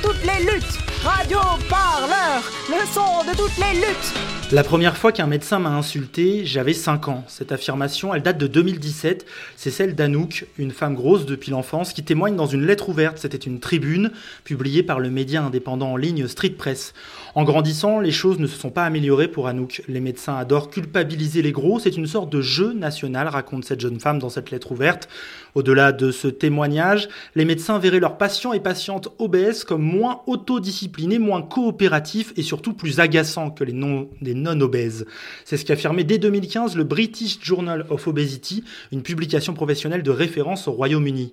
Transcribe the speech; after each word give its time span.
Toutes 0.00 0.22
les 0.22 0.44
luttes. 0.44 0.78
Radio 1.02 1.38
Parleur, 1.68 2.42
le 2.68 2.86
son 2.92 3.24
de 3.30 3.36
toutes 3.36 3.56
les 3.58 3.78
luttes. 3.80 4.14
La 4.50 4.64
première 4.64 4.96
fois 4.96 5.12
qu'un 5.12 5.26
médecin 5.26 5.58
m'a 5.58 5.70
insulté, 5.70 6.46
j'avais 6.46 6.72
5 6.72 7.08
ans. 7.08 7.24
Cette 7.28 7.52
affirmation, 7.52 8.14
elle 8.14 8.22
date 8.22 8.38
de 8.38 8.46
2017. 8.46 9.26
C'est 9.56 9.70
celle 9.70 9.94
d'Anouk, 9.94 10.46
une 10.56 10.70
femme 10.70 10.94
grosse 10.94 11.26
depuis 11.26 11.50
l'enfance, 11.50 11.92
qui 11.92 12.02
témoigne 12.02 12.34
dans 12.34 12.46
une 12.46 12.64
lettre 12.64 12.88
ouverte. 12.88 13.18
C'était 13.18 13.36
une 13.36 13.60
tribune 13.60 14.10
publiée 14.44 14.82
par 14.82 15.00
le 15.00 15.10
média 15.10 15.42
indépendant 15.42 15.92
en 15.92 15.96
ligne 15.96 16.26
Street 16.28 16.50
Press. 16.50 16.94
En 17.34 17.44
grandissant, 17.44 18.00
les 18.00 18.10
choses 18.10 18.38
ne 18.38 18.46
se 18.46 18.58
sont 18.58 18.70
pas 18.70 18.84
améliorées 18.84 19.28
pour 19.28 19.48
Anouk. 19.48 19.82
Les 19.86 20.00
médecins 20.00 20.36
adorent 20.36 20.70
culpabiliser 20.70 21.42
les 21.42 21.52
gros. 21.52 21.78
C'est 21.78 21.96
une 21.96 22.06
sorte 22.06 22.30
de 22.30 22.40
jeu 22.40 22.72
national, 22.72 23.28
raconte 23.28 23.64
cette 23.64 23.80
jeune 23.80 24.00
femme 24.00 24.18
dans 24.18 24.30
cette 24.30 24.50
lettre 24.50 24.72
ouverte. 24.72 25.10
Au-delà 25.58 25.90
de 25.90 26.12
ce 26.12 26.28
témoignage, 26.28 27.08
les 27.34 27.44
médecins 27.44 27.80
verraient 27.80 27.98
leurs 27.98 28.16
patients 28.16 28.52
et 28.52 28.60
patientes 28.60 29.08
obèses 29.18 29.64
comme 29.64 29.82
moins 29.82 30.20
autodisciplinés, 30.28 31.18
moins 31.18 31.42
coopératifs 31.42 32.32
et 32.36 32.42
surtout 32.42 32.74
plus 32.74 33.00
agaçants 33.00 33.50
que 33.50 33.64
les 33.64 33.72
non, 33.72 34.08
les 34.22 34.34
non-obèses. 34.34 35.04
C'est 35.44 35.56
ce 35.56 35.64
qu'affirmait 35.64 36.04
dès 36.04 36.18
2015 36.18 36.76
le 36.76 36.84
British 36.84 37.40
Journal 37.42 37.86
of 37.90 38.06
Obesity, 38.06 38.62
une 38.92 39.02
publication 39.02 39.52
professionnelle 39.52 40.04
de 40.04 40.12
référence 40.12 40.68
au 40.68 40.70
Royaume-Uni. 40.70 41.32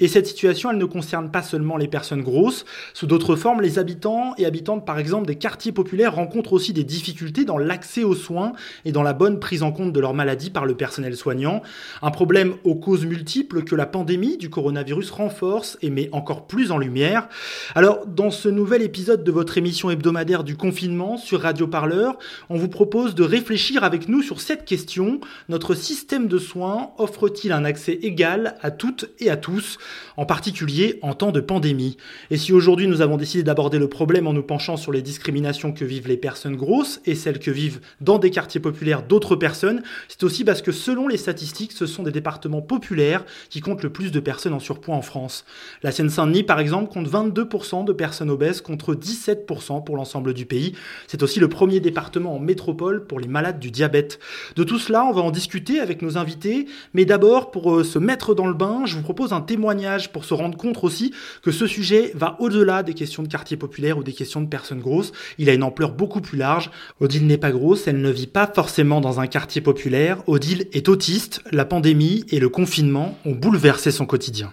Et 0.00 0.08
cette 0.08 0.26
situation, 0.26 0.72
elle 0.72 0.78
ne 0.78 0.84
concerne 0.84 1.30
pas 1.30 1.42
seulement 1.42 1.76
les 1.76 1.86
personnes 1.86 2.22
grosses. 2.22 2.64
Sous 2.94 3.06
d'autres 3.06 3.36
formes, 3.36 3.60
les 3.60 3.78
habitants 3.78 4.34
et 4.38 4.44
habitantes, 4.44 4.84
par 4.84 4.98
exemple, 4.98 5.28
des 5.28 5.36
quartiers 5.36 5.70
populaires 5.70 6.16
rencontrent 6.16 6.52
aussi 6.52 6.72
des 6.72 6.82
difficultés 6.82 7.44
dans 7.44 7.58
l'accès 7.58 8.02
aux 8.02 8.16
soins 8.16 8.54
et 8.84 8.90
dans 8.90 9.04
la 9.04 9.12
bonne 9.12 9.38
prise 9.38 9.62
en 9.62 9.70
compte 9.70 9.92
de 9.92 10.00
leur 10.00 10.14
maladie 10.14 10.50
par 10.50 10.66
le 10.66 10.74
personnel 10.74 11.16
soignant. 11.16 11.62
Un 12.02 12.10
problème 12.10 12.54
aux 12.64 12.74
causes 12.74 13.06
multiples 13.06 13.19
que 13.24 13.74
la 13.74 13.86
pandémie 13.86 14.38
du 14.38 14.48
coronavirus 14.48 15.10
renforce 15.10 15.76
et 15.82 15.90
met 15.90 16.08
encore 16.12 16.46
plus 16.46 16.70
en 16.72 16.78
lumière. 16.78 17.28
Alors, 17.74 18.06
dans 18.06 18.30
ce 18.30 18.48
nouvel 18.48 18.82
épisode 18.82 19.24
de 19.24 19.32
votre 19.32 19.58
émission 19.58 19.90
hebdomadaire 19.90 20.44
du 20.44 20.56
confinement 20.56 21.16
sur 21.16 21.42
Radio 21.42 21.66
Parleur, 21.66 22.18
on 22.48 22.56
vous 22.56 22.68
propose 22.68 23.14
de 23.14 23.22
réfléchir 23.22 23.84
avec 23.84 24.08
nous 24.08 24.22
sur 24.22 24.40
cette 24.40 24.64
question. 24.64 25.20
Notre 25.48 25.74
système 25.74 26.28
de 26.28 26.38
soins 26.38 26.90
offre-t-il 26.98 27.52
un 27.52 27.64
accès 27.64 27.98
égal 28.02 28.56
à 28.62 28.70
toutes 28.70 29.10
et 29.18 29.30
à 29.30 29.36
tous, 29.36 29.78
en 30.16 30.24
particulier 30.24 30.98
en 31.02 31.14
temps 31.14 31.32
de 31.32 31.40
pandémie? 31.40 31.96
Et 32.30 32.36
si 32.36 32.52
aujourd'hui 32.52 32.86
nous 32.86 33.02
avons 33.02 33.16
décidé 33.16 33.42
d'aborder 33.42 33.78
le 33.78 33.88
problème 33.88 34.26
en 34.26 34.32
nous 34.32 34.42
penchant 34.42 34.76
sur 34.76 34.92
les 34.92 35.02
discriminations 35.02 35.72
que 35.72 35.84
vivent 35.84 36.08
les 36.08 36.16
personnes 36.16 36.56
grosses 36.56 37.00
et 37.04 37.14
celles 37.14 37.38
que 37.38 37.50
vivent 37.50 37.80
dans 38.00 38.18
des 38.18 38.30
quartiers 38.30 38.60
populaires 38.60 39.02
d'autres 39.02 39.36
personnes, 39.36 39.82
c'est 40.08 40.22
aussi 40.22 40.44
parce 40.44 40.62
que 40.62 40.72
selon 40.72 41.08
les 41.08 41.16
statistiques, 41.16 41.72
ce 41.72 41.86
sont 41.86 42.02
des 42.02 42.12
départements 42.12 42.62
populaires 42.62 43.09
qui 43.48 43.60
comptent 43.60 43.82
le 43.82 43.90
plus 43.90 44.10
de 44.12 44.20
personnes 44.20 44.52
en 44.52 44.58
surpoids 44.58 44.94
en 44.94 45.02
France. 45.02 45.44
La 45.82 45.92
Seine-Saint-Denis, 45.92 46.42
par 46.42 46.60
exemple, 46.60 46.92
compte 46.92 47.08
22% 47.08 47.84
de 47.84 47.92
personnes 47.92 48.30
obèses 48.30 48.60
contre 48.60 48.94
17% 48.94 49.84
pour 49.84 49.96
l'ensemble 49.96 50.34
du 50.34 50.46
pays. 50.46 50.74
C'est 51.06 51.22
aussi 51.22 51.40
le 51.40 51.48
premier 51.48 51.80
département 51.80 52.36
en 52.36 52.38
métropole 52.38 53.06
pour 53.06 53.20
les 53.20 53.28
malades 53.28 53.58
du 53.58 53.70
diabète. 53.70 54.18
De 54.56 54.64
tout 54.64 54.78
cela, 54.78 55.04
on 55.04 55.12
va 55.12 55.22
en 55.22 55.30
discuter 55.30 55.80
avec 55.80 56.02
nos 56.02 56.18
invités, 56.18 56.66
mais 56.94 57.04
d'abord, 57.04 57.50
pour 57.50 57.74
euh, 57.74 57.84
se 57.84 57.98
mettre 57.98 58.34
dans 58.34 58.46
le 58.46 58.54
bain, 58.54 58.82
je 58.86 58.96
vous 58.96 59.02
propose 59.02 59.32
un 59.32 59.40
témoignage 59.40 60.12
pour 60.12 60.24
se 60.24 60.34
rendre 60.34 60.56
compte 60.56 60.78
aussi 60.82 61.12
que 61.42 61.50
ce 61.50 61.66
sujet 61.66 62.12
va 62.14 62.36
au-delà 62.40 62.82
des 62.82 62.94
questions 62.94 63.22
de 63.22 63.28
quartier 63.28 63.56
populaire 63.56 63.98
ou 63.98 64.02
des 64.02 64.12
questions 64.12 64.40
de 64.40 64.48
personnes 64.48 64.80
grosses. 64.80 65.12
Il 65.38 65.48
a 65.48 65.54
une 65.54 65.62
ampleur 65.62 65.92
beaucoup 65.92 66.20
plus 66.20 66.38
large. 66.38 66.70
Odile 67.00 67.26
n'est 67.26 67.38
pas 67.38 67.50
grosse, 67.50 67.86
elle 67.86 68.00
ne 68.00 68.10
vit 68.10 68.26
pas 68.26 68.46
forcément 68.46 69.00
dans 69.00 69.20
un 69.20 69.26
quartier 69.26 69.60
populaire. 69.60 70.22
Odile 70.26 70.68
est 70.72 70.88
autiste, 70.88 71.42
la 71.50 71.64
pandémie 71.64 72.24
et 72.30 72.38
le 72.38 72.48
confinement 72.48 72.89
ont 72.96 73.32
bouleversé 73.32 73.90
son 73.90 74.06
quotidien. 74.06 74.52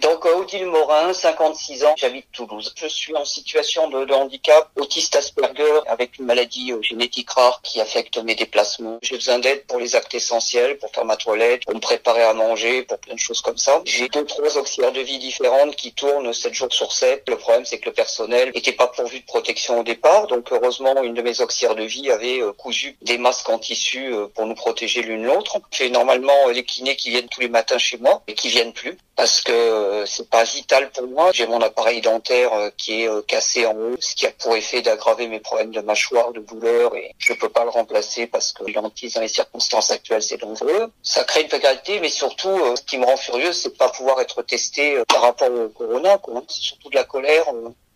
Donc 0.00 0.26
euh, 0.26 0.36
Odile 0.36 0.66
Morin, 0.66 1.12
56 1.12 1.84
ans, 1.84 1.94
j'habite 1.96 2.26
Toulouse. 2.30 2.74
Je 2.76 2.86
suis 2.86 3.16
en 3.16 3.24
situation 3.24 3.88
de, 3.88 4.12
handicap, 4.12 4.70
autiste 4.76 5.16
Asperger, 5.16 5.80
avec 5.86 6.18
une 6.18 6.26
maladie 6.26 6.72
euh, 6.72 6.82
génétique 6.82 7.30
rare 7.30 7.60
qui 7.62 7.80
affecte 7.80 8.18
mes 8.18 8.34
déplacements. 8.34 8.98
J'ai 9.02 9.16
besoin 9.16 9.38
d'aide 9.38 9.64
pour 9.66 9.78
les 9.78 9.96
actes 9.96 10.14
essentiels, 10.14 10.76
pour 10.78 10.90
faire 10.90 11.06
ma 11.06 11.16
toilette, 11.16 11.64
pour 11.64 11.74
me 11.74 11.80
préparer 11.80 12.22
à 12.22 12.34
manger, 12.34 12.82
pour 12.82 12.98
plein 12.98 13.14
de 13.14 13.18
choses 13.18 13.40
comme 13.40 13.56
ça. 13.56 13.80
J'ai 13.86 14.08
deux, 14.08 14.24
trois 14.26 14.58
auxiliaires 14.58 14.92
de 14.92 15.00
vie 15.00 15.18
différentes 15.18 15.74
qui 15.76 15.92
tournent 15.92 16.32
7 16.32 16.52
jours 16.52 16.72
sur 16.72 16.92
7. 16.92 17.24
Le 17.28 17.38
problème, 17.38 17.64
c'est 17.64 17.78
que 17.78 17.86
le 17.86 17.94
personnel 17.94 18.52
n'était 18.54 18.72
pas 18.72 18.88
pourvu 18.88 19.20
de 19.20 19.26
protection 19.26 19.80
au 19.80 19.82
départ. 19.82 20.26
Donc 20.26 20.52
heureusement, 20.52 21.02
une 21.02 21.14
de 21.14 21.22
mes 21.22 21.40
auxiliaires 21.40 21.74
de 21.74 21.84
vie 21.84 22.10
avait 22.10 22.42
euh, 22.42 22.52
cousu 22.52 22.98
des 23.00 23.16
masques 23.16 23.48
en 23.48 23.58
tissu 23.58 24.12
pour 24.34 24.44
nous 24.44 24.54
protéger 24.54 25.02
l'une 25.02 25.24
l'autre. 25.24 25.58
J'ai 25.70 25.88
normalement 25.88 26.48
les 26.52 26.64
kinés 26.64 26.96
qui 26.96 27.10
viennent 27.10 27.28
tous 27.28 27.40
les 27.40 27.48
matins 27.48 27.78
chez 27.78 27.96
moi 27.96 28.22
et 28.26 28.34
qui 28.34 28.48
viennent 28.48 28.74
plus 28.74 28.98
parce 29.16 29.40
que 29.40 29.52
euh, 29.52 30.06
c'est 30.06 30.28
pas 30.28 30.44
vital 30.44 30.90
pour 30.90 31.06
moi. 31.08 31.30
J'ai 31.32 31.46
mon 31.46 31.60
appareil 31.60 32.02
dentaire 32.02 32.52
euh, 32.52 32.70
qui 32.76 33.02
est 33.02 33.08
euh, 33.08 33.22
cassé 33.22 33.66
en 33.66 33.74
haut, 33.74 33.96
ce 33.98 34.14
qui 34.14 34.26
a 34.26 34.30
pour 34.30 34.54
effet 34.54 34.82
d'aggraver 34.82 35.26
mes 35.26 35.40
problèmes 35.40 35.70
de 35.70 35.80
mâchoire, 35.80 36.32
de 36.32 36.40
douleur, 36.40 36.94
et 36.94 37.14
je 37.18 37.32
peux 37.32 37.48
pas 37.48 37.64
le 37.64 37.70
remplacer 37.70 38.26
parce 38.26 38.52
que 38.52 38.70
l'antise 38.70 39.14
dans 39.14 39.22
les 39.22 39.28
circonstances 39.28 39.90
actuelles 39.90 40.22
c'est 40.22 40.36
dangereux. 40.36 40.92
Ça 41.02 41.24
crée 41.24 41.42
une 41.42 41.48
précarité, 41.48 41.98
mais 42.00 42.10
surtout, 42.10 42.76
ce 42.76 42.82
qui 42.82 42.98
me 42.98 43.06
rend 43.06 43.16
furieux, 43.16 43.52
c'est 43.52 43.70
de 43.70 43.74
pas 43.74 43.88
pouvoir 43.88 44.20
être 44.20 44.42
testé 44.42 45.02
par 45.08 45.22
rapport 45.22 45.50
au 45.50 45.68
corona. 45.70 46.18
quoi. 46.18 46.42
C'est 46.48 46.60
surtout 46.60 46.90
de 46.90 46.96
la 46.96 47.04
colère. 47.04 47.46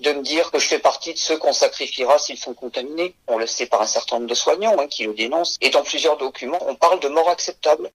de 0.00 0.12
me 0.12 0.22
dire 0.22 0.50
que 0.50 0.59
je 0.59 0.66
fais 0.66 0.78
partie 0.78 1.12
de 1.12 1.19
ceux 1.19 1.36
qu'on 1.36 1.53
sacrifiera 1.53 2.19
s'ils 2.19 2.38
sont 2.38 2.54
contaminés. 2.54 3.14
On 3.28 3.36
le 3.36 3.47
sait 3.47 3.66
par 3.66 3.82
un 3.82 3.86
certain 3.86 4.16
nombre 4.16 4.28
de 4.28 4.34
soignants 4.34 4.76
hein, 4.78 4.86
qui 4.86 5.04
le 5.04 5.12
dénoncent. 5.12 5.59
Et 5.60 5.69
dans 5.69 5.82
plusieurs 5.82 6.16
documents, 6.16 6.60
on 6.66 6.75
parle 6.75 7.00
de 7.00 7.09
morts 7.09 7.28
acceptables. 7.28 7.91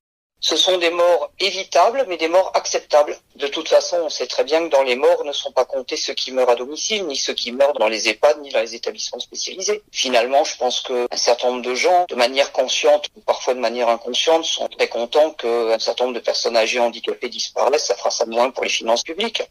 Ce 0.48 0.58
sont 0.58 0.78
des 0.78 0.92
morts 0.92 1.32
évitables, 1.40 2.06
mais 2.08 2.18
des 2.18 2.28
morts 2.28 2.52
acceptables. 2.54 3.18
De 3.36 3.48
toute 3.48 3.68
façon, 3.68 3.98
on 4.04 4.10
sait 4.10 4.28
très 4.28 4.44
bien 4.44 4.64
que 4.64 4.70
dans 4.70 4.84
les 4.84 4.96
morts 4.96 5.24
ne 5.26 5.32
sont 5.32 5.52
pas 5.52 5.66
comptés 5.66 5.98
ceux 5.98 6.14
qui 6.14 6.32
meurent 6.32 6.52
à 6.52 6.56
domicile, 6.56 7.08
ni 7.08 7.16
ceux 7.16 7.34
qui 7.34 7.52
meurent 7.52 7.74
dans 7.74 7.88
les 7.88 8.10
EHPAD, 8.10 8.42
ni 8.44 8.52
dans 8.52 8.60
les 8.60 8.76
établissements 8.76 9.20
spécialisés. 9.20 9.82
Finalement, 9.92 10.44
je 10.44 10.56
pense 10.58 10.82
qu'un 10.82 11.08
certain 11.18 11.48
nombre 11.48 11.64
de 11.64 11.74
gens, 11.74 12.06
de 12.08 12.14
manière 12.14 12.52
consciente 12.52 13.08
ou 13.16 13.22
parfois 13.22 13.56
de 13.56 13.60
manière 13.60 13.90
inconsciente, 13.90 14.46
sont 14.46 14.68
très 14.68 14.88
contents 14.88 15.32
qu'un 15.32 15.80
certain 15.80 16.04
nombre 16.04 16.20
de 16.20 16.24
personnes 16.24 16.56
âgées 16.56 16.80
handicapées 16.80 17.30
disparaissent. 17.30 17.86
Ça 17.86 17.96
fera 17.96 18.12
ça 18.12 18.28
moins 18.28 18.52
pour 18.52 18.66
les 18.66 18.70
finances 18.70 19.02
publiques. 19.02 19.42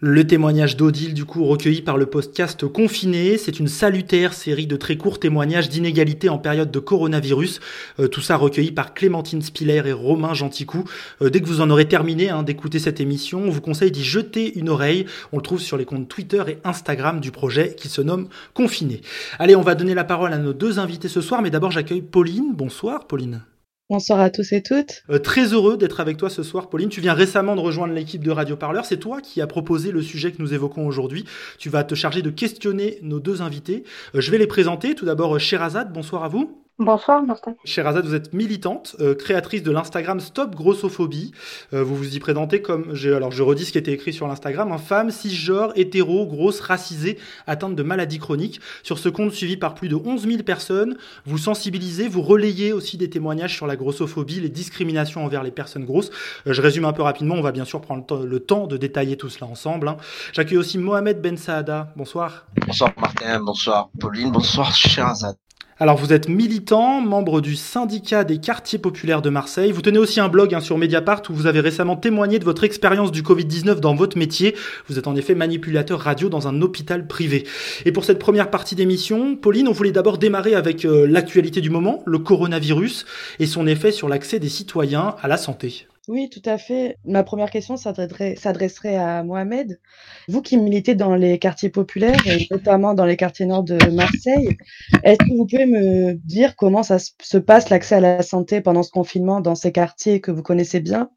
Le 0.00 0.24
témoignage 0.24 0.76
d'Odile, 0.76 1.12
du 1.12 1.24
coup, 1.24 1.44
recueilli 1.44 1.82
par 1.82 1.96
le 1.96 2.06
podcast 2.06 2.64
Confiné, 2.68 3.36
c'est 3.36 3.58
une 3.58 3.66
salutaire 3.66 4.32
série 4.32 4.68
de 4.68 4.76
très 4.76 4.96
courts 4.96 5.18
témoignages 5.18 5.68
d'inégalité 5.68 6.28
en 6.28 6.38
période 6.38 6.70
de 6.70 6.78
coronavirus. 6.78 7.58
Euh, 7.98 8.06
tout 8.06 8.20
ça 8.20 8.36
recueilli 8.36 8.70
par 8.70 8.94
Clémentine 8.94 9.42
Spiller 9.42 9.82
et 9.86 9.92
Romain 9.92 10.34
Genticou. 10.34 10.84
Euh, 11.20 11.30
dès 11.30 11.40
que 11.40 11.48
vous 11.48 11.60
en 11.60 11.68
aurez 11.68 11.88
terminé 11.88 12.30
hein, 12.30 12.44
d'écouter 12.44 12.78
cette 12.78 13.00
émission, 13.00 13.40
on 13.40 13.50
vous 13.50 13.60
conseille 13.60 13.90
d'y 13.90 14.04
jeter 14.04 14.56
une 14.56 14.68
oreille. 14.68 15.04
On 15.32 15.38
le 15.38 15.42
trouve 15.42 15.60
sur 15.60 15.76
les 15.76 15.84
comptes 15.84 16.06
Twitter 16.06 16.44
et 16.46 16.58
Instagram 16.62 17.18
du 17.18 17.32
projet 17.32 17.74
qui 17.74 17.88
se 17.88 18.00
nomme 18.00 18.28
Confiné. 18.54 19.00
Allez, 19.40 19.56
on 19.56 19.62
va 19.62 19.74
donner 19.74 19.94
la 19.94 20.04
parole 20.04 20.32
à 20.32 20.38
nos 20.38 20.52
deux 20.52 20.78
invités 20.78 21.08
ce 21.08 21.20
soir, 21.20 21.42
mais 21.42 21.50
d'abord 21.50 21.72
j'accueille 21.72 22.02
Pauline. 22.02 22.54
Bonsoir 22.54 23.08
Pauline. 23.08 23.42
Bonsoir 23.90 24.20
à 24.20 24.28
tous 24.28 24.52
et 24.52 24.62
toutes. 24.62 25.02
Euh, 25.08 25.18
très 25.18 25.54
heureux 25.54 25.78
d'être 25.78 26.00
avec 26.00 26.18
toi 26.18 26.28
ce 26.28 26.42
soir, 26.42 26.68
Pauline. 26.68 26.90
Tu 26.90 27.00
viens 27.00 27.14
récemment 27.14 27.56
de 27.56 27.60
rejoindre 27.60 27.94
l'équipe 27.94 28.22
de 28.22 28.30
Radio 28.30 28.54
Parleur. 28.54 28.84
C'est 28.84 28.98
toi 28.98 29.22
qui 29.22 29.40
as 29.40 29.46
proposé 29.46 29.92
le 29.92 30.02
sujet 30.02 30.30
que 30.30 30.42
nous 30.42 30.52
évoquons 30.52 30.86
aujourd'hui. 30.86 31.24
Tu 31.58 31.70
vas 31.70 31.84
te 31.84 31.94
charger 31.94 32.20
de 32.20 32.28
questionner 32.28 32.98
nos 33.00 33.18
deux 33.18 33.40
invités. 33.40 33.84
Euh, 34.14 34.20
je 34.20 34.30
vais 34.30 34.36
les 34.36 34.46
présenter. 34.46 34.94
Tout 34.94 35.06
d'abord, 35.06 35.36
euh, 35.36 35.38
Sherazade, 35.38 35.90
bonsoir 35.90 36.22
à 36.22 36.28
vous. 36.28 36.67
Bonsoir 36.80 37.24
Martin. 37.24 37.56
Sherazade, 37.64 38.06
vous 38.06 38.14
êtes 38.14 38.32
militante, 38.32 38.94
euh, 39.00 39.12
créatrice 39.12 39.64
de 39.64 39.72
l'Instagram 39.72 40.20
Stop 40.20 40.54
Grossophobie. 40.54 41.32
Euh, 41.72 41.82
vous 41.82 41.96
vous 41.96 42.14
y 42.14 42.20
présentez 42.20 42.62
comme, 42.62 42.94
alors 43.04 43.32
je 43.32 43.42
redis 43.42 43.64
ce 43.64 43.72
qui 43.72 43.78
était 43.78 43.90
écrit 43.90 44.12
sur 44.12 44.28
l'Instagram, 44.28 44.70
un 44.70 44.78
femme 44.78 45.10
cisgenre, 45.10 45.72
hétéro, 45.74 46.24
grosse, 46.24 46.60
racisée, 46.60 47.18
atteinte 47.48 47.74
de 47.74 47.82
maladies 47.82 48.20
chroniques. 48.20 48.60
Sur 48.84 49.00
ce 49.00 49.08
compte 49.08 49.32
suivi 49.32 49.56
par 49.56 49.74
plus 49.74 49.88
de 49.88 49.96
11 49.96 50.28
000 50.28 50.44
personnes, 50.44 50.96
vous 51.26 51.36
sensibilisez, 51.36 52.06
vous 52.06 52.22
relayez 52.22 52.72
aussi 52.72 52.96
des 52.96 53.10
témoignages 53.10 53.56
sur 53.56 53.66
la 53.66 53.74
grossophobie, 53.74 54.38
les 54.38 54.48
discriminations 54.48 55.24
envers 55.24 55.42
les 55.42 55.50
personnes 55.50 55.84
grosses. 55.84 56.10
Euh, 56.46 56.52
je 56.52 56.62
résume 56.62 56.84
un 56.84 56.92
peu 56.92 57.02
rapidement, 57.02 57.34
on 57.34 57.42
va 57.42 57.50
bien 57.50 57.64
sûr 57.64 57.80
prendre 57.80 58.24
le 58.24 58.38
temps 58.38 58.68
de 58.68 58.76
détailler 58.76 59.16
tout 59.16 59.30
cela 59.30 59.50
ensemble. 59.50 59.88
Hein. 59.88 59.96
J'accueille 60.32 60.58
aussi 60.58 60.78
Mohamed 60.78 61.20
Ben 61.20 61.38
Saada. 61.38 61.92
Bonsoir. 61.96 62.46
Bonsoir 62.64 62.92
Martin, 62.96 63.40
bonsoir 63.40 63.90
Pauline, 63.98 64.30
bonsoir 64.30 64.72
Sherazade. 64.72 65.34
Alors 65.80 65.96
vous 65.96 66.12
êtes 66.12 66.28
militant, 66.28 67.00
membre 67.00 67.40
du 67.40 67.54
syndicat 67.54 68.24
des 68.24 68.38
quartiers 68.38 68.80
populaires 68.80 69.22
de 69.22 69.30
Marseille. 69.30 69.70
Vous 69.70 69.80
tenez 69.80 70.00
aussi 70.00 70.18
un 70.18 70.28
blog 70.28 70.52
hein, 70.52 70.58
sur 70.58 70.76
Mediapart 70.76 71.22
où 71.30 71.34
vous 71.34 71.46
avez 71.46 71.60
récemment 71.60 71.94
témoigné 71.94 72.40
de 72.40 72.44
votre 72.44 72.64
expérience 72.64 73.12
du 73.12 73.22
Covid-19 73.22 73.78
dans 73.78 73.94
votre 73.94 74.18
métier. 74.18 74.56
Vous 74.88 74.98
êtes 74.98 75.06
en 75.06 75.14
effet 75.14 75.36
manipulateur 75.36 76.00
radio 76.00 76.28
dans 76.28 76.48
un 76.48 76.62
hôpital 76.62 77.06
privé. 77.06 77.46
Et 77.84 77.92
pour 77.92 78.04
cette 78.04 78.18
première 78.18 78.50
partie 78.50 78.74
d'émission, 78.74 79.36
Pauline, 79.36 79.68
on 79.68 79.72
voulait 79.72 79.92
d'abord 79.92 80.18
démarrer 80.18 80.56
avec 80.56 80.84
euh, 80.84 81.06
l'actualité 81.06 81.60
du 81.60 81.70
moment, 81.70 82.02
le 82.06 82.18
coronavirus 82.18 83.06
et 83.38 83.46
son 83.46 83.68
effet 83.68 83.92
sur 83.92 84.08
l'accès 84.08 84.40
des 84.40 84.48
citoyens 84.48 85.14
à 85.22 85.28
la 85.28 85.36
santé. 85.36 85.86
Oui, 86.08 86.30
tout 86.30 86.40
à 86.46 86.56
fait. 86.56 86.96
Ma 87.04 87.22
première 87.22 87.50
question 87.50 87.76
s'adresserait 87.76 88.96
à 88.96 89.22
Mohamed. 89.22 89.78
Vous 90.26 90.40
qui 90.40 90.56
militez 90.56 90.94
dans 90.94 91.14
les 91.14 91.38
quartiers 91.38 91.68
populaires, 91.68 92.16
notamment 92.50 92.94
dans 92.94 93.04
les 93.04 93.18
quartiers 93.18 93.44
nord 93.44 93.62
de 93.62 93.76
Marseille, 93.90 94.56
est-ce 95.04 95.18
que 95.18 95.36
vous 95.36 95.46
pouvez 95.46 95.66
me 95.66 96.14
dire 96.14 96.56
comment 96.56 96.82
ça 96.82 96.98
se 96.98 97.36
passe 97.36 97.68
l'accès 97.68 97.96
à 97.96 98.00
la 98.00 98.22
santé 98.22 98.62
pendant 98.62 98.82
ce 98.82 98.90
confinement 98.90 99.42
dans 99.42 99.54
ces 99.54 99.70
quartiers 99.70 100.22
que 100.22 100.30
vous 100.30 100.42
connaissez 100.42 100.80
bien? 100.80 101.10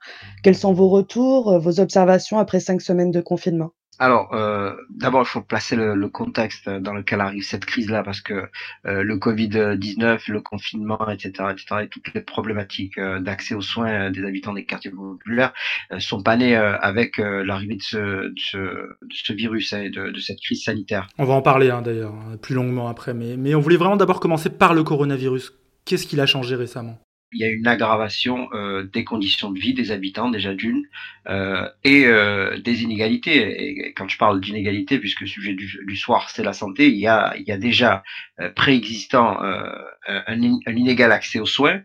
Quels 0.43 0.57
sont 0.57 0.73
vos 0.73 0.89
retours, 0.89 1.57
vos 1.59 1.79
observations 1.79 2.37
après 2.37 2.59
cinq 2.59 2.81
semaines 2.81 3.11
de 3.11 3.21
confinement? 3.21 3.71
Alors, 4.01 4.33
euh, 4.33 4.73
d'abord, 4.89 5.21
il 5.21 5.27
faut 5.27 5.41
placer 5.41 5.75
le, 5.75 6.09
contexte 6.09 6.67
dans 6.67 6.95
lequel 6.95 7.21
arrive 7.21 7.43
cette 7.43 7.65
crise-là, 7.65 8.01
parce 8.01 8.19
que 8.19 8.49
euh, 8.87 9.03
le 9.03 9.17
Covid-19, 9.17 10.31
le 10.31 10.41
confinement, 10.41 11.07
etc., 11.07 11.31
etc., 11.51 11.83
et 11.83 11.87
toutes 11.87 12.11
les 12.15 12.21
problématiques 12.21 12.97
euh, 12.97 13.19
d'accès 13.19 13.53
aux 13.53 13.61
soins 13.61 14.09
des 14.09 14.25
habitants 14.25 14.53
des 14.53 14.65
quartiers 14.65 14.89
populaires 14.89 15.53
sont 15.99 16.23
pas 16.23 16.35
nées 16.35 16.55
avec 16.55 17.19
l'arrivée 17.19 17.75
de 17.75 18.33
ce, 18.35 19.33
virus 19.33 19.71
et 19.73 19.91
de, 19.91 20.19
cette 20.19 20.39
crise 20.39 20.63
sanitaire. 20.63 21.07
On 21.19 21.25
va 21.25 21.35
en 21.35 21.43
parler 21.43 21.69
hein, 21.69 21.83
d'ailleurs 21.83 22.15
plus 22.41 22.55
longuement 22.55 22.87
après, 22.87 23.13
mais, 23.13 23.37
mais 23.37 23.53
on 23.53 23.59
voulait 23.59 23.77
vraiment 23.77 23.97
d'abord 23.97 24.19
commencer 24.19 24.49
par 24.49 24.73
le 24.73 24.83
coronavirus. 24.83 25.53
Qu'est-ce 25.85 26.07
qu'il 26.07 26.19
a 26.21 26.25
changé 26.25 26.55
récemment? 26.55 26.97
Il 27.31 27.39
y 27.39 27.43
a 27.45 27.49
une 27.49 27.67
aggravation 27.67 28.49
euh, 28.53 28.83
des 28.83 29.03
conditions 29.03 29.51
de 29.51 29.59
vie 29.59 29.73
des 29.73 29.91
habitants 29.91 30.29
déjà 30.29 30.53
d'une 30.53 30.83
euh, 31.29 31.67
et 31.83 32.05
euh, 32.05 32.59
des 32.59 32.83
inégalités. 32.83 33.87
Et 33.87 33.93
quand 33.93 34.07
je 34.09 34.17
parle 34.17 34.41
d'inégalités, 34.41 34.99
puisque 34.99 35.21
le 35.21 35.27
sujet 35.27 35.53
du, 35.53 35.79
du 35.85 35.95
soir 35.95 36.29
c'est 36.29 36.43
la 36.43 36.53
santé, 36.53 36.87
il 36.89 36.97
y 36.97 37.07
a, 37.07 37.33
il 37.37 37.43
y 37.47 37.51
a 37.51 37.57
déjà 37.57 38.03
euh, 38.39 38.49
préexistant 38.49 39.41
euh, 39.43 39.69
un, 40.07 40.41
un, 40.65 40.75
inégal 40.75 41.11
accès 41.11 41.39
aux 41.39 41.45
soins 41.45 41.81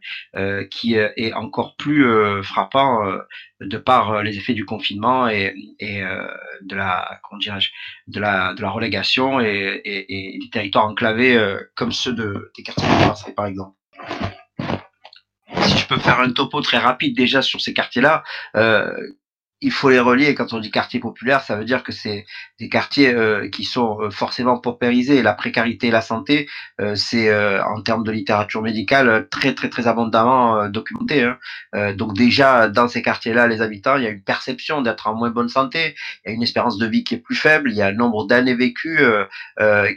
qui 0.70 0.94
est 0.94 1.32
encore 1.34 1.76
plus 1.76 2.06
frappant 2.42 3.00
de 3.60 3.76
par 3.78 4.22
les 4.22 4.38
effets 4.38 4.54
du 4.54 4.64
confinement 4.64 5.28
et, 5.28 5.54
et 5.80 6.00
de 6.62 6.74
la 6.74 7.20
comment 7.22 7.38
dirais-je 7.38 7.70
de 8.06 8.20
la 8.20 8.54
de 8.54 8.62
la 8.62 8.70
relégation 8.70 9.40
et, 9.40 9.80
et, 9.84 10.34
et 10.34 10.38
des 10.38 10.50
territoires 10.50 10.86
enclavés 10.86 11.38
comme 11.74 11.92
ceux 11.92 12.14
de 12.14 12.50
des 12.56 12.62
quartiers 12.62 12.88
de 12.88 13.06
Marseille 13.06 13.34
par 13.34 13.46
exemple 13.46 13.75
si 15.62 15.78
je 15.78 15.86
peux 15.86 15.98
faire 15.98 16.20
un 16.20 16.30
topo 16.32 16.60
très 16.60 16.78
rapide 16.78 17.16
déjà 17.16 17.42
sur 17.42 17.60
ces 17.60 17.72
quartiers-là, 17.72 18.24
euh, 18.56 18.92
il 19.62 19.72
faut 19.72 19.88
les 19.88 20.00
relier. 20.00 20.34
Quand 20.34 20.52
on 20.52 20.58
dit 20.58 20.70
quartier 20.70 21.00
populaire, 21.00 21.40
ça 21.40 21.56
veut 21.56 21.64
dire 21.64 21.82
que 21.82 21.92
c'est 21.92 22.26
des 22.60 22.68
quartiers 22.68 23.14
euh, 23.14 23.48
qui 23.48 23.64
sont 23.64 23.98
euh, 24.00 24.10
forcément 24.10 24.58
paupérisés. 24.58 25.22
La 25.22 25.32
précarité 25.32 25.86
et 25.86 25.90
la 25.90 26.02
santé, 26.02 26.46
euh, 26.80 26.94
c'est 26.94 27.26
en 27.64 27.80
termes 27.82 28.04
de 28.04 28.12
littérature 28.12 28.62
médicale 28.62 29.28
très 29.30 29.54
très 29.54 29.70
très 29.70 29.86
abondamment 29.86 30.68
documenté. 30.68 31.22
Hein. 31.22 31.94
donc 31.94 32.14
déjà 32.14 32.68
dans 32.68 32.88
ces 32.88 33.02
quartiers-là, 33.02 33.46
les 33.46 33.62
habitants, 33.62 33.96
il 33.96 34.04
y 34.04 34.06
a 34.06 34.10
une 34.10 34.22
perception 34.22 34.82
d'être 34.82 35.06
en 35.06 35.14
moins 35.14 35.30
bonne 35.30 35.48
santé. 35.48 35.94
Il 36.24 36.28
y 36.28 36.32
a 36.32 36.34
une 36.34 36.42
espérance 36.42 36.78
de 36.78 36.86
vie 36.86 37.04
qui 37.04 37.14
est 37.14 37.18
plus 37.18 37.34
faible. 37.34 37.70
Il 37.70 37.76
y 37.76 37.82
a 37.82 37.90
le 37.90 37.96
nombre 37.96 38.26
d'années 38.26 38.54
vécues 38.54 39.00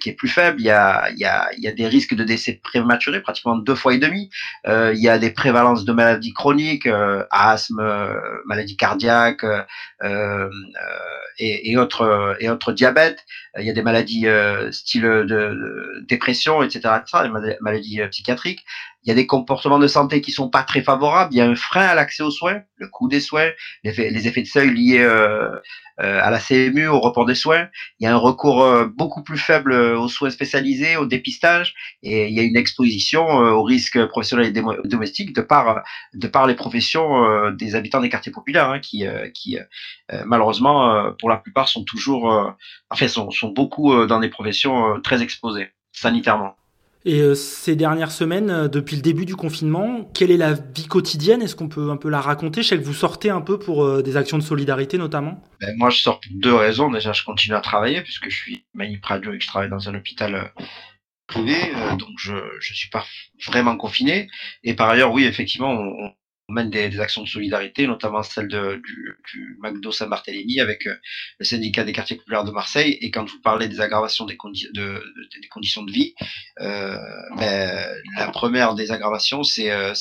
qui 0.02 0.10
est 0.10 0.14
plus 0.18 0.28
faible. 0.28 0.60
Il 0.60 0.66
y 0.66 0.70
a 0.70 1.10
il 1.12 1.20
y 1.20 1.26
a 1.26 1.50
il 1.58 1.64
y 1.64 1.68
a 1.68 1.72
des 1.72 1.88
risques 1.88 2.16
de 2.16 2.24
décès 2.24 2.60
prématurés, 2.64 3.22
pratiquement 3.22 3.58
deux 3.58 3.76
fois 3.76 3.94
et 3.94 3.98
demi. 3.98 4.30
il 4.68 5.00
y 5.00 5.10
a 5.10 5.20
des 5.20 5.32
prévalences 5.32 5.86
de 5.86 5.94
maladies 5.94 6.34
chroniques, 6.34 6.90
asthme, 7.32 7.82
maladies 8.46 8.78
cardiaques 8.78 9.44
euh, 9.44 9.49
euh, 9.49 9.49
et, 11.40 11.72
et, 11.72 11.78
autres 11.78 12.38
et 12.40 12.50
autres 12.50 12.72
diabètes. 12.74 13.26
Il 13.58 13.66
y 13.66 13.70
a 13.70 13.74
des 13.74 13.82
maladies 13.82 14.28
euh, 14.28 14.72
style 14.72 15.04
de, 15.04 16.04
dépression, 16.08 16.62
etc., 16.64 16.96
etc., 17.02 17.30
des 17.42 17.58
maladies 17.62 18.02
psychiatriques. 18.10 18.66
Il 19.04 19.10
y 19.10 19.12
a 19.12 19.16
des 19.16 19.28
comportements 19.28 19.80
de 19.80 19.88
santé 19.88 20.20
qui 20.20 20.32
sont 20.32 20.50
pas 20.50 20.64
très 20.64 20.82
favorables. 20.82 21.34
Il 21.34 21.38
y 21.38 21.42
a 21.42 21.46
un 21.46 21.56
frein 21.56 21.86
à 21.86 21.96
l'accès 21.96 22.22
aux 22.22 22.32
soins, 22.32 22.62
le 22.76 22.88
coût 22.90 23.08
des 23.08 23.22
soins, 23.22 23.50
les 23.84 23.92
effets, 23.92 24.10
les 24.10 24.28
effets 24.28 24.42
de 24.42 24.48
seuil 24.48 24.72
liés 24.72 25.00
euh, 25.00 25.50
euh, 26.02 26.20
à 26.22 26.30
la 26.30 26.40
CMU, 26.40 26.88
au 26.88 27.00
report 27.00 27.26
des 27.26 27.36
soins. 27.36 27.70
Il 28.00 28.04
y 28.04 28.08
a 28.08 28.14
un 28.14 28.18
recours 28.18 28.62
euh, 28.62 28.88
beaucoup 28.88 29.24
plus 29.24 29.38
faible 29.38 29.72
aux 29.74 30.10
soins 30.10 30.30
spécialisés, 30.30 30.98
au 30.98 31.06
dépistage, 31.06 31.76
et 32.04 32.28
il 32.28 32.34
y 32.34 32.42
a 32.42 32.44
une 32.44 32.58
exposition 32.58 33.26
aux 33.26 33.64
risques 33.64 34.06
professionnels 34.08 34.48
et 34.48 34.88
domestiques 34.88 35.34
de 35.34 35.42
par 35.42 35.82
de 36.14 36.28
par 36.28 36.46
les 36.46 36.56
professions 36.56 37.52
des 37.52 37.76
habitants 37.76 38.02
des 38.02 38.10
quartiers 38.10 38.32
populaires, 38.34 38.70
hein, 38.70 38.80
qui 38.80 39.06
qui 39.34 39.58
malheureusement 40.26 41.14
pour 41.20 41.30
la 41.30 41.38
plupart 41.38 41.70
sont 41.70 41.84
toujours, 41.84 42.56
enfin 42.90 43.08
sont 43.08 43.32
sont 43.32 43.50
beaucoup 43.50 44.06
dans 44.06 44.20
des 44.20 44.30
professions 44.30 45.00
très 45.02 45.22
exposées 45.22 45.70
sanitairement. 45.92 46.59
Et 47.06 47.22
euh, 47.22 47.34
ces 47.34 47.76
dernières 47.76 48.12
semaines, 48.12 48.50
euh, 48.50 48.68
depuis 48.68 48.98
le 48.98 49.02
début 49.02 49.26
du 49.26 49.36
confinement, 49.36 50.04
quelle 50.14 50.32
est 50.32 50.38
la 50.38 50.54
vie 50.54 50.88
quotidienne? 50.88 51.42
Est-ce 51.42 51.56
qu'on 51.56 51.70
peut 51.70 51.92
un 51.92 51.98
peu 51.98 52.10
la 52.10 52.20
raconter? 52.20 52.62
Je 52.62 52.68
sais 52.68 52.78
que 52.78 52.84
vous 52.84 52.94
sortez 52.94 53.30
un 53.30 53.42
peu 53.42 53.58
pour 53.58 53.86
euh, 53.86 54.02
des 54.02 54.18
actions 54.18 54.38
de 54.38 54.44
solidarité 54.44 54.98
notamment. 54.98 55.42
Ben, 55.62 55.76
moi, 55.78 55.90
je 55.90 56.00
sors 56.00 56.20
pour 56.20 56.32
deux 56.36 56.54
raisons. 56.54 56.92
Déjà, 56.92 57.14
je 57.14 57.24
continue 57.24 57.56
à 57.56 57.62
travailler 57.62 58.02
puisque 58.02 58.30
je 58.30 58.36
suis 58.36 58.66
manip 58.74 59.06
radio 59.06 59.32
et 59.34 59.38
que 59.38 59.44
je 59.44 59.48
travaille 59.48 59.70
dans 59.70 59.88
un 59.88 59.96
hôpital 59.96 60.52
privé, 61.28 61.56
donc 62.00 62.10
je 62.18 62.34
je 62.60 62.74
suis 62.74 62.90
pas 62.90 63.06
vraiment 63.46 63.78
confiné. 63.78 64.28
Et 64.64 64.74
par 64.74 64.90
ailleurs, 64.90 65.14
oui, 65.14 65.26
effectivement, 65.26 65.72
on 65.72 66.12
mène 66.50 66.70
des, 66.70 67.00
actions 67.00 67.24
de 67.24 67.28
solidarité, 67.28 67.88
notamment 67.88 68.24
celle 68.24 68.48
de, 68.48 68.82
du, 68.84 69.18
du 69.32 69.58
McDo 69.62 69.92
Saint-Barthélemy 69.92 70.60
avec 70.60 70.88
euh, 70.88 70.96
le 71.40 71.46
syndicat 71.46 71.84
des 71.84 71.94
quartiers 71.94 72.18
populaires 72.18 72.44
de 72.44 72.52
Marseille. 72.52 72.98
Et 73.02 73.12
quand 73.12 73.30
vous 73.30 73.40
parlez 73.42 73.68
des 73.68 73.82
aggravations 73.82 74.26
des, 74.26 74.38
de, 74.74 75.04
des 75.42 75.48
conditions 75.48 75.84
de 75.84 75.92
vie, 75.92 76.14
euh, 76.62 76.98
ben, 77.38 77.88
la 78.18 78.28
première 78.32 78.76
des 78.76 78.92
aggravations, 78.92 79.44
c'est 79.44 79.72
euh, 79.72 79.94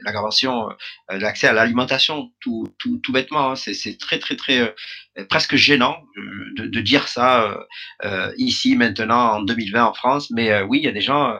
l'aggravation 0.00 0.70
euh, 1.10 1.18
l'accès 1.18 1.46
à 1.48 1.52
l'alimentation, 1.52 2.32
tout, 2.40 2.72
tout, 2.78 2.98
tout 3.02 3.12
bêtement. 3.12 3.52
Hein. 3.52 3.56
C'est 3.56 3.98
très, 3.98 4.18
très, 4.18 4.36
très 4.36 4.74
euh, 5.18 5.24
presque 5.24 5.56
gênant 5.56 6.02
euh, 6.16 6.66
de, 6.68 6.80
dire 6.80 7.08
ça 7.08 7.66
euh, 8.04 8.32
ici, 8.36 8.76
maintenant, 8.76 9.36
en 9.36 9.42
2020 9.42 9.84
en 9.84 9.94
France. 9.94 10.30
Mais 10.30 10.62
oui, 10.62 10.78
il 10.78 10.84
y 10.84 10.88
a 10.88 10.92
des 10.92 11.00
gens 11.00 11.38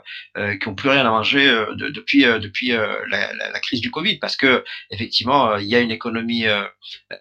qui 0.61 0.69
ont 0.69 0.75
plus 0.75 0.89
rien 0.89 1.07
à 1.07 1.11
manger 1.11 1.47
de, 1.47 1.89
depuis, 1.89 2.25
depuis 2.25 2.69
la, 2.69 3.61
crise 3.61 3.81
du 3.81 3.91
Covid, 3.91 4.19
parce 4.19 4.37
que 4.37 4.65
effectivement, 4.91 5.57
il 5.57 5.67
y 5.67 5.75
a 5.75 5.81
une 5.81 5.91
économie 5.91 6.45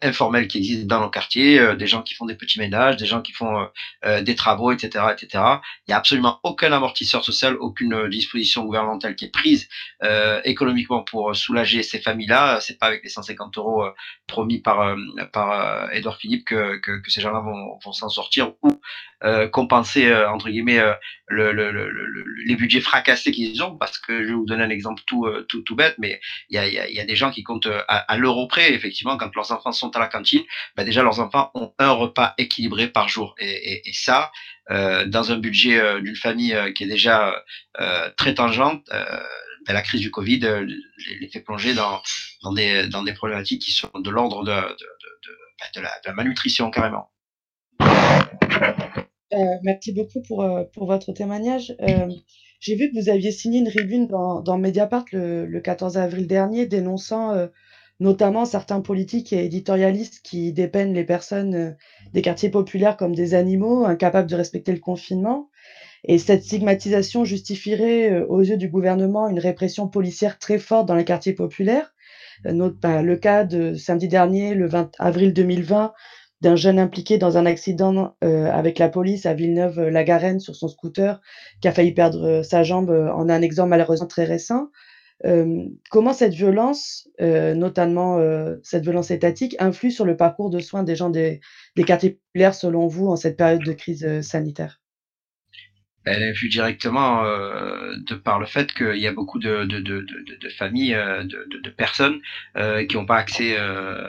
informelle 0.01 0.48
qui 0.48 0.58
existe 0.58 0.86
dans 0.86 1.01
nos 1.01 1.10
quartiers, 1.10 1.75
des 1.75 1.88
gens 1.88 2.01
qui 2.01 2.13
font 2.13 2.25
des 2.25 2.36
petits 2.36 2.60
ménages, 2.60 2.98
des 2.98 3.06
gens 3.06 3.22
qui 3.22 3.32
font 3.32 3.68
des 4.22 4.36
travaux, 4.36 4.72
etc., 4.72 5.06
etc. 5.12 5.44
Il 5.88 5.89
n'y 5.89 5.94
a 5.94 5.98
absolument 5.98 6.39
aucun 6.44 6.72
amortisseur 6.72 7.24
social, 7.24 7.56
aucune 7.60 8.10
disposition 8.10 8.63
gouvernementale 8.65 9.15
qui 9.15 9.25
est 9.25 9.32
prise 9.32 9.68
économiquement 10.44 11.04
pour 11.04 11.25
soulager 11.34 11.84
ces 11.84 12.00
familles-là. 12.00 12.60
C'est 12.62 12.77
pas 12.77 12.88
avec 12.88 13.03
les 13.03 13.10
150 13.10 13.58
euros 13.58 13.86
promis 14.27 14.60
par 14.60 14.96
par 15.34 15.91
Edouard 15.94 16.17
Philippe 16.17 16.46
que, 16.46 16.77
que, 16.77 17.10
ces 17.10 17.22
gens-là 17.22 17.39
vont, 17.39 17.79
vont 17.84 17.91
s'en 17.91 18.10
sortir 18.10 18.53
ou 18.62 18.70
euh, 19.24 19.48
compenser 19.48 20.08
euh, 20.08 20.29
entre 20.29 20.50
guillemets 20.50 20.79
euh, 20.79 20.94
le, 21.27 21.51
le, 21.51 21.72
le, 21.72 22.25
les 22.46 22.55
budgets 22.55 22.82
fracassés 22.82 23.32
qu'ils 23.32 23.63
ont 23.63 23.77
parce 23.77 23.98
que 23.98 24.22
je 24.22 24.27
vais 24.27 24.34
vous 24.34 24.46
donner 24.46 24.63
un 24.63 24.70
exemple 24.70 25.01
tout 25.08 25.25
euh, 25.25 25.46
tout, 25.48 25.62
tout 25.62 25.75
bête 25.75 25.96
mais 25.98 26.20
il 26.50 26.55
y 26.55 26.60
a, 26.60 26.67
y, 26.67 27.00
a, 27.00 27.05
des 27.05 27.15
gens 27.15 27.32
qui 27.32 27.41
comptent 27.41 27.70
à, 27.88 28.17
l'euro 28.17 28.48
près 28.48 28.74
effectivement 28.74 29.17
quand 29.17 29.34
leurs 29.36 29.51
enfants 29.51 29.72
sont 29.72 29.96
à 29.96 30.00
la 30.00 30.08
cantine 30.08 30.44
bah 30.75 30.84
déjà 30.84 31.01
leurs 31.01 31.20
enfants 31.20 31.50
ont 31.55 31.74
un 31.79 31.91
repas 31.91 32.34
équilibré 32.38 32.88
par 32.88 33.08
jour 33.08 33.36
et, 33.39 33.82
ça 33.94 34.32
euh, 34.70 35.05
dans 35.05 35.32
un 35.32 35.38
budget 35.38 36.01
d'une 36.01 36.15
famille 36.15 36.58
qui 36.75 36.84
est 36.84 36.88
déjà 36.88 37.34
très 38.17 38.36
tangente 38.36 38.88
bah, 39.65 39.74
la 39.74 39.81
crise 39.81 40.01
du 40.01 40.12
Covid 40.12 40.39
les, 40.39 41.27
fait 41.29 41.41
plonger 41.41 41.74
dans, 41.74 42.01
des, 42.53 43.13
problématiques 43.13 43.62
qui 43.62 43.72
sont 43.72 43.89
de 43.93 44.10
l'ordre 44.10 44.43
de, 44.43 44.51
de 45.75 45.81
la, 45.81 46.13
malnutrition 46.13 46.69
carrément. 46.72 47.12
Euh, 49.34 49.38
merci 49.63 49.91
beaucoup 49.91 50.22
pour, 50.22 50.43
euh, 50.43 50.63
votre 50.77 51.12
témoignage. 51.12 51.75
Euh, 51.81 52.07
J'ai 52.60 52.75
vu 52.75 52.89
que 52.89 53.01
vous 53.01 53.10
aviez 53.10 53.31
signé 53.31 53.60
une 53.60 53.69
tribune 53.69 54.07
dans, 54.07 54.57
Mediapart 54.57 55.05
le, 55.12 55.45
le 55.45 55.60
14 55.62 55.98
avril 55.98 56.27
dernier 56.27 56.65
dénonçant 56.67 57.31
euh, 57.31 57.48
notamment 58.00 58.45
certains 58.45 58.81
politiques 58.81 59.34
et 59.34 59.45
éditorialistes 59.45 60.22
qui 60.24 60.51
dépeignent 60.53 60.93
les 60.93 61.03
personnes 61.03 61.55
euh, 61.55 61.72
des 62.13 62.22
quartiers 62.22 62.50
populaires 62.50 62.98
comme 62.98 63.15
des 63.15 63.34
animaux 63.34 63.86
incapables 63.86 64.29
de 64.29 64.36
respecter 64.36 64.72
le 64.72 64.79
confinement. 64.79 65.50
Et 66.08 66.18
cette 66.18 66.44
stigmatisation 66.44 67.26
justifierait 67.26 68.12
euh, 68.12 68.26
aux 68.28 68.42
yeux 68.42 68.58
du 68.58 68.70
gouvernement 68.70 69.28
une 69.28 69.40
répression 69.40 69.88
policière 69.88 70.40
très 70.40 70.60
forte 70.60 70.88
dans 70.88 70.96
les 70.96 71.06
quartiers 71.06 71.34
populaires. 71.34 71.94
Notre, 72.44 72.78
bah, 72.80 73.02
le 73.02 73.16
cas 73.16 73.44
de 73.44 73.76
samedi 73.76 74.08
dernier, 74.08 74.56
le 74.56 74.68
20 74.68 74.92
avril 75.00 75.34
2020, 75.34 75.94
d'un 76.42 76.56
jeune 76.56 76.80
impliqué 76.80 77.18
dans 77.18 77.38
un 77.38 77.46
accident 77.46 78.16
euh, 78.24 78.52
avec 78.52 78.78
la 78.78 78.90
police 78.90 79.26
à 79.26 79.34
Villeneuve-la-Garenne 79.34 80.40
sur 80.40 80.56
son 80.56 80.68
scooter 80.68 81.20
qui 81.62 81.68
a 81.68 81.72
failli 81.72 81.94
perdre 81.94 82.24
euh, 82.24 82.44
sa 82.44 82.64
jambe 82.64 82.92
euh, 82.92 83.12
en 83.14 83.30
un 83.30 83.42
exemple 83.42 83.70
malheureusement 83.70 84.08
très 84.08 84.26
récent. 84.26 84.70
comment 85.90 86.14
cette 86.14 86.34
violence, 86.34 87.08
notamment 87.20 88.20
cette 88.64 88.84
violence 88.84 89.12
étatique, 89.12 89.56
influe 89.60 89.90
sur 89.90 90.06
le 90.06 90.18
parcours 90.18 90.50
de 90.50 90.60
soins 90.60 90.84
des 90.84 90.96
gens 90.96 91.10
des, 91.10 91.40
des 91.76 91.84
quartiers 91.84 92.20
populaires 92.34 92.54
selon 92.54 92.88
vous 92.88 93.08
en 93.08 93.16
cette 93.16 93.38
période 93.38 93.64
de 93.64 93.74
crise 93.74 94.22
sanitaire? 94.22 94.85
Elle 96.06 96.24
influe 96.24 96.50
directement 96.50 97.24
euh, 97.26 97.96
de 97.98 98.16
par 98.16 98.40
le 98.40 98.46
fait 98.46 98.74
qu'il 98.74 98.98
y 98.98 99.08
a 99.08 99.12
beaucoup 99.12 99.40
de, 99.40 99.66
de, 99.66 99.80
de, 99.80 100.02
de, 100.02 100.36
de 100.40 100.50
familles, 100.50 100.94
de, 100.94 101.60
de, 101.62 101.70
personnes 101.70 102.22
euh, 102.58 102.86
qui 102.86 102.96
n'ont 102.96 103.06
pas 103.06 103.18
accès 103.18 103.56
euh, 103.58 104.08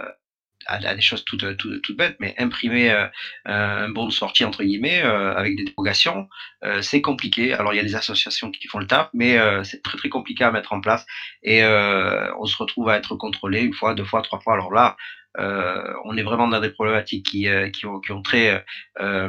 à, 0.66 0.94
des 0.94 1.00
choses 1.00 1.24
toutes, 1.24 1.56
toutes, 1.56 1.82
toutes, 1.82 1.96
bêtes, 1.96 2.16
mais 2.18 2.34
imprimer 2.38 2.90
euh, 2.90 3.06
un 3.44 3.88
bon 3.88 4.06
de 4.06 4.12
sortie 4.12 4.44
entre 4.44 4.62
guillemets 4.64 5.02
euh, 5.02 5.34
avec 5.34 5.56
des 5.56 5.64
dérogations, 5.64 6.28
euh, 6.64 6.82
c'est 6.82 7.00
compliqué. 7.00 7.54
Alors 7.54 7.72
il 7.72 7.76
y 7.76 7.80
a 7.80 7.84
des 7.84 7.94
associations 7.94 8.50
qui 8.50 8.66
font 8.68 8.78
le 8.78 8.86
taf, 8.86 9.08
mais 9.14 9.38
c'est 9.64 9.82
très 9.82 9.98
très 9.98 10.08
compliqué 10.08 10.44
à 10.44 10.50
mettre 10.50 10.72
en 10.72 10.80
place 10.80 11.06
et 11.42 11.64
on 11.64 12.46
se 12.46 12.56
retrouve 12.56 12.88
à 12.88 12.96
être 12.96 13.16
contrôlé 13.16 13.60
une 13.60 13.74
fois, 13.74 13.94
deux 13.94 14.04
fois, 14.04 14.22
trois 14.22 14.40
fois. 14.40 14.54
Alors 14.54 14.72
là, 14.72 14.96
euh, 15.25 15.25
on 15.38 16.16
est 16.16 16.22
vraiment 16.22 16.48
dans 16.48 16.60
des 16.60 16.70
problématiques 16.70 17.26
qui, 17.26 17.48
euh, 17.48 17.68
qui, 17.70 17.86
ont, 17.86 18.00
qui 18.00 18.12
ont 18.12 18.22
trait 18.22 18.64
euh, 19.00 19.28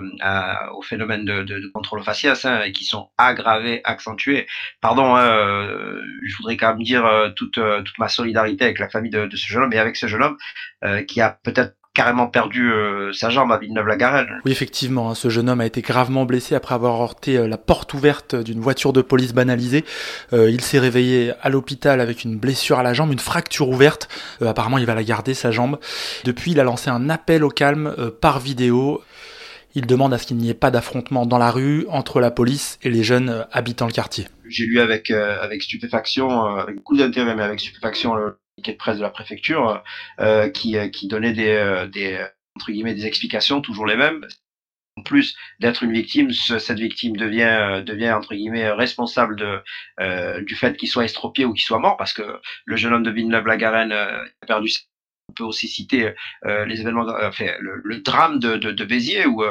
au 0.74 0.82
phénomène 0.82 1.26
de, 1.26 1.72
contrôle 1.74 2.04
faciès 2.04 2.46
hein, 2.46 2.62
et 2.64 2.72
qui 2.72 2.86
sont 2.86 3.10
aggravés, 3.18 3.82
accentués. 3.84 4.48
Pardon, 4.82 5.16
hein, 5.16 5.38
je 6.26 6.38
voudrais 6.38 6.58
quand 6.58 6.70
même 6.70 6.84
dire 6.84 7.34
toute, 7.36 7.60
toute 7.60 7.98
ma 8.00 8.08
solidarité 8.08 8.66
avec 8.66 8.80
la 8.80 8.90
famille 8.90 9.12
de, 9.12 9.30
ce 9.36 9.48
jeune 9.48 9.64
homme 9.64 9.74
et 9.74 9.80
avec 9.80 9.96
ce 9.96 10.08
jeune 10.08 10.24
homme 10.24 11.06
qui 11.08 11.22
a 11.22 11.38
peut-être 11.44 11.76
carrément 11.98 12.28
perdu 12.28 12.72
euh, 12.72 13.12
sa 13.12 13.32
jambe 13.32 13.52
à 13.52 13.58
Villeneuve-la-Garenne. 13.58 14.40
Oui, 14.46 14.52
effectivement, 14.52 15.10
hein, 15.10 15.16
ce 15.16 15.30
jeune 15.30 15.50
homme 15.50 15.62
a 15.62 15.66
été 15.66 15.82
gravement 15.82 16.26
blessé 16.26 16.54
après 16.54 16.76
avoir 16.76 17.02
heurté 17.02 17.38
euh, 17.38 17.48
la 17.48 17.58
porte 17.58 17.92
ouverte 17.96 18.36
d'une 18.36 18.60
voiture 18.60 18.94
de 18.94 19.02
police 19.02 19.34
banalisée. 19.34 19.84
Euh, 20.32 20.52
il 20.52 20.62
s'est 20.62 20.78
réveillé 20.78 21.34
à 21.42 21.50
l'hôpital 21.50 22.00
avec 22.00 22.24
une 22.24 22.38
blessure 22.38 22.78
à 22.78 22.84
la 22.84 22.94
jambe, 22.94 23.12
une 23.12 23.18
fracture 23.18 23.68
ouverte. 23.68 24.10
apparemment, 24.46 24.78
il 24.78 24.86
va 24.86 24.94
la 24.94 25.04
garder, 25.04 25.34
sa 25.34 25.50
jambe. 25.50 25.80
Depuis, 26.24 26.52
il 26.52 26.60
a 26.60 26.64
lancé 26.64 26.92
un 26.92 27.10
appel 27.10 27.44
au 27.44 27.50
calme 27.50 27.96
par 28.22 28.40
vidéo. 28.40 29.02
Il 29.74 29.88
demande 29.88 30.14
à 30.14 30.20
ce 30.20 30.28
qu'il 30.28 30.38
n'y 30.38 30.52
ait 30.52 30.54
pas 30.54 30.70
d'affrontement 30.70 31.26
dans 31.26 31.40
la 31.40 31.50
rue 31.50 31.88
entre 31.90 32.20
la 32.20 32.30
police 32.30 32.78
et 32.84 32.92
les 32.92 33.04
jeunes 33.04 33.48
habitant 33.52 33.88
le 33.88 33.92
quartier. 33.92 34.28
J'ai 34.48 34.66
lu 34.66 34.80
avec, 34.80 35.10
avec 35.10 35.64
stupéfaction, 35.64 36.46
avec 36.46 36.76
beaucoup 36.76 36.96
d'intérêt, 36.96 37.36
mais 37.36 37.44
avec 37.44 37.60
stupéfaction, 37.60 38.14
de 38.58 38.72
presse 38.72 38.98
de 38.98 39.02
la 39.02 39.10
préfecture 39.10 39.84
euh, 40.20 40.50
qui, 40.50 40.78
euh, 40.78 40.90
qui 40.90 41.08
donnait 41.08 41.34
des, 41.34 41.50
euh, 41.50 41.88
des 41.88 42.26
entre 42.56 42.72
guillemets 42.72 42.96
des 42.96 43.06
explications 43.06 43.62
toujours 43.62 43.86
les 43.86 43.96
mêmes. 43.96 44.26
En 44.98 45.04
plus 45.04 45.38
d'être 45.60 45.84
une 45.84 45.94
victime, 45.94 46.32
cette 46.32 46.80
victime 46.80 47.16
devient 47.16 47.84
devient 47.86 48.12
entre 48.14 48.34
guillemets 48.34 48.72
responsable 48.72 49.36
de 49.36 49.60
euh, 50.00 50.42
du 50.42 50.56
fait 50.56 50.76
qu'il 50.76 50.90
soit 50.90 51.06
estropié 51.06 51.46
ou 51.46 51.54
qu'il 51.54 51.64
soit 51.64 51.78
mort 51.78 51.98
parce 51.98 52.14
que 52.14 52.40
le 52.66 52.76
jeune 52.78 52.94
homme 52.94 53.04
de 53.04 53.12
Villeneuve-la-Garenne 53.12 53.92
a 53.92 54.24
perdu 54.48 54.72
on 55.30 55.34
peut 55.34 55.44
aussi 55.44 55.68
citer 55.68 56.14
euh, 56.46 56.66
les 56.66 56.82
événements 56.82 57.06
enfin 57.22 57.52
le, 57.60 57.80
le 57.84 58.00
drame 58.00 58.40
de, 58.40 58.58
de, 58.58 58.72
de 58.72 58.86
Béziers 58.86 59.28
où 59.28 59.44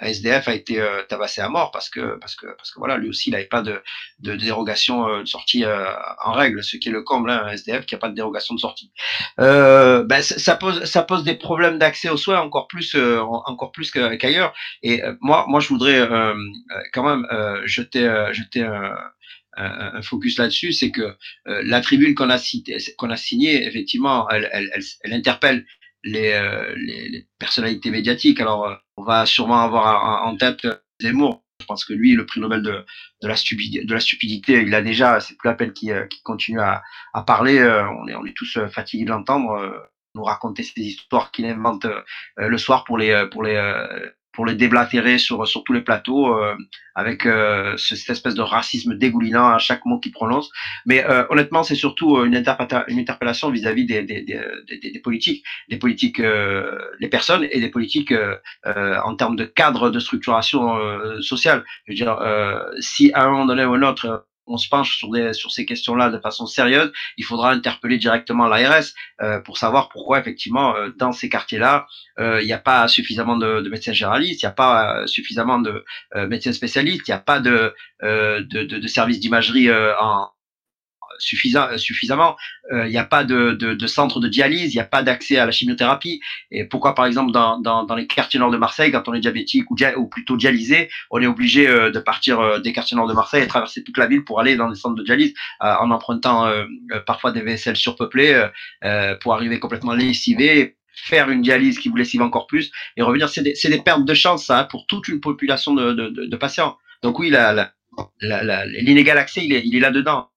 SDF 0.00 0.48
a 0.48 0.54
été 0.54 0.80
euh, 0.80 1.02
tabassé 1.08 1.40
à 1.40 1.48
mort 1.48 1.70
parce 1.70 1.88
que 1.88 2.18
parce 2.20 2.34
que 2.34 2.46
parce 2.56 2.70
que 2.70 2.78
voilà 2.78 2.96
lui 2.96 3.08
aussi 3.08 3.30
il 3.30 3.32
n'avait 3.32 3.44
pas 3.44 3.62
de, 3.62 3.82
de, 4.20 4.36
dérogation 4.36 5.08
euh, 5.08 5.20
de 5.20 5.26
sortie 5.26 5.64
euh, 5.64 5.92
en 6.24 6.32
règle 6.32 6.62
ce 6.62 6.76
qui 6.76 6.88
est 6.88 6.92
le 6.92 7.02
comble 7.02 7.30
hein, 7.30 7.42
un 7.44 7.52
SDF 7.52 7.86
qui 7.86 7.94
a 7.94 7.98
pas 7.98 8.08
de 8.08 8.14
dérogation 8.14 8.54
de 8.54 8.60
sortie. 8.60 8.90
Ben, 9.38 10.22
ça 10.22 10.56
pose 10.56 10.84
ça 10.84 11.02
pose 11.02 11.24
des 11.24 11.34
problèmes 11.34 11.78
d'accès 11.78 12.08
aux 12.08 12.16
soins 12.16 12.40
encore 12.40 12.66
plus 12.66 12.94
encore 12.94 13.72
plus 13.72 13.90
qu'ailleurs. 13.90 14.54
Et 14.82 15.02
moi 15.20 15.44
moi 15.48 15.60
je 15.60 15.68
voudrais 15.68 16.08
quand 16.92 17.04
même 17.04 17.26
jeter 17.64 18.28
jeter 18.32 18.62
un, 18.62 18.94
un, 19.56 20.02
focus 20.02 20.38
là-dessus, 20.38 20.72
c'est 20.72 20.90
que 20.90 21.16
la 21.46 21.80
tribune 21.80 22.14
qu'on 22.14 22.30
a 22.30 22.38
signée, 22.38 23.66
effectivement, 23.66 24.28
elle, 24.30 24.50
elle 24.52 25.12
interpelle 25.12 25.66
les, 26.04 26.32
euh, 26.32 26.74
les, 26.76 27.26
personnalités 27.38 27.90
médiatiques. 27.90 28.40
Alors, 28.40 28.66
euh, 28.66 28.74
on 28.96 29.04
va 29.04 29.26
sûrement 29.26 29.60
avoir 29.60 30.26
en 30.26 30.36
tête 30.36 30.66
Zemmour. 31.00 31.44
Je 31.60 31.66
pense 31.66 31.84
que 31.84 31.92
lui, 31.92 32.14
le 32.14 32.24
prix 32.24 32.40
Nobel 32.40 32.62
de, 32.62 32.84
de, 33.22 33.28
la, 33.28 33.36
stupidité, 33.36 33.84
de 33.84 33.94
la 33.94 34.00
stupidité, 34.00 34.62
il 34.62 34.74
a 34.74 34.82
déjà, 34.82 35.20
c'est 35.20 35.36
plus 35.36 35.48
la 35.48 35.54
peine 35.54 35.72
qu'il 35.72 35.92
euh, 35.92 36.06
continue 36.24 36.60
à, 36.60 36.82
à 37.12 37.22
parler. 37.22 37.60
On 37.62 38.08
est, 38.08 38.14
on 38.14 38.24
est 38.24 38.36
tous 38.36 38.58
fatigués 38.70 39.04
de 39.04 39.10
l'entendre 39.10 39.88
nous 40.16 40.24
raconter 40.24 40.64
ces 40.64 40.80
histoires 40.80 41.30
qu'il 41.30 41.46
invente 41.46 41.86
le 42.36 42.58
soir 42.58 42.82
pour 42.82 42.98
les, 42.98 43.28
pour 43.30 43.44
les, 43.44 43.54
pour 44.32 44.46
les 44.46 44.54
déblatérer 44.54 45.18
sur, 45.18 45.46
sur 45.46 45.64
tous 45.64 45.72
les 45.72 45.80
plateaux 45.80 46.34
euh, 46.34 46.56
avec 46.94 47.26
euh, 47.26 47.76
cette 47.76 48.10
espèce 48.10 48.34
de 48.34 48.42
racisme 48.42 48.94
dégoulinant 48.96 49.48
à 49.48 49.58
chaque 49.58 49.84
mot 49.86 49.98
qu'il 49.98 50.12
prononce. 50.12 50.50
Mais 50.86 51.04
euh, 51.04 51.24
honnêtement, 51.30 51.62
c'est 51.62 51.74
surtout 51.74 52.22
une, 52.24 52.34
une 52.88 52.98
interpellation 52.98 53.50
vis-à-vis 53.50 53.86
des, 53.86 54.02
des, 54.02 54.22
des, 54.22 54.40
des, 54.78 55.00
politiques, 55.00 55.44
des 55.68 55.78
politiques, 55.78 56.18
les 56.18 57.08
personnes 57.08 57.46
et 57.50 57.60
des 57.60 57.68
politiques 57.68 58.14
en 58.64 59.14
termes 59.16 59.36
de 59.36 59.44
cadre 59.44 59.90
de 59.90 59.98
structuration 59.98 60.78
sociale. 61.20 61.64
Je 61.86 61.92
veux 61.92 61.96
dire, 61.96 62.18
si 62.80 63.12
à 63.12 63.24
un 63.24 63.30
moment 63.30 63.46
donné 63.46 63.64
ou 63.64 63.74
un 63.74 63.82
autre 63.82 64.26
on 64.50 64.58
se 64.58 64.68
penche 64.68 64.98
sur, 64.98 65.10
des, 65.10 65.32
sur 65.32 65.50
ces 65.50 65.64
questions-là 65.64 66.10
de 66.10 66.18
façon 66.18 66.46
sérieuse, 66.46 66.92
il 67.16 67.24
faudra 67.24 67.52
interpeller 67.52 67.98
directement 67.98 68.46
l'ARS 68.46 68.92
euh, 69.22 69.40
pour 69.40 69.58
savoir 69.58 69.88
pourquoi 69.88 70.18
effectivement 70.18 70.76
euh, 70.76 70.90
dans 70.96 71.12
ces 71.12 71.28
quartiers-là, 71.28 71.86
euh, 72.18 72.40
il 72.42 72.46
n'y 72.46 72.52
a 72.52 72.58
pas 72.58 72.86
suffisamment 72.88 73.36
de, 73.36 73.60
de 73.60 73.68
médecins 73.68 73.92
généralistes, 73.92 74.42
il 74.42 74.46
n'y 74.46 74.50
a 74.50 74.54
pas 74.54 75.06
suffisamment 75.06 75.58
de 75.58 75.84
médecins 76.28 76.52
spécialistes, 76.52 77.06
il 77.08 77.10
n'y 77.10 77.16
a 77.16 77.18
pas 77.18 77.40
de, 77.40 77.74
de, 78.02 78.40
de, 78.40 78.78
de 78.78 78.86
services 78.86 79.20
d'imagerie 79.20 79.70
en, 79.72 80.28
euh, 81.22 81.76
suffisamment. 81.78 82.36
Euh, 82.72 82.86
il 82.86 82.90
n'y 82.90 82.98
a 82.98 83.04
pas 83.04 83.24
de, 83.24 83.52
de, 83.52 83.86
centre 83.86 84.20
de 84.20 84.28
dialyse, 84.28 84.72
il 84.72 84.76
n'y 84.76 84.82
a 84.82 84.84
pas 84.84 85.02
d'accès 85.02 85.38
à 85.38 85.46
la 85.46 85.52
chimiothérapie. 85.52 86.20
Et 86.50 86.64
pourquoi, 86.64 86.94
par 86.94 87.06
exemple, 87.06 87.32
dans, 87.32 87.58
dans, 87.58 87.94
les 87.94 88.06
quartiers 88.06 88.38
nord 88.38 88.50
de 88.50 88.56
Marseille, 88.56 88.92
quand 88.92 89.08
on 89.08 89.14
est 89.14 89.20
diabétique 89.20 89.70
ou, 89.70 90.06
plutôt 90.06 90.36
dialysé, 90.36 90.88
on 91.10 91.20
est 91.20 91.26
obligé 91.26 91.68
euh, 91.68 91.90
de 91.90 91.98
partir 91.98 92.60
des 92.60 92.72
quartiers 92.72 92.96
nord 92.96 93.08
de 93.08 93.14
Marseille 93.14 93.42
et 93.42 93.46
traverser 93.46 93.82
toute 93.82 93.98
la 93.98 94.06
ville 94.06 94.24
pour 94.24 94.40
aller 94.40 94.56
dans 94.56 94.68
des 94.68 94.76
centres 94.76 94.94
de 94.94 95.02
dialyse 95.02 95.34
en 95.60 95.90
empruntant 95.90 96.50
parfois 97.06 97.32
des 97.32 97.42
vaisselles 97.42 97.76
surpeuplées 97.76 98.46
pour 99.20 99.34
arriver 99.34 99.58
complètement 99.58 99.94
lessivé 99.94 100.76
faire 100.92 101.30
une 101.30 101.42
dialyse 101.42 101.78
qui 101.78 101.88
vous 101.88 101.96
lessive 101.96 102.22
encore 102.22 102.46
plus 102.46 102.70
et 102.96 103.02
revenir. 103.02 103.28
C'est 103.28 103.42
des, 103.42 103.54
des, 103.62 103.82
pertes 103.82 104.04
de 104.04 104.14
chance 104.14 104.46
ça, 104.46 104.64
pour 104.64 104.86
toute 104.86 105.08
une 105.08 105.20
population 105.20 105.74
de, 105.74 105.92
de, 105.92 106.36
patients. 106.36 106.76
Donc 107.02 107.18
oui, 107.18 107.32
l'inégal 108.20 109.18
accès, 109.18 109.44
il 109.44 109.76
est 109.76 109.80
là-dedans 109.80 110.28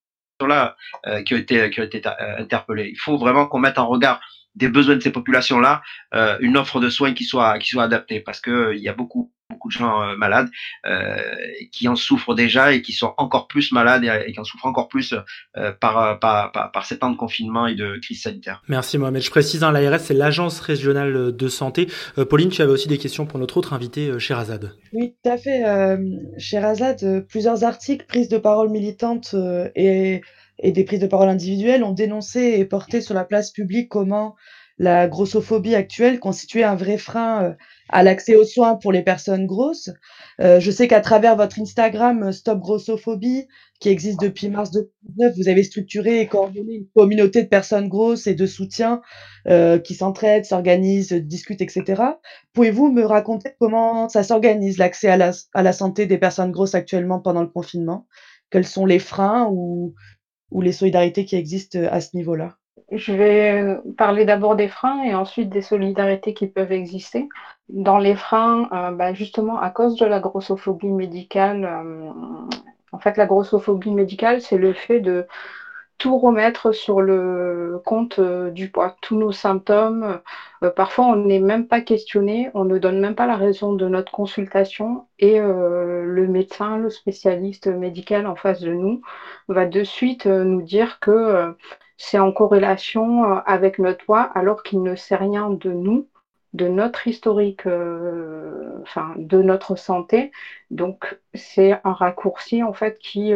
là 0.48 0.76
euh, 1.08 1.22
qui 1.24 1.34
ont 1.34 1.38
été 1.38 1.70
qui 1.70 1.82
euh, 1.82 2.38
interpellés. 2.38 2.90
Il 2.90 3.00
faut 3.00 3.18
vraiment 3.18 3.48
qu'on 3.48 3.60
mette 3.60 3.78
en 3.78 3.88
regard 3.88 4.20
des 4.56 4.70
besoins 4.70 4.96
de 4.96 5.02
ces 5.02 5.12
populations-là, 5.12 5.82
euh, 6.14 6.38
une 6.40 6.58
offre 6.58 6.80
de 6.80 6.90
soins 6.90 7.14
qui 7.14 7.24
soit 7.24 7.58
adaptée, 7.78 8.20
parce 8.20 8.40
que 8.40 8.74
il 8.76 8.82
y 8.82 8.90
a 8.90 8.94
beaucoup 8.94 9.32
beaucoup 9.54 9.70
de 9.70 9.74
gens 9.74 10.16
malades 10.18 10.50
qui 11.72 11.88
en 11.88 11.96
souffrent 11.96 12.36
déjà 12.36 12.74
et 12.74 12.82
qui 12.82 12.94
sont 12.94 13.14
encore 13.18 13.48
plus 13.48 13.72
malades 13.72 14.04
et, 14.04 14.32
qui 14.32 14.40
en 14.40 14.44
souffrent 14.44 14.66
encore 14.66 14.88
plus 14.88 15.16
par, 15.80 16.20
par, 16.20 16.52
par, 16.52 16.72
par, 16.72 16.86
ces 16.86 17.00
temps 17.00 17.10
de 17.10 17.18
confinement 17.18 17.68
et 17.68 17.76
de 17.76 17.98
crise 18.02 18.22
sanitaire. 18.22 18.62
Merci 18.68 18.98
Mohamed. 18.98 19.22
Je 19.22 19.30
précise, 19.30 19.64
hein, 19.64 19.72
l'ARS, 19.72 20.02
c'est 20.02 20.14
l'Agence 20.14 20.60
régionale 20.60 21.36
de 21.36 21.48
santé. 21.48 21.88
Pauline, 22.30 22.50
tu 22.50 22.62
avais 22.62 22.72
aussi 22.72 22.88
des 22.88 22.98
questions 22.98 23.26
pour 23.26 23.40
notre 23.40 23.58
autre 23.58 23.74
invité, 23.74 24.20
Sherazade. 24.20 24.76
Oui, 24.92 25.14
tout 25.24 25.30
à 25.30 25.38
fait. 25.38 25.66
Euh, 25.66 25.98
Sherazade, 26.38 27.26
plusieurs 27.28 27.64
articles, 27.64 28.06
prises 28.06 28.30
de 28.30 28.38
parole 28.38 28.70
militantes 28.70 29.36
et 29.76 30.22
et 30.60 30.72
des 30.72 30.84
prises 30.84 31.00
de 31.00 31.08
parole 31.08 31.30
individuelles 31.30 31.84
ont 31.84 31.94
dénoncé 31.94 32.56
et 32.58 32.66
porté 32.66 33.02
sur 33.02 33.14
la 33.14 33.26
place 33.26 33.52
publique 33.52 33.90
comment 33.90 34.36
la 34.78 35.08
grossophobie 35.08 35.76
actuelle 35.76 36.20
constituait 36.20 36.64
un 36.64 36.76
vrai 36.76 36.98
frein 36.98 37.44
euh, 37.44 37.54
à 37.90 38.04
l'accès 38.04 38.36
aux 38.36 38.44
soins 38.46 38.76
pour 38.76 38.92
les 38.92 39.02
personnes 39.04 39.46
grosses. 39.46 39.90
Euh, 40.42 40.60
je 40.60 40.72
sais 40.72 40.88
qu'à 40.88 41.02
travers 41.02 41.36
votre 41.36 41.60
Instagram 41.60 42.32
Stop 42.32 42.60
Grossophobie, 42.60 43.48
qui 43.80 43.90
existe 43.90 44.20
depuis 44.20 44.50
mars 44.50 44.72
2019, 44.72 45.34
vous 45.38 45.50
avez 45.50 45.64
structuré 45.64 46.22
et 46.22 46.28
coordonné 46.28 46.76
une 46.76 46.88
communauté 46.96 47.44
de 47.44 47.48
personnes 47.48 47.90
grosses 47.90 48.28
et 48.28 48.36
de 48.36 48.46
soutien 48.46 49.02
euh, 49.48 49.78
qui 49.80 49.96
s'entraident, 49.96 50.46
s'organisent, 50.46 51.14
discutent, 51.14 51.62
etc. 51.62 52.18
Pouvez-vous 52.54 52.92
me 52.92 53.04
raconter 53.04 53.52
comment 53.60 54.10
ça 54.10 54.24
s'organise 54.24 54.78
l'accès 54.78 55.10
à 55.10 55.18
la, 55.18 55.32
à 55.54 55.64
la 55.64 55.74
santé 55.74 56.06
des 56.06 56.18
personnes 56.18 56.52
grosses 56.52 56.76
actuellement 56.76 57.20
pendant 57.20 57.42
le 57.42 57.48
confinement? 57.50 58.08
Quels 58.50 58.68
sont 58.68 58.86
les 58.86 59.00
freins 59.00 59.50
ou, 59.52 59.94
ou 60.52 60.62
les 60.62 60.72
solidarités 60.74 61.26
qui 61.26 61.36
existent 61.36 61.80
à 61.92 62.02
ce 62.02 62.16
niveau-là? 62.16 62.58
Je 62.96 63.14
vais 63.14 63.78
parler 63.98 64.26
d'abord 64.26 64.56
des 64.56 64.68
freins 64.68 65.04
et 65.04 65.16
ensuite 65.16 65.50
des 65.50 65.62
solidarités 65.62 66.34
qui 66.34 66.48
peuvent 66.48 66.72
exister. 66.72 67.28
Dans 67.70 67.98
les 67.98 68.16
freins, 68.16 68.68
euh, 68.72 68.92
bah, 68.92 69.14
justement, 69.14 69.60
à 69.60 69.70
cause 69.70 69.96
de 69.96 70.06
la 70.06 70.20
grossophobie 70.20 70.92
médicale, 70.92 71.66
euh, 71.66 72.12
en 72.92 73.00
fait, 73.00 73.18
la 73.18 73.26
grossophobie 73.26 73.92
médicale, 73.92 74.42
c'est 74.42 74.58
le 74.58 74.74
fait 74.74 75.00
de 75.00 75.26
tout 75.98 76.18
remettre 76.18 76.72
sur 76.74 77.02
le 77.02 77.80
compte 77.86 78.20
euh, 78.20 78.50
du 78.52 78.70
poids, 78.70 78.96
tous 79.02 79.16
nos 79.18 79.32
symptômes. 79.32 80.20
Euh, 80.64 80.70
parfois, 80.72 81.06
on 81.06 81.16
n'est 81.16 81.40
même 81.40 81.66
pas 81.68 81.82
questionné, 81.82 82.50
on 82.54 82.66
ne 82.66 82.78
donne 82.78 83.00
même 83.00 83.16
pas 83.16 83.26
la 83.28 83.38
raison 83.38 83.74
de 83.74 83.88
notre 83.88 84.12
consultation 84.12 85.08
et 85.20 85.40
euh, 85.40 86.04
le 86.04 86.28
médecin, 86.28 86.78
le 86.78 86.90
spécialiste 86.90 87.68
médical 87.68 88.28
en 88.28 88.36
face 88.36 88.60
de 88.62 88.74
nous 88.74 89.02
va 89.48 89.66
de 89.66 89.84
suite 89.84 90.26
nous 90.26 90.62
dire 90.62 91.00
que 91.00 91.56
c'est 92.04 92.20
en 92.20 92.32
corrélation 92.32 93.24
avec 93.46 93.80
notre 93.80 94.06
poids 94.06 94.30
alors 94.36 94.62
qu'il 94.64 94.84
ne 94.84 94.96
sait 94.96 95.16
rien 95.16 95.50
de 95.50 95.72
nous 95.72 96.08
de 96.54 96.68
notre 96.68 97.08
historique, 97.08 97.66
enfin 97.66 99.14
de 99.16 99.42
notre 99.42 99.76
santé. 99.76 100.32
Donc 100.70 101.18
c'est 101.34 101.76
un 101.84 101.94
raccourci 101.94 102.62
en 102.62 102.74
fait 102.74 103.00
qui 103.00 103.34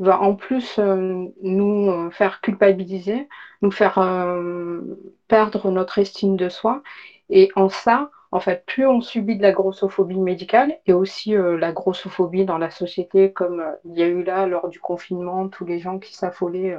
va 0.00 0.18
en 0.18 0.34
plus 0.34 0.78
euh, 0.78 1.26
nous 1.42 1.90
euh, 1.90 2.10
faire 2.10 2.40
culpabiliser, 2.40 3.28
nous 3.60 3.70
faire 3.70 3.98
euh, 3.98 4.80
perdre 5.28 5.70
notre 5.70 5.98
estime 5.98 6.36
de 6.36 6.48
soi. 6.48 6.82
Et 7.28 7.50
en 7.54 7.68
ça, 7.68 8.10
en 8.32 8.40
fait, 8.40 8.64
plus 8.66 8.86
on 8.86 9.02
subit 9.02 9.36
de 9.36 9.42
la 9.42 9.52
grossophobie 9.52 10.18
médicale 10.18 10.78
et 10.86 10.92
aussi 10.92 11.34
la 11.34 11.72
grossophobie 11.72 12.44
dans 12.44 12.58
la 12.58 12.70
société, 12.70 13.32
comme 13.32 13.62
il 13.84 13.98
y 13.98 14.02
a 14.02 14.06
eu 14.06 14.24
là 14.24 14.46
lors 14.46 14.68
du 14.68 14.80
confinement, 14.80 15.48
tous 15.48 15.64
les 15.64 15.78
gens 15.78 15.98
qui 15.98 16.14
s'affolaient 16.14 16.76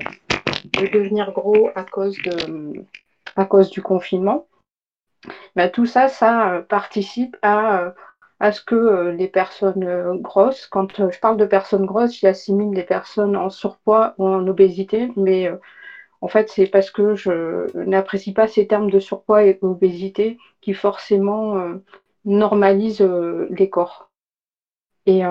de 0.66 0.88
devenir 0.88 1.32
gros 1.32 1.70
à 1.76 1.84
cause, 1.84 2.18
de, 2.24 2.86
à 3.36 3.46
cause 3.46 3.70
du 3.70 3.82
confinement. 3.82 4.48
Ben, 5.56 5.70
tout 5.70 5.86
ça, 5.86 6.08
ça 6.08 6.64
participe 6.68 7.38
à 7.42 7.94
à 8.42 8.52
ce 8.52 8.62
que 8.62 8.76
euh, 8.76 9.12
les 9.12 9.28
personnes 9.28 9.84
euh, 9.84 10.16
grosses, 10.16 10.66
quand 10.66 11.00
euh, 11.00 11.12
je 11.12 11.20
parle 11.20 11.38
de 11.38 11.46
personnes 11.46 11.86
grosses, 11.86 12.20
j'assimile 12.20 12.74
les 12.74 12.84
personnes 12.84 13.38
en 13.38 13.52
surpoids 13.52 14.16
ou 14.18 14.26
en 14.26 14.48
obésité, 14.48 15.12
mais 15.16 15.48
en 16.22 16.28
fait, 16.28 16.50
c'est 16.50 16.66
parce 16.66 16.90
que 16.90 17.14
je 17.16 17.68
n'apprécie 17.78 18.34
pas 18.34 18.48
ces 18.48 18.66
termes 18.68 18.90
de 18.90 19.00
surpoids 19.00 19.44
et 19.44 19.60
obésité 19.62 20.40
qui 20.62 20.74
forcément 20.74 21.56
normalisent 22.26 23.08
les 23.50 23.70
corps. 23.70 24.10
Et, 25.06 25.22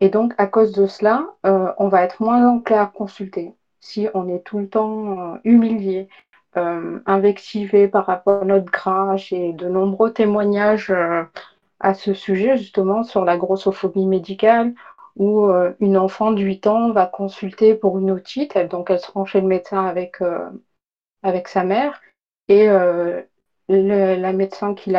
et, 0.00 0.08
donc, 0.10 0.34
à 0.36 0.46
cause 0.46 0.72
de 0.72 0.86
cela, 0.86 1.26
on 1.42 1.88
va 1.88 2.04
être 2.04 2.22
moins 2.22 2.46
enclin 2.46 2.82
à 2.82 2.86
consulter. 2.86 3.54
Si 3.80 4.08
on 4.14 4.28
est 4.28 4.44
tout 4.44 4.58
le 4.58 4.68
temps 4.68 5.38
humilié, 5.44 6.08
invectivé 6.54 7.88
par 7.88 8.06
rapport 8.06 8.42
à 8.42 8.44
notre 8.44 8.70
gras, 8.70 9.16
j'ai 9.16 9.52
de 9.52 9.68
nombreux 9.68 10.10
témoignages 10.10 10.92
à 11.80 11.94
ce 11.94 12.12
sujet, 12.12 12.56
justement, 12.56 13.02
sur 13.02 13.24
la 13.24 13.36
grossophobie 13.36 14.06
médicale, 14.06 14.74
où 15.16 15.46
euh, 15.46 15.72
une 15.80 15.96
enfant 15.96 16.30
de 16.30 16.40
8 16.40 16.66
ans 16.66 16.92
va 16.92 17.06
consulter 17.06 17.74
pour 17.74 17.98
une 17.98 18.10
otite, 18.10 18.56
donc 18.58 18.90
elle 18.90 19.00
se 19.00 19.10
rend 19.10 19.24
chez 19.24 19.40
le 19.40 19.46
médecin 19.46 19.84
avec, 19.84 20.20
euh, 20.20 20.48
avec 21.22 21.48
sa 21.48 21.64
mère, 21.64 22.00
et 22.48 22.68
euh, 22.68 23.22
la 23.68 24.32
médecin 24.32 24.74
qui 24.74 24.90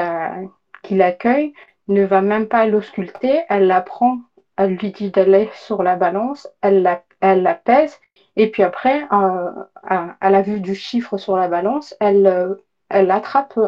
l'accueille 0.91 1.53
ne 1.87 2.03
va 2.03 2.21
même 2.21 2.47
pas 2.47 2.65
l'ausculter, 2.65 3.41
elle 3.49 3.67
la 3.67 3.81
prend, 3.81 4.19
elle 4.57 4.75
lui 4.75 4.91
dit 4.91 5.11
d'aller 5.11 5.49
sur 5.53 5.83
la 5.83 5.95
balance, 5.95 6.47
elle 6.61 6.81
la, 6.81 7.03
elle 7.19 7.43
la 7.43 7.55
pèse, 7.55 7.99
et 8.35 8.49
puis 8.49 8.63
après, 8.63 9.07
à, 9.09 10.29
la 10.29 10.41
vue 10.41 10.61
du 10.61 10.75
chiffre 10.75 11.17
sur 11.17 11.35
la 11.35 11.47
balance, 11.47 11.95
elle, 11.99 12.57
elle 12.89 13.11
attrape 13.11 13.59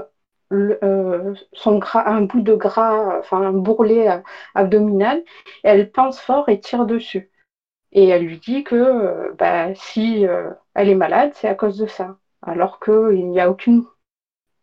euh, 0.54 1.34
son 1.54 1.78
gras, 1.80 2.04
un 2.08 2.22
bout 2.22 2.42
de 2.42 2.54
gras, 2.54 3.18
enfin 3.20 3.42
un 3.42 3.54
bourrelet 3.54 4.10
euh, 4.10 4.18
abdominal, 4.56 5.24
elle 5.64 5.92
pince 5.92 6.20
fort 6.20 6.48
et 6.50 6.60
tire 6.60 6.86
dessus. 6.86 7.32
Et 7.92 8.08
elle 8.10 8.26
lui 8.26 8.40
dit 8.40 8.64
que 8.64 8.76
euh, 8.76 9.34
bah, 9.38 9.74
si 9.76 10.26
elle 10.76 10.90
est 10.90 10.96
malade, 10.96 11.32
c'est 11.36 11.48
à 11.48 11.56
cause 11.56 11.78
de 11.78 11.88
ça. 11.88 12.18
Alors 12.42 12.80
qu'il 12.80 13.30
n'y 13.30 13.40
a 13.40 13.50
aucune 13.50 13.86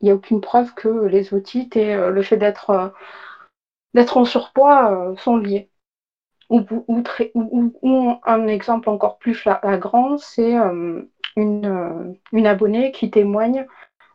il 0.00 0.06
n'y 0.06 0.10
a 0.12 0.14
aucune 0.14 0.40
preuve 0.40 0.74
que 0.74 0.88
les 1.06 1.34
otites 1.34 1.76
et 1.76 1.94
le 1.94 2.22
fait 2.22 2.38
d'être 2.38 2.92
en 3.94 4.24
surpoids 4.24 5.14
sont 5.18 5.36
liés. 5.36 5.69
Ou, 6.50 8.18
un 8.26 8.46
exemple 8.48 8.88
encore 8.90 9.18
plus 9.18 9.34
flagrant, 9.34 10.18
c'est 10.18 10.54
une, 11.36 12.14
une 12.32 12.46
abonnée 12.46 12.90
qui 12.90 13.10
témoigne 13.10 13.64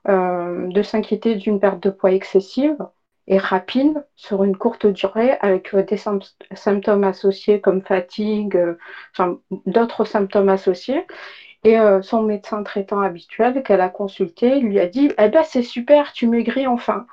euh, 0.07 0.67
de 0.67 0.83
s'inquiéter 0.83 1.33
d'une 1.33 1.59
perte 1.59 1.81
de 1.81 1.89
poids 1.89 2.11
excessive 2.11 2.77
et 3.25 3.39
rapide 3.39 4.05
sur 4.15 4.43
une 4.43 4.55
courte 4.55 4.85
durée 4.85 5.35
avec 5.41 5.73
euh, 5.73 5.81
des 5.81 5.97
symptômes 6.53 7.03
associés 7.03 7.59
comme 7.59 7.81
fatigue, 7.81 8.55
euh, 8.55 8.75
d'autres 9.65 10.05
symptômes 10.05 10.49
associés. 10.49 11.07
Et 11.63 11.79
son 12.03 12.21
médecin 12.21 12.61
traitant 12.61 13.01
habituel 13.01 13.63
qu'elle 13.63 13.81
a 13.81 13.89
consulté 13.89 14.59
lui 14.59 14.79
a 14.79 14.85
dit 14.85 15.09
Eh 15.17 15.29
ben 15.29 15.41
c'est 15.43 15.63
super, 15.63 16.13
tu 16.13 16.27
maigris 16.27 16.67
enfin. 16.67 17.07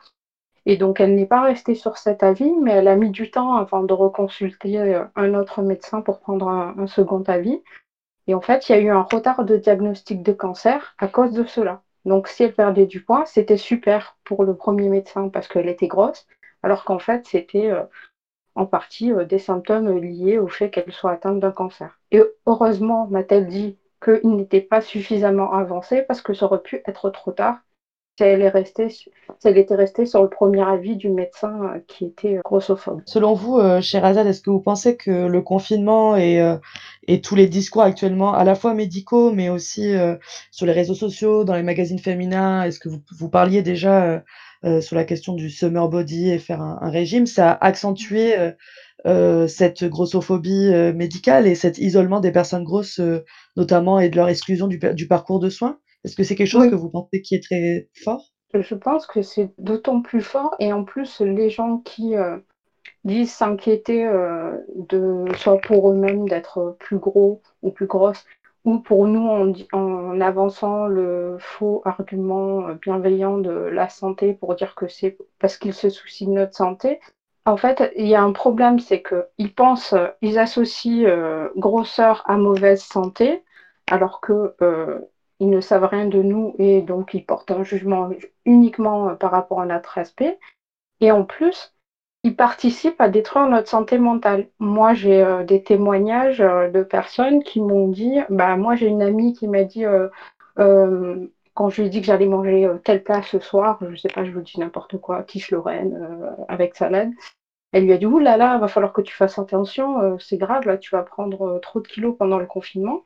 Et 0.67 0.77
donc 0.77 1.01
elle 1.01 1.15
n'est 1.15 1.27
pas 1.27 1.43
restée 1.43 1.75
sur 1.75 1.99
cet 1.99 2.23
avis, 2.23 2.53
mais 2.61 2.73
elle 2.73 2.89
a 2.89 2.97
mis 2.97 3.11
du 3.11 3.31
temps 3.31 3.57
avant 3.57 3.83
de 3.83 3.93
reconsulter 3.93 5.03
un 5.17 5.35
autre 5.35 5.63
médecin 5.63 6.03
pour 6.03 6.21
prendre 6.21 6.49
un 6.49 6.87
second 6.87 7.23
avis. 7.23 7.61
Et 8.27 8.35
en 8.35 8.41
fait, 8.41 8.69
il 8.69 8.73
y 8.73 8.75
a 8.75 8.79
eu 8.79 8.91
un 8.91 9.03
retard 9.03 9.45
de 9.45 9.57
diagnostic 9.57 10.23
de 10.23 10.33
cancer 10.33 10.95
à 10.99 11.09
cause 11.09 11.33
de 11.33 11.45
cela. 11.45 11.83
Donc, 12.05 12.29
si 12.29 12.43
elle 12.43 12.55
perdait 12.55 12.87
du 12.87 13.03
poids, 13.03 13.25
c'était 13.27 13.57
super 13.57 14.17
pour 14.25 14.45
le 14.45 14.57
premier 14.57 14.89
médecin 14.89 15.29
parce 15.29 15.49
qu'elle 15.49 15.69
était 15.69 15.89
grosse, 15.89 16.27
alors 16.63 16.85
qu'en 16.85 16.99
fait, 16.99 17.27
c'était 17.27 17.69
euh, 17.69 17.83
en 18.55 18.67
partie 18.67 19.13
euh, 19.13 19.25
des 19.25 19.39
symptômes 19.39 19.91
liés 19.99 20.39
au 20.39 20.49
fait 20.49 20.71
qu'elle 20.71 20.93
soit 20.93 21.13
atteinte 21.13 21.41
d'un 21.41 21.53
cancer. 21.53 21.99
Et 22.11 22.23
heureusement, 22.47 23.07
m'a-t-elle 23.07 23.47
dit 23.49 23.79
qu'il 24.03 24.37
n'était 24.37 24.61
pas 24.61 24.81
suffisamment 24.81 25.53
avancé 25.53 26.03
parce 26.03 26.23
que 26.23 26.35
ça 26.35 26.47
aurait 26.47 26.63
pu 26.63 26.83
être 26.87 27.11
trop 27.11 27.33
tard 27.33 27.59
si 28.19 28.25
elle, 28.25 28.43
est 28.43 28.49
restée, 28.51 28.91
si 28.91 29.11
elle 29.45 29.57
était 29.57 29.75
restée 29.75 30.05
sur 30.05 30.23
le 30.23 30.29
premier 30.29 30.63
avis 30.63 30.97
du 30.97 31.09
médecin 31.09 31.59
euh, 31.63 31.81
qui 31.89 32.05
était 32.05 32.41
grossophobe. 32.45 33.01
Selon 33.07 33.33
vous, 33.33 33.59
euh, 33.59 33.81
Azad, 33.95 34.27
est-ce 34.27 34.43
que 34.43 34.51
vous 34.51 34.61
pensez 34.61 34.97
que 34.97 35.27
le 35.27 35.41
confinement 35.41 36.17
et, 36.17 36.41
euh, 36.41 36.57
tous 37.23 37.35
les 37.35 37.47
discours 37.47 37.83
actuellement, 37.83 38.35
à 38.35 38.45
la 38.45 38.55
fois 38.55 38.75
médicaux, 38.75 39.33
mais 39.33 39.49
aussi 39.49 39.95
euh, 39.95 40.17
sur 40.51 40.67
les 40.67 40.73
réseaux 40.73 40.95
sociaux, 40.95 41.45
dans 41.45 41.55
les 41.55 41.63
magazines 41.63 41.99
féminins, 41.99 42.65
est-ce 42.65 42.79
que 42.79 42.89
vous, 42.89 43.29
parliez 43.29 43.63
déjà 43.63 44.23
sur 44.81 44.95
la 44.95 45.05
question 45.05 45.35
du 45.35 45.51
summer 45.51 45.89
body 45.89 46.31
et 46.31 46.39
faire 46.39 46.61
un, 46.61 46.91
régime, 46.91 47.27
ça 47.27 47.51
a 47.51 47.67
accentué 47.67 48.35
cette 49.49 49.85
grossophobie 49.85 50.71
médicale 50.95 51.47
et 51.49 51.57
cet 51.57 51.79
isolement 51.79 52.21
des 52.21 52.31
personnes 52.31 52.63
grosses, 52.63 53.01
notamment, 53.57 53.99
et 53.99 54.09
de 54.09 54.17
leur 54.17 54.29
exclusion 54.29 54.69
du 54.69 55.09
parcours 55.09 55.41
de 55.41 55.51
soins? 55.51 55.79
Est-ce 56.05 56.17
que 56.17 56.23
c'est 56.23 56.35
quelque 56.35 56.49
chose 56.49 56.69
que 56.69 56.75
vous 56.75 56.91
pensez 56.91 57.21
qui 57.21 57.35
est 57.35 57.43
très 57.43 57.89
fort? 58.03 58.23
Je 58.55 58.75
pense 58.75 59.07
que 59.07 59.23
c'est 59.23 59.51
d'autant 59.59 60.01
plus 60.03 60.21
fort 60.21 60.55
et 60.59 60.73
en 60.73 60.85
plus 60.85 61.21
les 61.21 61.49
gens 61.49 61.79
qui 61.79 62.17
euh, 62.17 62.39
disent 63.05 63.33
s'inquiéter 63.33 64.05
euh, 64.05 64.59
de 64.75 65.25
soit 65.37 65.59
pour 65.59 65.91
eux-mêmes 65.91 66.29
d'être 66.29 66.77
plus 66.79 66.99
gros 66.99 67.41
ou 67.63 67.71
plus 67.71 67.87
grosses 67.87 68.25
ou 68.65 68.79
pour 68.79 69.07
nous 69.07 69.27
en, 69.27 69.53
en 69.73 70.21
avançant 70.21 70.87
le 70.87 71.37
faux 71.39 71.83
argument 71.85 72.69
euh, 72.69 72.75
bienveillant 72.75 73.39
de 73.39 73.51
la 73.51 73.89
santé 73.89 74.35
pour 74.35 74.55
dire 74.55 74.75
que 74.75 74.87
c'est 74.87 75.17
parce 75.39 75.57
qu'ils 75.57 75.75
se 75.75 75.89
soucient 75.89 76.29
de 76.29 76.35
notre 76.35 76.55
santé. 76.55 77.01
En 77.45 77.57
fait, 77.57 77.93
il 77.97 78.07
y 78.07 78.15
a 78.15 78.23
un 78.23 78.33
problème, 78.33 78.79
c'est 78.79 79.03
qu'ils 79.03 79.53
pensent, 79.53 79.97
ils 80.21 80.39
associent 80.39 81.49
grosseur 81.57 82.23
à 82.27 82.37
mauvaise 82.37 82.83
santé, 82.83 83.43
alors 83.91 84.21
que 84.21 84.55
ils 85.43 85.51
ne 85.51 85.61
savent 85.61 85.87
rien 85.87 86.07
de 86.07 86.23
nous 86.23 86.55
et 86.61 86.83
donc 86.83 87.15
ils 87.15 87.27
portent 87.27 87.51
un 87.51 87.65
jugement 87.65 88.09
uniquement 88.45 89.09
euh, 89.09 89.15
par 89.15 89.33
rapport 89.33 89.61
à 89.61 89.67
notre 89.67 89.99
aspect. 89.99 90.39
Et 91.01 91.11
en 91.11 91.25
plus, 91.25 91.75
ils 92.23 92.37
participent 92.37 93.01
à 93.01 93.09
détruire 93.09 93.49
notre 93.49 93.69
santé 93.69 93.99
mentale. 93.99 94.47
Moi, 94.61 94.95
j'ai 94.95 95.21
euh, 95.21 95.43
des 95.43 95.65
témoignages 95.65 96.41
euh, 96.41 96.71
de 96.71 96.85
personnes 96.85 97.43
qui 97.43 97.61
m'ont 97.61 97.89
dit, 97.89 98.21
bah 98.31 98.57
moi 98.57 98.77
j'ai 98.77 98.87
une 98.87 99.03
amie 99.03 99.33
qui 99.33 99.49
m'a 99.49 99.65
dit, 99.65 99.85
quand 101.55 101.69
je 101.69 101.81
lui 101.81 101.89
ai 101.89 101.91
dit 101.91 102.01
que 102.01 102.07
j'allais 102.07 102.27
manger 102.27 102.71
telle 102.85 103.03
plat 103.03 103.23
ce 103.23 103.41
soir, 103.41 103.81
je 103.91 103.97
sais 103.97 104.09
pas, 104.09 104.25
je 104.25 104.31
vous 104.31 104.43
dis 104.43 104.61
n'importe 104.61 104.97
quoi, 104.99 105.25
quiche 105.25 105.51
Lorraine 105.51 105.99
avec 106.47 106.77
salade. 106.77 107.11
Elle 107.73 107.85
lui 107.87 107.93
a 107.93 107.99
dit, 107.99 108.07
ouh 108.07 108.21
là 108.21 108.37
là, 108.37 108.59
va 108.59 108.69
falloir 108.69 108.93
que 108.93 109.03
tu 109.03 109.15
fasses 109.15 109.39
attention, 109.41 110.19
c'est 110.21 110.39
grave, 110.39 110.67
là 110.67 110.79
tu 110.79 110.95
vas 110.95 111.03
prendre 111.03 111.59
trop 111.61 111.81
de 111.81 111.89
kilos 111.89 112.15
pendant 112.17 112.39
le 112.39 112.47
confinement. 112.47 113.03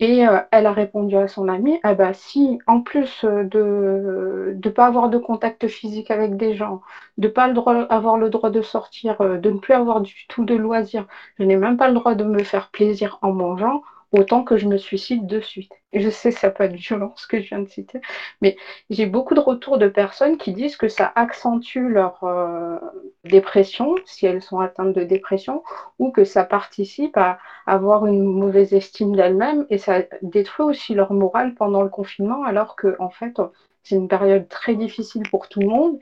Et 0.00 0.26
euh, 0.26 0.40
elle 0.50 0.66
a 0.66 0.72
répondu 0.72 1.16
à 1.16 1.28
son 1.28 1.46
amie, 1.48 1.78
ah 1.84 1.94
bah 1.94 2.12
si, 2.12 2.58
en 2.66 2.80
plus 2.80 3.22
euh, 3.24 3.44
de 3.44 4.52
ne 4.62 4.70
pas 4.70 4.86
avoir 4.86 5.08
de 5.08 5.16
contact 5.18 5.68
physique 5.68 6.10
avec 6.10 6.36
des 6.36 6.54
gens, 6.56 6.80
de 7.18 7.28
ne 7.28 7.32
pas 7.32 7.44
avoir 7.88 8.16
le 8.16 8.28
droit 8.28 8.50
de 8.50 8.62
sortir, 8.62 9.20
euh, 9.20 9.38
de 9.38 9.50
ne 9.50 9.58
plus 9.58 9.74
avoir 9.74 10.00
du 10.00 10.26
tout 10.28 10.44
de 10.44 10.54
loisirs, 10.56 11.06
je 11.38 11.44
n'ai 11.44 11.56
même 11.56 11.76
pas 11.76 11.86
le 11.88 11.94
droit 11.94 12.14
de 12.16 12.24
me 12.24 12.42
faire 12.42 12.70
plaisir 12.70 13.18
en 13.22 13.32
mangeant, 13.32 13.82
autant 14.12 14.44
que 14.44 14.56
je 14.56 14.66
me 14.66 14.76
suicide 14.76 15.26
de 15.26 15.40
suite. 15.40 15.72
Je 15.92 16.08
sais, 16.10 16.30
ça 16.30 16.50
peut 16.50 16.64
être 16.64 16.74
violent 16.74 17.12
ce 17.16 17.26
que 17.26 17.40
je 17.40 17.48
viens 17.48 17.60
de 17.60 17.68
citer, 17.68 18.00
mais 18.40 18.56
j'ai 18.90 19.06
beaucoup 19.06 19.34
de 19.34 19.40
retours 19.40 19.78
de 19.78 19.88
personnes 19.88 20.36
qui 20.36 20.52
disent 20.52 20.76
que 20.76 20.88
ça 20.88 21.12
accentue 21.14 21.88
leur 21.88 22.22
euh, 22.24 22.78
dépression, 23.24 23.94
si 24.04 24.26
elles 24.26 24.42
sont 24.42 24.60
atteintes 24.60 24.94
de 24.94 25.04
dépression, 25.04 25.62
ou 25.98 26.10
que 26.10 26.24
ça 26.24 26.44
participe 26.44 27.16
à 27.16 27.38
avoir 27.66 28.06
une 28.06 28.22
mauvaise 28.22 28.72
estime 28.74 29.16
d'elles-mêmes 29.16 29.66
et 29.70 29.78
ça 29.78 30.02
détruit 30.22 30.66
aussi 30.66 30.94
leur 30.94 31.12
morale 31.12 31.54
pendant 31.54 31.82
le 31.82 31.88
confinement, 31.88 32.44
alors 32.44 32.76
que 32.76 32.96
en 32.98 33.10
fait, 33.10 33.40
c'est 33.82 33.96
une 33.96 34.08
période 34.08 34.48
très 34.48 34.74
difficile 34.76 35.22
pour 35.30 35.48
tout 35.48 35.60
le 35.60 35.68
monde 35.68 35.98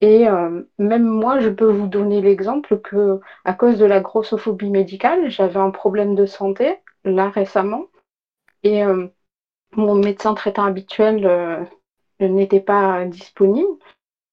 et 0.00 0.28
euh, 0.28 0.62
même 0.78 1.04
moi, 1.04 1.40
je 1.40 1.48
peux 1.48 1.70
vous 1.70 1.88
donner 1.88 2.20
l'exemple 2.20 2.78
que, 2.80 3.20
à 3.44 3.52
cause 3.52 3.78
de 3.78 3.84
la 3.84 4.00
grossophobie 4.00 4.70
médicale, 4.70 5.28
j'avais 5.28 5.58
un 5.58 5.70
problème 5.70 6.14
de 6.14 6.24
santé 6.26 6.76
là 7.14 7.30
récemment. 7.30 7.86
Et 8.62 8.84
euh, 8.84 9.06
mon 9.72 9.94
médecin 9.94 10.34
traitant 10.34 10.64
habituel 10.64 11.24
euh, 11.26 11.64
n'était 12.20 12.60
pas 12.60 13.04
disponible. 13.04 13.68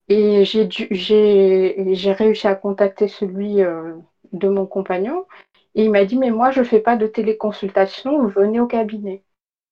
Et 0.07 0.45
j'ai 0.45 2.11
réussi 2.11 2.47
à 2.47 2.55
contacter 2.55 3.07
celui 3.07 3.61
euh, 3.61 3.95
de 4.31 4.47
mon 4.47 4.65
compagnon. 4.65 5.25
Et 5.73 5.83
il 5.85 5.91
m'a 5.91 6.05
dit, 6.05 6.17
mais 6.17 6.31
moi, 6.31 6.51
je 6.51 6.59
ne 6.59 6.65
fais 6.65 6.79
pas 6.79 6.95
de 6.95 7.07
téléconsultation, 7.07 8.27
venez 8.27 8.59
au 8.59 8.67
cabinet. 8.67 9.24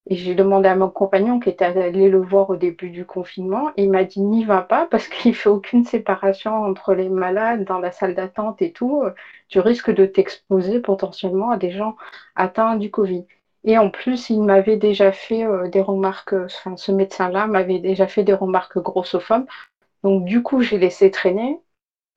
Et 0.09 0.15
j'ai 0.15 0.35
demandé 0.35 0.67
à 0.67 0.75
mon 0.75 0.89
compagnon 0.89 1.39
qui 1.39 1.49
était 1.49 1.65
allé 1.65 2.09
le 2.09 2.21
voir 2.21 2.49
au 2.49 2.55
début 2.57 2.89
du 2.89 3.05
confinement, 3.05 3.69
et 3.77 3.83
il 3.83 3.89
m'a 3.91 4.03
dit 4.03 4.21
n'y 4.21 4.43
va 4.43 4.61
pas 4.61 4.85
parce 4.87 5.07
qu'il 5.07 5.33
fait 5.35 5.49
aucune 5.49 5.85
séparation 5.85 6.63
entre 6.63 6.93
les 6.93 7.09
malades 7.09 7.63
dans 7.65 7.79
la 7.79 7.91
salle 7.91 8.13
d'attente 8.15 8.61
et 8.61 8.73
tout. 8.73 9.03
Tu 9.47 9.59
risques 9.59 9.91
de 9.91 10.05
t'exposer 10.05 10.79
potentiellement 10.79 11.51
à 11.51 11.57
des 11.57 11.71
gens 11.71 11.95
atteints 12.35 12.75
du 12.75 12.91
Covid. 12.91 13.25
Et 13.63 13.77
en 13.77 13.89
plus, 13.89 14.29
il 14.29 14.41
m'avait 14.43 14.77
déjà 14.77 15.11
fait 15.11 15.45
euh, 15.45 15.69
des 15.69 15.81
remarques, 15.81 16.33
enfin 16.33 16.75
ce 16.77 16.91
médecin-là 16.91 17.47
m'avait 17.47 17.79
déjà 17.79 18.07
fait 18.07 18.23
des 18.23 18.33
remarques 18.33 18.77
grossophobes. 18.79 19.45
Donc 20.03 20.25
du 20.25 20.43
coup, 20.43 20.61
j'ai 20.61 20.77
laissé 20.77 21.11
traîner. 21.11 21.61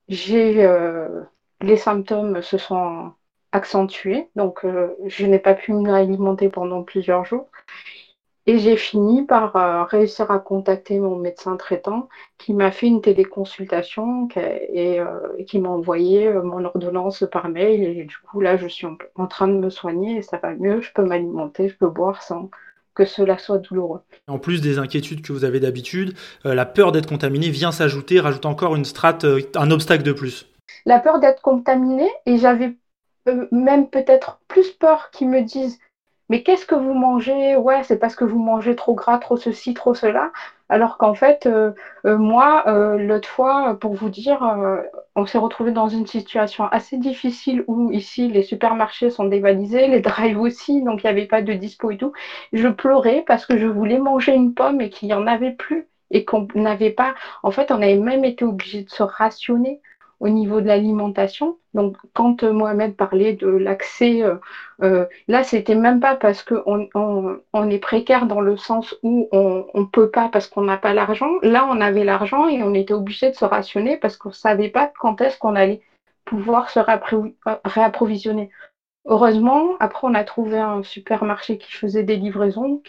J'ai 0.09 0.65
euh, 0.65 1.23
les 1.61 1.77
symptômes 1.77 2.41
se 2.41 2.57
sont 2.57 3.13
accentué. 3.51 4.29
Donc, 4.35 4.65
euh, 4.65 4.89
je 5.05 5.25
n'ai 5.25 5.39
pas 5.39 5.53
pu 5.53 5.73
m'alimenter 5.73 6.49
pendant 6.49 6.83
plusieurs 6.83 7.25
jours. 7.25 7.49
Et 8.49 8.59
j'ai 8.59 8.77
fini 8.77 9.25
par 9.25 9.57
euh, 9.57 9.83
réussir 9.83 10.31
à 10.31 10.39
contacter 10.39 10.99
mon 10.99 11.17
médecin 11.17 11.57
traitant 11.57 12.07
qui 12.37 12.53
m'a 12.53 12.71
fait 12.71 12.87
une 12.87 13.01
téléconsultation 13.01 14.29
et, 14.37 15.01
euh, 15.01 15.05
qui 15.45 15.59
m'a 15.59 15.67
envoyé 15.67 16.31
mon 16.31 16.63
ordonnance 16.63 17.25
par 17.29 17.49
mail. 17.49 17.83
Et 17.83 18.05
du 18.05 18.15
coup, 18.29 18.39
là, 18.39 18.55
je 18.55 18.67
suis 18.67 18.87
en, 19.15 19.27
train 19.27 19.49
de 19.49 19.57
me 19.57 19.69
soigner 19.69 20.17
et 20.17 20.21
ça 20.21 20.37
va 20.37 20.55
mieux. 20.55 20.79
Je 20.79 20.93
peux 20.93 21.03
m'alimenter, 21.03 21.67
je 21.67 21.75
peux 21.75 21.89
boire 21.89 22.21
sans 22.21 22.49
que 22.95 23.03
cela 23.03 23.37
soit 23.37 23.59
douloureux. 23.59 24.01
En 24.27 24.39
plus 24.39 24.61
des 24.61 24.79
inquiétudes 24.79 25.21
que 25.21 25.33
vous 25.33 25.43
avez 25.43 25.59
d'habitude, 25.59 26.15
la 26.45 26.65
peur 26.65 26.91
d'être 26.91 27.07
contaminé 27.07 27.49
vient 27.49 27.71
s'ajouter, 27.71 28.19
rajoute 28.19 28.47
encore 28.47 28.75
une 28.75 28.85
strate, 28.85 29.25
un 29.55 29.69
obstacle 29.69 30.03
de 30.03 30.13
plus. 30.13 30.49
La 30.85 30.99
peur 30.99 31.19
d'être 31.19 31.41
contaminé 31.41 32.09
et 32.25 32.37
j'avais 32.37 32.75
même 33.51 33.89
peut-être 33.89 34.39
plus 34.47 34.71
peur 34.71 35.09
qu'ils 35.11 35.29
me 35.29 35.41
disent 35.41 35.77
mais 36.29 36.43
qu'est-ce 36.43 36.65
que 36.65 36.75
vous 36.75 36.93
mangez? 36.93 37.55
Ouais, 37.55 37.83
c'est 37.83 37.95
parce 37.97 38.15
que 38.15 38.25
vous 38.25 38.39
mangez 38.39 38.75
trop 38.75 38.93
gras, 38.93 39.17
trop 39.17 39.37
ceci, 39.37 39.73
trop 39.73 39.93
cela. 39.93 40.31
Alors 40.69 40.97
qu'en 40.97 41.13
fait, 41.13 41.45
euh, 41.45 41.71
euh, 42.05 42.17
moi, 42.17 42.63
l'autre 42.97 43.29
fois, 43.29 43.77
pour 43.79 43.93
vous 43.93 44.09
dire, 44.09 44.45
on 45.15 45.25
s'est 45.25 45.37
retrouvé 45.37 45.71
dans 45.71 45.87
une 45.87 46.05
situation 46.05 46.65
assez 46.65 46.97
difficile 46.97 47.63
où 47.67 47.91
ici, 47.91 48.27
les 48.27 48.41
supermarchés 48.41 49.09
sont 49.09 49.25
dévalisés, 49.25 49.87
les 49.87 50.01
drives 50.01 50.39
aussi, 50.39 50.81
donc 50.83 51.03
il 51.03 51.05
n'y 51.07 51.11
avait 51.11 51.25
pas 51.27 51.41
de 51.41 51.53
dispo 51.53 51.91
et 51.91 51.97
tout. 51.97 52.11
Je 52.51 52.67
pleurais 52.67 53.23
parce 53.25 53.45
que 53.45 53.57
je 53.57 53.67
voulais 53.67 53.97
manger 53.99 54.33
une 54.33 54.53
pomme 54.53 54.81
et 54.81 54.89
qu'il 54.89 55.07
n'y 55.07 55.13
en 55.13 55.27
avait 55.27 55.51
plus 55.51 55.87
et 56.11 56.25
qu'on 56.25 56.47
n'avait 56.55 56.91
pas. 56.91 57.15
En 57.43 57.51
fait, 57.51 57.71
on 57.71 57.75
avait 57.81 57.95
même 57.95 58.25
été 58.25 58.43
obligé 58.43 58.83
de 58.83 58.89
se 58.89 59.03
rationner 59.03 59.79
au 60.19 60.29
niveau 60.29 60.61
de 60.61 60.67
l'alimentation. 60.67 61.57
Donc, 61.73 61.97
quand 62.13 62.43
euh, 62.43 62.51
Mohamed 62.51 62.95
parlait 62.95 63.33
de 63.33 63.47
l'accès, 63.47 64.23
euh, 64.23 64.35
euh, 64.81 65.05
là, 65.27 65.43
c'était 65.43 65.75
même 65.75 65.99
pas 65.99 66.15
parce 66.15 66.43
qu'on 66.43 66.89
on, 66.93 67.69
est 67.69 67.79
précaire 67.79 68.25
dans 68.25 68.41
le 68.41 68.57
sens 68.57 68.95
où 69.03 69.29
on 69.31 69.67
ne 69.75 69.85
peut 69.85 70.09
pas 70.09 70.29
parce 70.29 70.47
qu'on 70.47 70.61
n'a 70.61 70.77
pas 70.77 70.93
l'argent. 70.93 71.31
Là, 71.43 71.67
on 71.69 71.81
avait 71.81 72.03
l'argent 72.03 72.47
et 72.47 72.63
on 72.63 72.73
était 72.73 72.93
obligé 72.93 73.29
de 73.29 73.35
se 73.35 73.45
rationner 73.45 73.97
parce 73.97 74.17
qu'on 74.17 74.29
ne 74.29 74.33
savait 74.33 74.69
pas 74.69 74.91
quand 74.99 75.21
est-ce 75.21 75.37
qu'on 75.37 75.55
allait 75.55 75.81
pouvoir 76.25 76.69
se 76.69 76.79
réapprovisionner. 77.65 78.49
Heureusement, 79.05 79.77
après, 79.79 80.07
on 80.07 80.13
a 80.15 80.23
trouvé 80.23 80.57
un 80.59 80.83
supermarché 80.83 81.57
qui 81.57 81.71
faisait 81.71 82.03
des 82.03 82.17
livraisons 82.17 82.81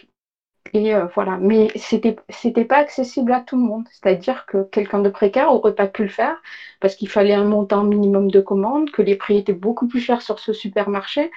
et 0.73 0.93
euh, 0.93 1.05
voilà, 1.15 1.37
mais 1.37 1.69
c'était 1.75 2.15
c'était 2.29 2.65
pas 2.65 2.77
accessible 2.77 3.31
à 3.31 3.41
tout 3.41 3.57
le 3.57 3.63
monde. 3.63 3.85
C'est-à-dire 3.91 4.45
que 4.45 4.63
quelqu'un 4.63 4.99
de 4.99 5.09
précaire 5.09 5.51
aurait 5.53 5.73
pas 5.75 5.87
pu 5.87 6.03
le 6.03 6.09
faire 6.09 6.41
parce 6.79 6.95
qu'il 6.95 7.09
fallait 7.09 7.33
un 7.33 7.45
montant 7.45 7.83
minimum 7.83 8.29
de 8.29 8.39
commandes, 8.39 8.91
que 8.91 9.01
les 9.01 9.15
prix 9.15 9.37
étaient 9.37 9.53
beaucoup 9.53 9.87
plus 9.87 9.99
chers 9.99 10.21
sur 10.21 10.39
ce 10.39 10.53
supermarché. 10.53 11.31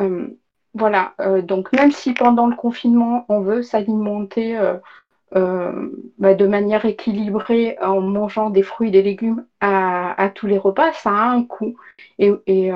Euh, 0.00 0.28
voilà, 0.74 1.14
euh, 1.20 1.42
donc 1.42 1.72
même 1.72 1.90
si 1.90 2.12
pendant 2.12 2.46
le 2.46 2.56
confinement 2.56 3.24
on 3.28 3.40
veut 3.40 3.62
s'alimenter 3.62 4.58
bah, 5.32 6.34
de 6.34 6.46
manière 6.46 6.84
équilibrée 6.84 7.78
en 7.80 8.00
mangeant 8.00 8.50
des 8.50 8.62
fruits 8.62 8.88
et 8.88 8.92
des 8.92 9.02
légumes 9.02 9.46
à, 9.60 10.30
tous 10.34 10.46
les 10.46 10.58
repas, 10.58 10.92
ça 10.92 11.10
a 11.10 11.30
un 11.30 11.44
coût. 11.44 11.76
Et, 12.18 12.70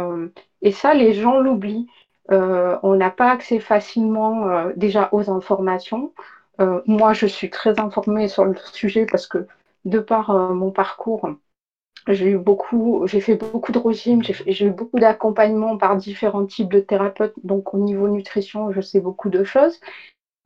ça, 0.72 0.94
les 0.94 1.12
gens 1.12 1.40
l'oublient. 1.40 1.88
Euh, 2.30 2.76
on 2.82 2.94
n'a 2.94 3.10
pas 3.10 3.30
accès 3.30 3.58
facilement 3.58 4.48
euh, 4.48 4.72
déjà 4.76 5.08
aux 5.12 5.30
informations. 5.30 6.12
Euh, 6.60 6.80
moi, 6.86 7.12
je 7.12 7.26
suis 7.26 7.50
très 7.50 7.78
informée 7.80 8.28
sur 8.28 8.44
le 8.44 8.54
sujet 8.72 9.06
parce 9.06 9.26
que 9.26 9.46
de 9.84 9.98
par 9.98 10.32
mon 10.54 10.70
parcours, 10.70 11.28
j'ai 12.08 12.30
eu 12.30 12.38
beaucoup, 12.38 13.06
j'ai 13.06 13.20
fait 13.20 13.34
beaucoup 13.34 13.72
de 13.72 13.78
régimes, 13.78 14.22
j'ai 14.22 14.64
eu 14.64 14.70
beaucoup 14.70 14.98
d'accompagnement 14.98 15.76
par 15.76 15.96
différents 15.96 16.46
types 16.46 16.72
de 16.72 16.80
thérapeutes. 16.80 17.34
Donc 17.42 17.74
au 17.74 17.78
niveau 17.78 18.08
nutrition, 18.08 18.72
je 18.72 18.80
sais 18.80 19.00
beaucoup 19.00 19.28
de 19.28 19.44
choses. 19.44 19.78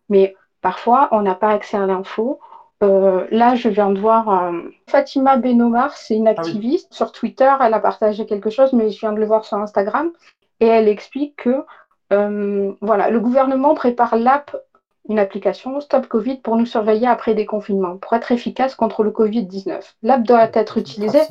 Mais 0.09 0.35
parfois, 0.61 1.09
on 1.13 1.23
n'a 1.23 1.37
pas 1.37 1.51
accès 1.51 1.77
à 1.77 1.87
l'info. 1.87 2.41
là, 2.81 3.55
je 3.55 3.69
viens 3.69 3.91
de 3.91 4.01
voir 4.01 4.53
Fatima 4.89 5.37
Benomar, 5.37 5.97
c'est 5.97 6.17
une 6.17 6.27
ah 6.27 6.33
activiste 6.33 6.93
sur 6.93 7.13
Twitter. 7.13 7.53
Elle 7.61 7.75
a 7.75 7.81
partagé 7.81 8.27
quelque 8.27 8.51
chose, 8.51 8.73
mais 8.73 8.91
je 8.91 8.99
viens 8.99 9.13
de 9.13 9.21
le 9.21 9.27
voir 9.27 9.45
sur 9.45 9.59
Instagram 9.59 10.11
et 10.61 10.67
elle 10.67 10.89
explique 10.89 11.37
que 11.37 11.65
euh, 12.13 12.73
voilà, 12.81 13.11
le 13.11 13.21
gouvernement 13.21 13.75
prépare 13.75 14.17
l'app, 14.17 14.57
une 15.09 15.19
application 15.19 15.81
Stop 15.81 16.07
Covid 16.07 16.37
pour 16.37 16.57
nous 16.57 16.67
surveiller 16.67 17.07
après 17.07 17.35
des 17.35 17.47
confinements, 17.47 17.97
pour 17.97 18.13
être 18.15 18.33
efficace 18.33 18.75
contre 18.75 19.03
le 19.03 19.11
Covid-19. 19.11 19.81
L'app 20.03 20.23
doit 20.23 20.51
être 20.53 20.79
utilisée. 20.79 21.23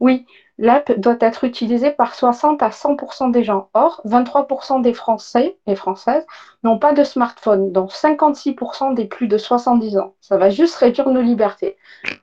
Oui, 0.00 0.26
l'app 0.58 0.90
doit 0.98 1.16
être 1.20 1.44
utilisée 1.44 1.92
par 1.92 2.14
60 2.14 2.60
à 2.62 2.70
100% 2.70 3.30
des 3.30 3.44
gens. 3.44 3.68
Or, 3.72 4.00
23% 4.04 4.82
des 4.82 4.94
Français 4.94 5.56
et 5.68 5.76
Françaises 5.76 6.26
n'ont 6.64 6.78
pas 6.78 6.92
de 6.92 7.04
smartphone, 7.04 7.72
dont 7.72 7.86
56% 7.86 8.94
des 8.94 9.04
plus 9.04 9.28
de 9.28 9.38
70 9.38 9.98
ans. 9.98 10.14
Ça 10.20 10.38
va 10.38 10.50
juste 10.50 10.74
réduire 10.74 11.08
nos 11.08 11.22
libertés. 11.22 11.76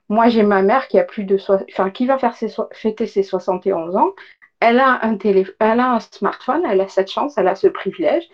Moi, 0.10 0.28
j'ai 0.28 0.44
ma 0.44 0.62
mère 0.62 0.90
qui 0.90 1.00
a 1.00 1.06
plus 1.06 1.24
de, 1.24 1.38
enfin, 1.72 1.90
qui 1.90 2.06
va 2.06 2.18
faire 2.18 2.36
ses 2.36 2.54
fêter 2.74 3.08
ses 3.08 3.24
71 3.24 3.96
ans 3.96 4.12
elle 4.60 4.80
a 4.80 5.06
un 5.06 5.18
elle 5.24 5.80
a 5.80 5.94
un 5.94 6.00
smartphone, 6.00 6.64
elle 6.70 6.82
a 6.82 6.88
cette 6.88 7.12
chance, 7.12 7.38
elle 7.38 7.48
a 7.48 7.56
ce 7.56 7.68
privilège, 7.68 8.28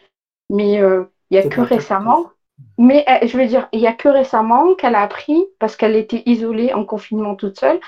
mais 0.49 0.81
euh, 0.81 1.03
il 1.29 1.39
n'y 1.39 1.45
a 1.45 1.49
que 1.49 1.61
récemment, 1.61 2.31
mais 2.77 3.05
euh, 3.07 3.27
je 3.27 3.37
veux 3.37 3.45
dire, 3.45 3.67
il 3.71 3.79
y 3.79 3.87
a 3.87 3.93
que 3.93 4.09
récemment 4.09 4.75
qu'elle 4.75 4.95
a 4.95 5.01
appris, 5.01 5.45
parce 5.59 5.75
qu'elle 5.75 5.95
était 5.95 6.23
isolée 6.25 6.73
en 6.73 6.85
confinement 6.85 7.35
toute 7.35 7.59
seule, 7.59 7.79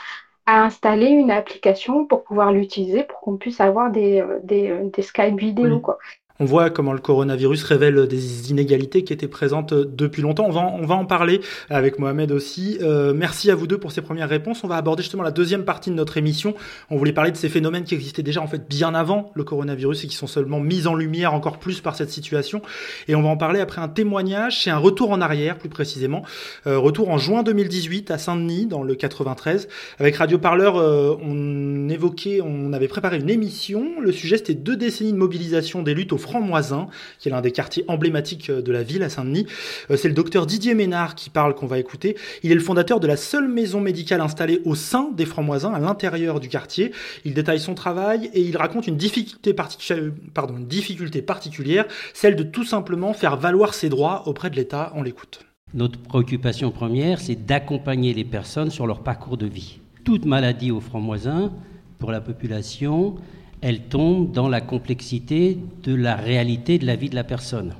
à 0.45 0.63
installer 0.63 1.07
une 1.07 1.31
application 1.31 2.05
pour 2.05 2.23
pouvoir 2.23 2.51
l'utiliser 2.51 3.03
pour 3.03 3.19
qu'on 3.19 3.37
puisse 3.37 3.59
avoir 3.59 3.91
des, 3.91 4.21
euh, 4.21 4.39
des, 4.43 4.89
des 4.93 5.01
Skype 5.01 5.37
vidéo. 5.37 5.79
Quoi. 5.79 5.97
On 6.39 6.45
voit 6.45 6.69
comment 6.69 6.93
le 6.93 6.99
coronavirus 6.99 7.63
révèle 7.63 8.07
des 8.07 8.51
inégalités 8.51 9.03
qui 9.03 9.11
étaient 9.11 9.27
présentes 9.27 9.73
depuis 9.73 10.21
longtemps. 10.21 10.45
On 10.47 10.51
va, 10.51 10.61
on 10.61 10.85
va 10.85 10.93
en 10.93 11.05
parler 11.05 11.41
avec 11.69 11.97
Mohamed 11.97 12.31
aussi. 12.31 12.77
Euh, 12.81 13.11
merci 13.15 13.49
à 13.49 13.55
vous 13.55 13.65
deux 13.65 13.79
pour 13.79 13.91
ces 13.91 14.01
premières 14.01 14.29
réponses. 14.29 14.63
On 14.63 14.67
va 14.67 14.75
aborder 14.75 15.01
justement 15.01 15.23
la 15.23 15.31
deuxième 15.31 15.65
partie 15.65 15.89
de 15.89 15.95
notre 15.95 16.17
émission. 16.17 16.53
On 16.91 16.97
voulait 16.97 17.11
parler 17.11 17.31
de 17.31 17.37
ces 17.37 17.49
phénomènes 17.49 17.85
qui 17.85 17.95
existaient 17.95 18.21
déjà 18.21 18.41
en 18.41 18.47
fait 18.47 18.69
bien 18.69 18.93
avant 18.93 19.31
le 19.33 19.43
coronavirus 19.43 20.03
et 20.03 20.07
qui 20.07 20.15
sont 20.15 20.27
seulement 20.27 20.59
mis 20.59 20.85
en 20.85 20.93
lumière 20.93 21.33
encore 21.33 21.57
plus 21.57 21.81
par 21.81 21.95
cette 21.95 22.11
situation. 22.11 22.61
Et 23.07 23.15
on 23.15 23.23
va 23.23 23.29
en 23.29 23.37
parler 23.37 23.59
après 23.59 23.81
un 23.81 23.87
témoignage. 23.87 24.63
C'est 24.63 24.69
un 24.69 24.77
retour 24.77 25.09
en 25.09 25.21
arrière 25.21 25.57
plus 25.57 25.69
précisément. 25.69 26.23
Euh, 26.67 26.77
retour 26.77 27.09
en 27.09 27.17
juin 27.17 27.41
2018 27.41 28.11
à 28.11 28.19
Saint-Denis 28.19 28.67
dans 28.67 28.83
le 28.83 28.93
93. 28.93 29.67
Avec 29.97 30.15
Radio 30.17 30.37
Parleur, 30.37 30.75
euh, 30.75 31.15
on 31.19 31.89
évoquait, 31.89 32.41
on 32.43 32.73
avait 32.73 32.87
préparé 32.87 33.17
une 33.17 33.29
émission. 33.29 33.99
Le 33.99 34.11
sujet 34.11 34.37
c'était 34.37 34.53
deux 34.53 34.75
décennies 34.77 35.13
de 35.13 35.17
mobilisation 35.17 35.81
des 35.81 35.95
luttes 35.95 36.13
au 36.13 36.17
Francs-Moisins, 36.27 36.87
qui 37.19 37.29
est 37.29 37.31
l'un 37.31 37.41
des 37.41 37.51
quartiers 37.51 37.85
emblématiques 37.87 38.51
de 38.51 38.71
la 38.71 38.83
ville 38.83 39.03
à 39.03 39.09
Saint-Denis. 39.09 39.47
C'est 39.95 40.09
le 40.09 40.13
docteur 40.13 40.45
Didier 40.45 40.73
Ménard 40.73 41.15
qui 41.15 41.29
parle, 41.29 41.55
qu'on 41.55 41.67
va 41.67 41.79
écouter. 41.79 42.17
Il 42.43 42.51
est 42.51 42.55
le 42.55 42.61
fondateur 42.61 42.99
de 42.99 43.07
la 43.07 43.15
seule 43.15 43.47
maison 43.47 43.79
médicale 43.79 44.21
installée 44.21 44.61
au 44.65 44.75
sein 44.75 45.09
des 45.15 45.25
Francs-Moisins, 45.25 45.73
à 45.73 45.79
l'intérieur 45.79 46.39
du 46.39 46.49
quartier. 46.49 46.91
Il 47.25 47.33
détaille 47.33 47.59
son 47.59 47.73
travail 47.73 48.29
et 48.33 48.41
il 48.41 48.57
raconte 48.57 48.87
une 48.87 48.97
difficulté, 48.97 49.53
particulière, 49.53 51.85
celle 52.13 52.35
de 52.35 52.43
tout 52.43 52.65
simplement 52.65 53.13
faire 53.13 53.37
valoir 53.37 53.73
ses 53.73 53.89
droits 53.89 54.27
auprès 54.27 54.49
de 54.49 54.55
l'État. 54.55 54.91
On 54.95 55.03
l'écoute. 55.03 55.41
Notre 55.73 55.99
préoccupation 55.99 56.71
première, 56.71 57.19
c'est 57.19 57.45
d'accompagner 57.45 58.13
les 58.13 58.23
personnes 58.23 58.71
sur 58.71 58.87
leur 58.87 59.03
parcours 59.03 59.37
de 59.37 59.47
vie. 59.47 59.79
Toute 60.03 60.25
maladie 60.25 60.71
au 60.71 60.79
franc-moisin, 60.79 61.51
pour 61.99 62.11
la 62.11 62.21
population, 62.21 63.15
elle 63.61 63.83
tombe 63.83 64.31
dans 64.31 64.49
la 64.49 64.61
complexité 64.61 65.57
de 65.83 65.95
la 65.95 66.15
réalité 66.15 66.77
de 66.77 66.85
la 66.85 66.95
vie 66.95 67.09
de 67.09 67.15
la 67.15 67.23
personne. 67.23 67.73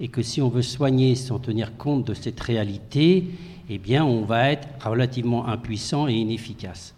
Et 0.00 0.08
que 0.08 0.22
si 0.22 0.40
on 0.40 0.48
veut 0.48 0.62
soigner 0.62 1.16
sans 1.16 1.38
tenir 1.38 1.76
compte 1.76 2.06
de 2.06 2.14
cette 2.14 2.40
réalité, 2.40 3.24
eh 3.68 3.78
bien, 3.78 4.04
on 4.04 4.22
va 4.22 4.50
être 4.50 4.68
relativement 4.84 5.46
impuissant 5.46 6.06
et 6.08 6.14
inefficace. 6.14 6.94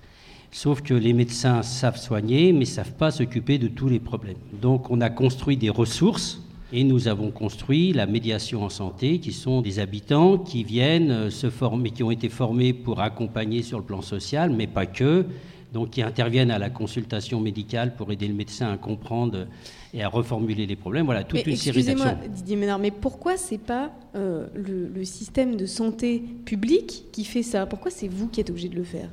Sauf 0.52 0.82
que 0.82 0.94
les 0.94 1.12
médecins 1.12 1.62
savent 1.62 1.98
soigner, 1.98 2.52
mais 2.52 2.60
ne 2.60 2.64
savent 2.64 2.94
pas 2.94 3.10
s'occuper 3.10 3.58
de 3.58 3.68
tous 3.68 3.88
les 3.88 4.00
problèmes. 4.00 4.36
Donc, 4.60 4.90
on 4.90 5.00
a 5.00 5.08
construit 5.08 5.56
des 5.56 5.70
ressources 5.70 6.42
et 6.72 6.84
nous 6.84 7.08
avons 7.08 7.30
construit 7.30 7.92
la 7.92 8.06
médiation 8.06 8.62
en 8.62 8.68
santé, 8.68 9.18
qui 9.18 9.32
sont 9.32 9.60
des 9.60 9.78
habitants 9.78 10.38
qui 10.38 10.62
viennent 10.62 11.10
euh, 11.10 11.30
se 11.30 11.50
former, 11.50 11.90
qui 11.90 12.02
ont 12.02 12.10
été 12.10 12.28
formés 12.28 12.72
pour 12.72 13.00
accompagner 13.00 13.62
sur 13.62 13.78
le 13.78 13.84
plan 13.84 14.02
social, 14.02 14.50
mais 14.50 14.66
pas 14.66 14.86
que, 14.86 15.26
donc 15.72 15.90
qui 15.90 16.02
interviennent 16.02 16.50
à 16.50 16.58
la 16.58 16.70
consultation 16.70 17.40
médicale 17.40 17.94
pour 17.94 18.10
aider 18.10 18.28
le 18.28 18.34
médecin 18.34 18.72
à 18.72 18.76
comprendre 18.76 19.46
et 19.94 20.02
à 20.02 20.08
reformuler 20.08 20.66
les 20.66 20.76
problèmes. 20.76 21.04
Voilà, 21.06 21.24
toute 21.24 21.46
une 21.46 21.56
série 21.56 21.84
d'actions. 21.84 22.04
Excusez-moi, 22.04 22.28
Didier 22.34 22.56
Ménard, 22.56 22.78
mais 22.78 22.90
pourquoi 22.90 23.36
c'est 23.36 23.58
pas 23.58 23.92
euh, 24.14 24.46
le, 24.54 24.88
le 24.88 25.04
système 25.04 25.56
de 25.56 25.66
santé 25.66 26.22
public 26.44 27.04
qui 27.12 27.24
fait 27.24 27.42
ça? 27.42 27.66
Pourquoi 27.66 27.90
c'est 27.90 28.08
vous 28.08 28.28
qui 28.28 28.40
êtes 28.40 28.50
obligé 28.50 28.68
de 28.68 28.76
le 28.76 28.84
faire? 28.84 29.10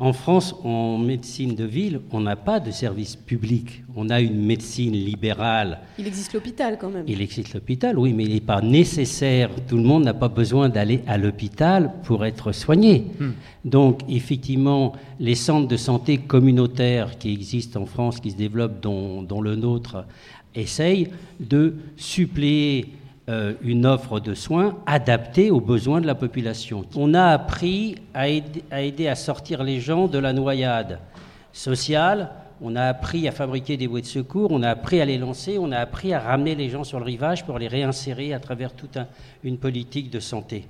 En 0.00 0.12
France, 0.12 0.54
en 0.64 0.98
médecine 0.98 1.54
de 1.54 1.64
ville, 1.64 2.00
on 2.12 2.20
n'a 2.20 2.36
pas 2.36 2.60
de 2.60 2.70
service 2.70 3.16
public. 3.16 3.82
On 3.96 4.10
a 4.10 4.20
une 4.20 4.44
médecine 4.44 4.92
libérale. 4.92 5.80
Il 5.98 6.06
existe 6.06 6.32
l'hôpital 6.34 6.78
quand 6.78 6.90
même. 6.90 7.04
Il 7.08 7.20
existe 7.20 7.52
l'hôpital, 7.54 7.98
oui, 7.98 8.12
mais 8.12 8.24
il 8.24 8.34
n'est 8.34 8.40
pas 8.40 8.60
nécessaire. 8.60 9.50
Tout 9.66 9.76
le 9.76 9.82
monde 9.82 10.04
n'a 10.04 10.14
pas 10.14 10.28
besoin 10.28 10.68
d'aller 10.68 11.02
à 11.06 11.18
l'hôpital 11.18 11.92
pour 12.04 12.24
être 12.24 12.52
soigné. 12.52 13.06
Hmm. 13.18 13.30
Donc, 13.64 14.02
effectivement, 14.08 14.92
les 15.18 15.34
centres 15.34 15.66
de 15.68 15.76
santé 15.76 16.18
communautaires 16.18 17.18
qui 17.18 17.32
existent 17.32 17.82
en 17.82 17.86
France, 17.86 18.20
qui 18.20 18.30
se 18.30 18.36
développent, 18.36 18.80
dont, 18.80 19.22
dont 19.22 19.40
le 19.40 19.56
nôtre, 19.56 20.04
essayent 20.54 21.08
de 21.40 21.74
suppléer 21.96 22.86
euh, 22.86 22.97
une 23.62 23.84
offre 23.84 24.20
de 24.20 24.32
soins 24.32 24.78
adaptée 24.86 25.50
aux 25.50 25.60
besoins 25.60 26.00
de 26.00 26.06
la 26.06 26.14
population. 26.14 26.86
On 26.96 27.12
a 27.12 27.26
appris 27.26 27.96
à 28.14 28.28
aider, 28.28 29.06
à 29.06 29.14
sortir 29.14 29.62
les 29.62 29.80
gens 29.80 30.06
de 30.06 30.18
la 30.18 30.32
noyade 30.32 30.98
sociale, 31.52 32.30
on 32.60 32.74
a 32.74 32.84
appris 32.84 33.28
à 33.28 33.32
fabriquer 33.32 33.76
des 33.76 33.86
bouées 33.86 34.00
de 34.00 34.06
secours, 34.06 34.50
on 34.50 34.62
a 34.62 34.70
appris 34.70 35.00
à 35.00 35.04
les 35.04 35.18
lancer, 35.18 35.58
on 35.58 35.70
a 35.70 35.78
appris 35.78 36.12
à 36.12 36.20
ramener 36.20 36.54
les 36.54 36.70
gens 36.70 36.84
sur 36.84 36.98
le 36.98 37.04
rivage 37.04 37.44
pour 37.44 37.58
les 37.58 37.68
réinsérer 37.68 38.32
à 38.32 38.40
travers 38.40 38.72
toute 38.72 38.98
une 39.44 39.58
politique 39.58 40.10
de 40.10 40.20
santé. 40.20 40.64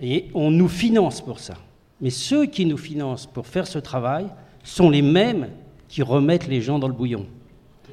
Et 0.00 0.26
on 0.34 0.50
nous 0.50 0.68
finance 0.68 1.20
pour 1.20 1.38
ça. 1.38 1.54
Mais 2.00 2.10
ceux 2.10 2.46
qui 2.46 2.66
nous 2.66 2.76
financent 2.76 3.26
pour 3.26 3.46
faire 3.46 3.68
ce 3.68 3.78
travail 3.78 4.26
sont 4.64 4.90
les 4.90 5.02
mêmes 5.02 5.48
qui 5.88 6.02
remettent 6.02 6.48
les 6.48 6.60
gens 6.60 6.78
dans 6.78 6.88
le 6.88 6.94
bouillon, 6.94 7.26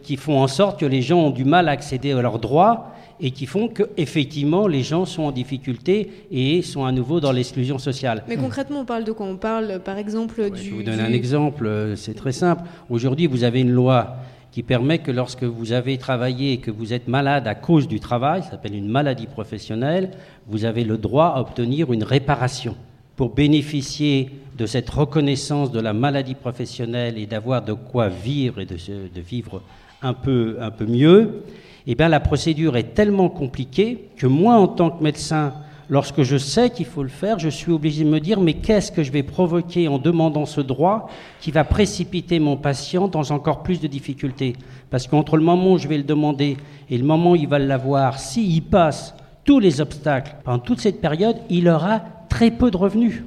qui 0.01 0.15
font 0.15 0.41
en 0.41 0.47
sorte 0.47 0.79
que 0.79 0.85
les 0.85 1.03
gens 1.03 1.19
ont 1.19 1.29
du 1.29 1.45
mal 1.45 1.69
à 1.69 1.73
accéder 1.73 2.13
à 2.13 2.21
leurs 2.21 2.39
droits 2.39 2.95
et 3.21 3.31
qui 3.31 3.45
font 3.45 3.67
que 3.67 3.83
effectivement 3.97 4.67
les 4.67 4.83
gens 4.83 5.05
sont 5.05 5.23
en 5.23 5.31
difficulté 5.31 6.09
et 6.31 6.61
sont 6.61 6.85
à 6.85 6.91
nouveau 6.91 7.19
dans 7.19 7.31
l'exclusion 7.31 7.77
sociale. 7.77 8.23
Mais 8.27 8.37
concrètement, 8.37 8.81
on 8.81 8.85
parle 8.85 9.03
de 9.03 9.11
quoi? 9.11 9.25
On 9.25 9.37
parle 9.37 9.79
par 9.83 9.97
exemple 9.97 10.49
du. 10.51 10.63
Je 10.63 10.73
vous 10.75 10.83
donne 10.83 10.99
un 10.99 11.11
exemple, 11.11 11.65
euh, 11.65 11.95
c'est 11.95 12.13
très 12.13 12.31
simple. 12.31 12.63
Aujourd'hui, 12.89 13.27
vous 13.27 13.43
avez 13.43 13.61
une 13.61 13.71
loi 13.71 14.15
qui 14.51 14.63
permet 14.63 14.97
que 14.99 15.11
lorsque 15.11 15.43
vous 15.43 15.73
avez 15.73 15.97
travaillé 15.97 16.53
et 16.53 16.57
que 16.57 16.71
vous 16.71 16.91
êtes 16.93 17.07
malade 17.07 17.47
à 17.47 17.55
cause 17.55 17.87
du 17.87 17.99
travail, 17.99 18.41
ça 18.41 18.51
s'appelle 18.51 18.75
une 18.75 18.87
maladie 18.89 19.27
professionnelle, 19.27 20.11
vous 20.47 20.65
avez 20.65 20.83
le 20.83 20.97
droit 20.97 21.33
à 21.35 21.41
obtenir 21.41 21.93
une 21.93 22.03
réparation. 22.03 22.75
Pour 23.15 23.35
bénéficier 23.35 24.31
de 24.57 24.65
cette 24.65 24.89
reconnaissance 24.89 25.71
de 25.71 25.79
la 25.79 25.93
maladie 25.93 26.35
professionnelle 26.35 27.17
et 27.17 27.25
d'avoir 27.25 27.63
de 27.63 27.73
quoi 27.73 28.07
vivre 28.07 28.59
et 28.59 28.65
de, 28.65 28.75
de 28.75 29.21
vivre 29.21 29.61
un 30.01 30.13
peu, 30.13 30.57
un 30.61 30.71
peu 30.71 30.85
mieux, 30.85 31.43
eh 31.91 31.95
bien, 31.95 32.07
la 32.07 32.19
procédure 32.19 32.77
est 32.77 32.93
tellement 32.93 33.29
compliquée 33.29 34.09
que 34.15 34.27
moi, 34.27 34.53
en 34.53 34.67
tant 34.67 34.91
que 34.91 35.03
médecin, 35.03 35.53
lorsque 35.89 36.21
je 36.21 36.37
sais 36.37 36.69
qu'il 36.69 36.85
faut 36.85 37.01
le 37.01 37.09
faire, 37.09 37.39
je 37.39 37.49
suis 37.49 37.71
obligé 37.71 38.03
de 38.03 38.09
me 38.11 38.19
dire, 38.19 38.39
mais 38.39 38.53
qu'est-ce 38.53 38.91
que 38.91 39.01
je 39.01 39.11
vais 39.11 39.23
provoquer 39.23 39.87
en 39.87 39.97
demandant 39.97 40.45
ce 40.45 40.61
droit 40.61 41.09
qui 41.41 41.49
va 41.49 41.63
précipiter 41.63 42.37
mon 42.37 42.57
patient 42.57 43.07
dans 43.07 43.31
encore 43.31 43.63
plus 43.63 43.81
de 43.81 43.87
difficultés? 43.87 44.53
Parce 44.91 45.07
qu'entre 45.07 45.35
le 45.35 45.41
moment 45.41 45.73
où 45.73 45.77
je 45.79 45.87
vais 45.87 45.97
le 45.97 46.03
demander 46.03 46.57
et 46.91 46.97
le 46.99 47.03
moment 47.03 47.31
où 47.31 47.35
il 47.35 47.47
va 47.47 47.57
l'avoir, 47.57 48.19
s'il 48.19 48.61
passe 48.61 49.15
tous 49.43 49.59
les 49.59 49.81
obstacles 49.81 50.35
pendant 50.43 50.59
toute 50.59 50.81
cette 50.81 51.01
période, 51.01 51.37
il 51.49 51.67
aura 51.67 52.03
très 52.29 52.51
peu 52.51 52.69
de 52.69 52.77
revenus. 52.77 53.23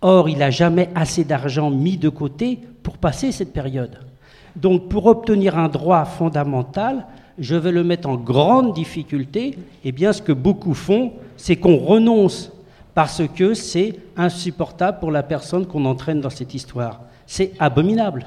Or, 0.00 0.28
il 0.28 0.38
n'a 0.38 0.50
jamais 0.50 0.90
assez 0.94 1.24
d'argent 1.24 1.70
mis 1.70 1.96
de 1.96 2.08
côté 2.08 2.60
pour 2.84 2.98
passer 2.98 3.32
cette 3.32 3.52
période. 3.52 3.98
Donc, 4.54 4.88
pour 4.88 5.06
obtenir 5.06 5.58
un 5.58 5.68
droit 5.68 6.04
fondamental, 6.04 7.04
je 7.40 7.56
vais 7.56 7.72
le 7.72 7.82
mettre 7.82 8.08
en 8.08 8.16
grande 8.16 8.74
difficulté, 8.74 9.58
eh 9.82 9.92
bien 9.92 10.12
ce 10.12 10.20
que 10.20 10.32
beaucoup 10.32 10.74
font, 10.74 11.14
c'est 11.38 11.56
qu'on 11.56 11.78
renonce 11.78 12.52
parce 12.94 13.22
que 13.34 13.54
c'est 13.54 13.98
insupportable 14.16 14.98
pour 15.00 15.10
la 15.10 15.22
personne 15.22 15.66
qu'on 15.66 15.86
entraîne 15.86 16.20
dans 16.20 16.30
cette 16.30 16.54
histoire. 16.54 17.00
C'est 17.26 17.52
abominable. 17.58 18.26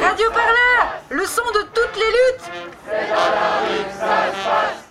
Radio 0.00 0.30
Parleur, 0.30 0.94
le 1.10 1.24
son 1.26 1.42
de 1.42 1.62
toutes 1.74 1.96
les 1.96 2.10
luttes. 2.10 2.50
C'est 2.86 3.08
dans 3.08 3.16
la 3.16 3.60
rue 3.60 3.84
que 3.84 3.92
ça 3.92 4.32
se 4.32 4.48
passe. 4.48 4.81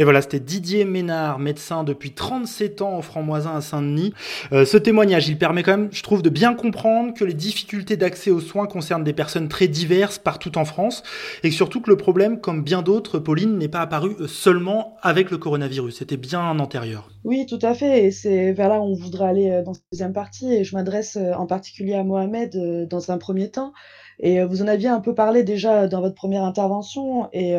Et 0.00 0.04
voilà, 0.04 0.22
c'était 0.22 0.40
Didier 0.40 0.86
Ménard, 0.86 1.38
médecin 1.38 1.84
depuis 1.84 2.12
37 2.12 2.80
ans 2.80 2.96
au 2.96 3.02
Franc-Moisin 3.02 3.56
à 3.56 3.60
Saint-Denis. 3.60 4.14
Euh, 4.50 4.64
ce 4.64 4.78
témoignage, 4.78 5.28
il 5.28 5.36
permet 5.36 5.62
quand 5.62 5.76
même, 5.76 5.88
je 5.92 6.02
trouve, 6.02 6.22
de 6.22 6.30
bien 6.30 6.54
comprendre 6.54 7.12
que 7.12 7.22
les 7.22 7.34
difficultés 7.34 7.98
d'accès 7.98 8.30
aux 8.30 8.40
soins 8.40 8.66
concernent 8.66 9.04
des 9.04 9.12
personnes 9.12 9.48
très 9.48 9.68
diverses 9.68 10.18
partout 10.18 10.56
en 10.56 10.64
France 10.64 11.02
et 11.42 11.50
surtout 11.50 11.82
que 11.82 11.90
le 11.90 11.98
problème, 11.98 12.40
comme 12.40 12.64
bien 12.64 12.80
d'autres, 12.80 13.18
Pauline, 13.18 13.58
n'est 13.58 13.68
pas 13.68 13.80
apparu 13.80 14.16
euh, 14.20 14.26
seulement 14.26 14.96
avec 15.02 15.30
le 15.30 15.36
coronavirus. 15.36 15.98
C'était 15.98 16.16
bien 16.16 16.58
antérieur. 16.58 17.10
Oui, 17.24 17.44
tout 17.44 17.58
à 17.60 17.74
fait. 17.74 18.06
Et 18.06 18.10
c'est 18.10 18.52
vers 18.52 18.70
là 18.70 18.80
où 18.80 18.84
on 18.84 18.94
voudrait 18.94 19.28
aller 19.28 19.50
euh, 19.50 19.62
dans 19.62 19.74
cette 19.74 19.84
deuxième 19.92 20.14
partie. 20.14 20.50
Et 20.50 20.64
je 20.64 20.74
m'adresse 20.74 21.18
en 21.36 21.46
particulier 21.46 21.92
à 21.92 22.04
Mohamed 22.04 22.88
dans 22.88 23.10
un 23.10 23.18
premier 23.18 23.50
temps. 23.50 23.74
Et 24.18 24.42
vous 24.44 24.62
en 24.62 24.66
aviez 24.66 24.88
un 24.88 25.00
peu 25.00 25.14
parlé 25.14 25.44
déjà 25.44 25.88
dans 25.88 26.00
votre 26.00 26.14
première 26.14 26.44
intervention. 26.44 27.28
Et 27.32 27.56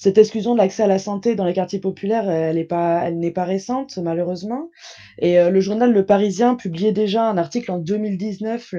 cette 0.00 0.16
exclusion 0.16 0.54
de 0.54 0.58
l'accès 0.58 0.82
à 0.82 0.86
la 0.86 0.98
santé 0.98 1.34
dans 1.34 1.44
les 1.44 1.52
quartiers 1.52 1.78
populaires, 1.78 2.30
elle 2.30 2.56
n'est 2.56 2.64
pas, 2.64 3.02
elle 3.04 3.18
n'est 3.18 3.30
pas 3.30 3.44
récente, 3.44 3.98
malheureusement. 3.98 4.70
Et 5.18 5.38
euh, 5.38 5.50
le 5.50 5.60
journal 5.60 5.92
Le 5.92 6.06
Parisien 6.06 6.54
publiait 6.54 6.92
déjà 6.92 7.28
un 7.28 7.36
article 7.36 7.70
en 7.70 7.78
2019 7.78 8.76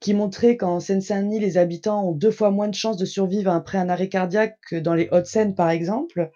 qui 0.00 0.14
montrait 0.14 0.56
qu'en 0.56 0.80
Seine-Saint-Denis, 0.80 1.38
les 1.38 1.58
habitants 1.58 2.08
ont 2.08 2.12
deux 2.12 2.32
fois 2.32 2.50
moins 2.50 2.66
de 2.66 2.74
chances 2.74 2.96
de 2.96 3.04
survivre 3.04 3.52
après 3.52 3.78
un 3.78 3.88
arrêt 3.88 4.08
cardiaque 4.08 4.58
que 4.68 4.74
dans 4.74 4.94
les 4.94 5.08
Hauts-de-Seine, 5.12 5.54
par 5.54 5.70
exemple. 5.70 6.32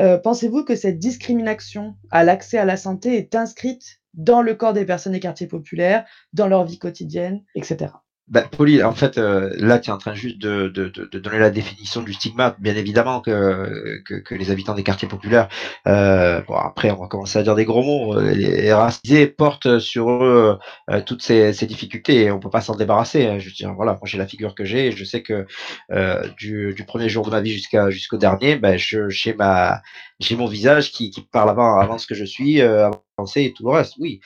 Euh, 0.00 0.18
pensez-vous 0.18 0.64
que 0.64 0.74
cette 0.74 0.98
discrimination 0.98 1.94
à 2.10 2.24
l'accès 2.24 2.58
à 2.58 2.64
la 2.64 2.76
santé 2.76 3.16
est 3.16 3.36
inscrite 3.36 4.00
dans 4.14 4.42
le 4.42 4.56
corps 4.56 4.72
des 4.72 4.84
personnes 4.84 5.12
des 5.12 5.20
quartiers 5.20 5.46
populaires, 5.46 6.04
dans 6.32 6.48
leur 6.48 6.64
vie 6.64 6.80
quotidienne, 6.80 7.44
etc. 7.54 7.92
Bah, 8.28 8.42
Pauline, 8.42 8.82
en 8.82 8.92
fait, 8.92 9.18
euh, 9.18 9.54
là, 9.56 9.78
tu 9.78 9.88
es 9.88 9.92
en 9.92 9.98
train 9.98 10.14
juste 10.14 10.38
de, 10.38 10.66
de, 10.66 10.88
de, 10.88 11.18
donner 11.20 11.38
la 11.38 11.50
définition 11.50 12.02
du 12.02 12.12
stigmate. 12.12 12.60
Bien 12.60 12.74
évidemment 12.74 13.20
que, 13.20 14.02
que, 14.04 14.14
que 14.14 14.34
les 14.34 14.50
habitants 14.50 14.74
des 14.74 14.82
quartiers 14.82 15.06
populaires, 15.06 15.48
euh, 15.86 16.42
bon, 16.42 16.56
après, 16.56 16.90
on 16.90 17.00
va 17.00 17.06
commencer 17.06 17.38
à 17.38 17.44
dire 17.44 17.54
des 17.54 17.64
gros 17.64 17.84
mots, 17.84 18.18
euh, 18.18 18.32
les 18.32 18.72
racisés 18.72 19.28
portent 19.28 19.78
sur 19.78 20.10
eux 20.10 20.58
euh, 20.90 21.00
toutes 21.06 21.22
ces, 21.22 21.52
ces, 21.52 21.66
difficultés 21.66 22.24
et 22.24 22.30
on 22.32 22.40
peut 22.40 22.50
pas 22.50 22.60
s'en 22.60 22.74
débarrasser. 22.74 23.26
Hein. 23.26 23.38
Je 23.38 23.46
veux 23.46 23.54
dire, 23.54 23.72
voilà, 23.74 23.92
moi 23.92 24.02
j'ai 24.04 24.18
la 24.18 24.26
figure 24.26 24.56
que 24.56 24.64
j'ai 24.64 24.88
et 24.88 24.92
je 24.92 25.04
sais 25.04 25.22
que 25.22 25.46
du, 26.36 26.74
du, 26.74 26.84
premier 26.84 27.08
jour 27.08 27.24
de 27.26 27.30
ma 27.30 27.40
vie 27.40 27.52
jusqu'à 27.52 27.90
jusqu'au 27.90 28.18
dernier, 28.18 28.56
ben, 28.56 28.76
je, 28.76 29.08
j'ai 29.08 29.34
ma 29.34 29.82
j'ai 30.18 30.34
mon 30.34 30.46
visage 30.46 30.90
qui, 30.92 31.10
qui 31.10 31.20
parle 31.20 31.50
avant, 31.50 31.78
avant 31.78 31.98
ce 31.98 32.06
que 32.06 32.14
je 32.14 32.24
suis, 32.24 32.60
avancé 32.60 33.44
et 33.44 33.52
tout 33.52 33.64
le 33.64 33.70
reste. 33.70 33.94
Oui, 33.98 34.20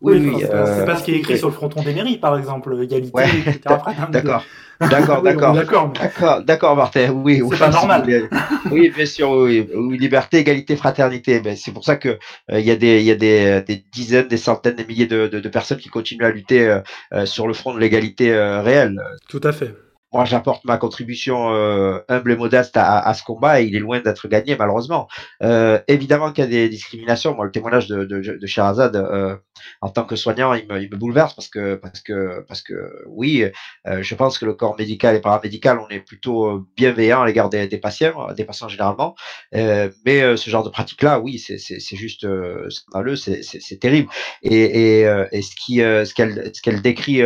Oui, 0.00 0.18
oui. 0.18 0.40
c'est 0.40 0.84
pas 0.86 0.96
ce 0.96 1.04
qui 1.04 1.12
est 1.12 1.18
écrit 1.18 1.38
sur 1.38 1.48
le 1.48 1.54
fronton 1.54 1.82
des 1.82 1.94
mairies, 1.94 2.18
par 2.18 2.38
exemple, 2.38 2.76
égalité, 2.82 3.22
etc. 3.46 3.60
D'accord. 4.10 4.44
D'accord, 4.80 5.22
d'accord. 5.22 5.54
D'accord, 5.54 5.92
d'accord, 5.92 6.42
d'accord, 6.44 6.76
Martin. 6.76 7.10
Oui, 7.10 7.42
c'est 7.50 7.58
pas 7.58 7.70
normal. 7.70 8.28
Oui, 8.70 8.92
bien 8.94 9.06
sûr, 9.06 9.28
oui, 9.32 9.68
oui. 9.74 9.98
Liberté, 9.98 10.38
égalité, 10.38 10.76
fraternité. 10.76 11.40
Ben, 11.40 11.56
c'est 11.56 11.72
pour 11.72 11.84
ça 11.84 11.96
que 11.96 12.16
il 12.52 12.60
y 12.60 12.70
a 12.70 12.76
des, 12.76 13.00
il 13.00 13.04
y 13.04 13.10
a 13.10 13.16
des, 13.16 13.60
des, 13.66 13.84
dizaines, 13.90 14.28
des 14.28 14.36
centaines, 14.36 14.76
des 14.76 14.84
milliers 14.84 15.08
de, 15.08 15.26
de, 15.26 15.40
de 15.40 15.48
personnes 15.48 15.78
qui 15.78 15.88
continuent 15.88 16.26
à 16.26 16.30
lutter 16.30 16.78
sur 17.24 17.48
le 17.48 17.54
front 17.54 17.74
de 17.74 17.80
l'égalité 17.80 18.32
réelle. 18.32 19.00
Tout 19.28 19.40
à 19.42 19.50
fait 19.50 19.74
moi 20.12 20.24
j'apporte 20.24 20.64
ma 20.64 20.78
contribution 20.78 21.52
euh, 21.52 22.00
humble 22.08 22.32
et 22.32 22.36
modeste 22.36 22.76
à, 22.76 22.98
à, 22.98 23.14
ce 23.14 23.22
combat 23.22 23.60
et 23.60 23.66
il 23.66 23.76
est 23.76 23.80
loin 23.80 24.00
d'être 24.00 24.26
gagné 24.28 24.56
malheureusement. 24.56 25.06
Euh, 25.42 25.80
évidemment 25.86 26.32
qu'il 26.32 26.44
y 26.44 26.46
a 26.46 26.50
des 26.50 26.68
discriminations. 26.68 27.34
Moi 27.34 27.44
le 27.44 27.50
témoignage 27.50 27.88
de, 27.88 28.04
de, 28.04 28.20
de 28.20 28.46
Sherazade 28.46 28.96
euh, 28.96 29.36
en 29.82 29.90
tant 29.90 30.04
que 30.04 30.16
soignant 30.16 30.54
il 30.54 30.66
me, 30.66 30.80
il 30.80 30.90
me, 30.90 30.96
bouleverse 30.96 31.34
parce 31.34 31.48
que 31.48 31.74
parce 31.74 32.00
que 32.00 32.44
parce 32.48 32.62
que 32.62 33.04
oui 33.06 33.44
euh, 33.86 34.02
je 34.02 34.14
pense 34.14 34.38
que 34.38 34.46
le 34.46 34.54
corps 34.54 34.76
médical 34.78 35.14
et 35.14 35.20
paramédical 35.20 35.78
on 35.78 35.88
est 35.88 36.00
plutôt 36.00 36.66
bienveillant 36.76 37.22
à 37.22 37.26
l'égard 37.26 37.50
des, 37.50 37.68
des, 37.68 37.78
patients 37.78 38.32
des 38.32 38.44
patients 38.44 38.68
généralement 38.68 39.14
euh, 39.54 39.90
mais 40.06 40.36
ce 40.36 40.50
genre 40.50 40.64
de 40.64 40.70
pratique 40.70 41.02
là 41.02 41.20
oui 41.20 41.38
c'est 41.38 41.96
juste 41.96 42.26
scandaleux 42.70 43.16
c'est 43.16 43.78
terrible 43.80 44.08
et 44.42 45.00
et, 45.00 45.26
et 45.32 45.42
ce 45.42 45.54
qui 45.54 45.76
ce 45.78 46.14
qu'elle 46.14 46.50
ce 46.54 46.62
qu'elle 46.62 46.82
décrit 46.82 47.22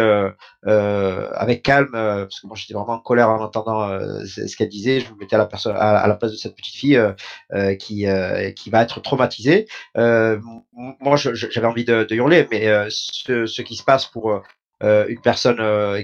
avec 0.64 1.62
calme 1.62 1.92
parce 1.92 2.40
que 2.40 2.46
moi 2.46 2.56
j'étais 2.56 2.74
vraiment 2.74 2.94
en 2.94 2.98
colère 2.98 3.28
en 3.28 3.40
entendant 3.40 3.82
euh, 3.88 4.24
ce 4.24 4.56
qu'elle 4.56 4.68
disait. 4.68 5.00
Je 5.00 5.12
me 5.12 5.18
mettais 5.18 5.36
à 5.36 5.38
la, 5.38 5.46
personne, 5.46 5.76
à, 5.76 6.06
la 6.06 6.14
place 6.14 6.32
de 6.32 6.36
cette 6.36 6.54
petite 6.54 6.74
fille 6.74 6.96
euh, 6.96 7.12
euh, 7.52 7.74
qui, 7.74 8.06
qui 8.56 8.70
va 8.70 8.82
être 8.82 9.00
traumatisée. 9.00 9.66
moi, 9.94 11.16
j'avais 11.16 11.66
envie 11.66 11.84
de, 11.84 12.04
de, 12.04 12.14
hurler, 12.14 12.46
mais 12.50 12.66
ce, 12.90 13.46
ce, 13.46 13.62
qui 13.62 13.76
se 13.76 13.84
passe 13.84 14.06
pour 14.06 14.42
une 14.80 15.20
personne 15.22 15.58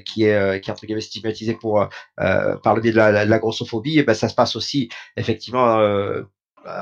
qui 0.04 0.24
est 0.24 0.60
qui 0.60 0.70
est 0.70 0.72
entre 0.72 0.86
guillemets 0.86 1.00
stigmatisée 1.00 1.54
pour 1.54 1.88
par 2.16 2.74
le 2.74 2.80
biais 2.80 2.92
de 2.92 2.96
la, 2.96 3.24
de 3.24 3.30
la 3.30 3.38
grossophobie, 3.38 3.96
et 3.96 4.00
eh 4.00 4.02
ben 4.02 4.14
ça 4.14 4.28
se 4.28 4.34
passe 4.34 4.56
aussi 4.56 4.88
effectivement 5.16 5.78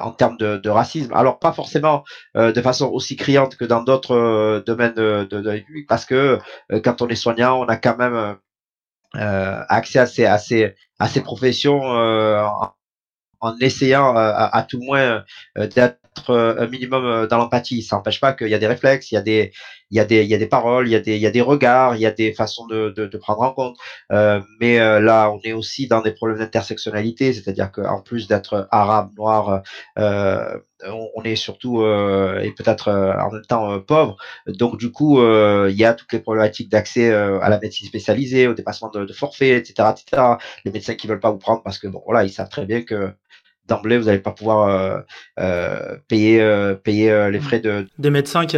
en 0.02 0.10
termes 0.10 0.36
de, 0.36 0.56
de, 0.56 0.70
racisme. 0.70 1.12
Alors 1.14 1.38
pas 1.38 1.52
forcément 1.52 2.04
de 2.34 2.60
façon 2.60 2.86
aussi 2.88 3.16
criante 3.16 3.56
que 3.56 3.64
dans 3.64 3.82
d'autres 3.82 4.62
domaines 4.66 4.94
de, 4.94 5.24
de, 5.30 5.62
parce 5.88 6.04
que 6.04 6.38
quand 6.84 7.02
on 7.02 7.08
est 7.08 7.14
soignant, 7.16 7.60
on 7.60 7.66
a 7.66 7.76
quand 7.76 7.96
même 7.96 8.36
euh, 9.14 9.62
accès 9.68 9.98
à 9.98 10.06
ces, 10.06 10.26
à 10.26 10.36
ces, 10.36 10.74
à 10.98 11.08
ces 11.08 11.22
professions 11.22 11.80
euh, 11.96 12.42
en, 12.42 12.72
en, 13.40 13.56
essayant 13.60 14.14
euh, 14.16 14.20
à, 14.20 14.54
à, 14.56 14.62
tout 14.62 14.80
moins 14.80 15.24
d'être 15.56 15.98
un 16.28 16.66
minimum 16.66 17.26
dans 17.26 17.38
l'empathie. 17.38 17.82
Ça 17.82 17.96
n'empêche 17.96 18.20
pas 18.20 18.32
qu'il 18.32 18.48
y 18.48 18.54
a 18.54 18.58
des 18.58 18.66
réflexes, 18.66 19.10
il 19.12 19.14
y 19.16 19.18
a 19.18 19.22
des, 19.22 19.52
il 19.90 19.96
y 19.96 20.00
a 20.00 20.04
des, 20.04 20.24
il 20.24 20.28
y 20.28 20.34
a 20.34 20.38
des 20.38 20.46
paroles, 20.46 20.88
il 20.88 20.92
y 20.92 20.96
a 20.96 21.00
des, 21.00 21.16
il 21.16 21.22
y 21.22 21.26
a 21.26 21.30
des 21.30 21.40
regards, 21.40 21.94
il 21.94 22.00
y 22.00 22.06
a 22.06 22.10
des 22.10 22.32
façons 22.32 22.66
de, 22.66 22.90
de, 22.90 23.18
prendre 23.18 23.42
en 23.42 23.52
compte. 23.52 23.76
Euh, 24.12 24.40
mais 24.60 24.80
euh, 24.80 25.00
là, 25.00 25.30
on 25.30 25.40
est 25.44 25.52
aussi 25.52 25.86
dans 25.86 26.00
des 26.02 26.12
problèmes 26.12 26.38
d'intersectionnalité, 26.38 27.32
c'est-à-dire 27.32 27.70
qu'en 27.70 28.00
plus 28.00 28.26
d'être 28.26 28.68
arabe, 28.70 29.10
noir, 29.16 29.62
euh, 29.98 30.58
on 31.14 31.22
est 31.22 31.36
surtout 31.36 31.82
et 31.82 32.52
peut-être 32.56 32.90
en 32.90 33.32
même 33.32 33.46
temps 33.48 33.80
pauvre. 33.80 34.16
Donc 34.46 34.76
du 34.76 34.92
coup, 34.92 35.22
il 35.22 35.74
y 35.74 35.84
a 35.84 35.94
toutes 35.94 36.12
les 36.12 36.20
problématiques 36.20 36.70
d'accès 36.70 37.12
à 37.12 37.48
la 37.48 37.58
médecine 37.58 37.88
spécialisée, 37.88 38.46
au 38.46 38.54
dépassement 38.54 38.90
de, 38.90 39.04
de 39.04 39.12
forfait, 39.12 39.56
etc., 39.56 39.88
etc. 39.92 40.22
Les 40.64 40.70
médecins 40.72 40.94
qui 40.94 41.06
veulent 41.06 41.20
pas 41.20 41.30
vous 41.30 41.38
prendre 41.38 41.62
parce 41.62 41.78
que 41.78 41.88
bon, 41.88 42.02
voilà, 42.04 42.24
ils 42.24 42.30
savent 42.30 42.50
très 42.50 42.66
bien 42.66 42.82
que 42.82 43.14
d'emblée, 43.68 43.98
vous 43.98 44.04
n'allez 44.04 44.18
pas 44.18 44.32
pouvoir 44.32 44.68
euh, 44.68 44.98
euh, 45.38 45.96
payer, 46.08 46.40
euh, 46.40 46.74
payer 46.74 47.30
les 47.30 47.40
frais 47.40 47.60
de... 47.60 47.86
Des 47.98 48.10
médecins 48.10 48.46
qui, 48.46 48.56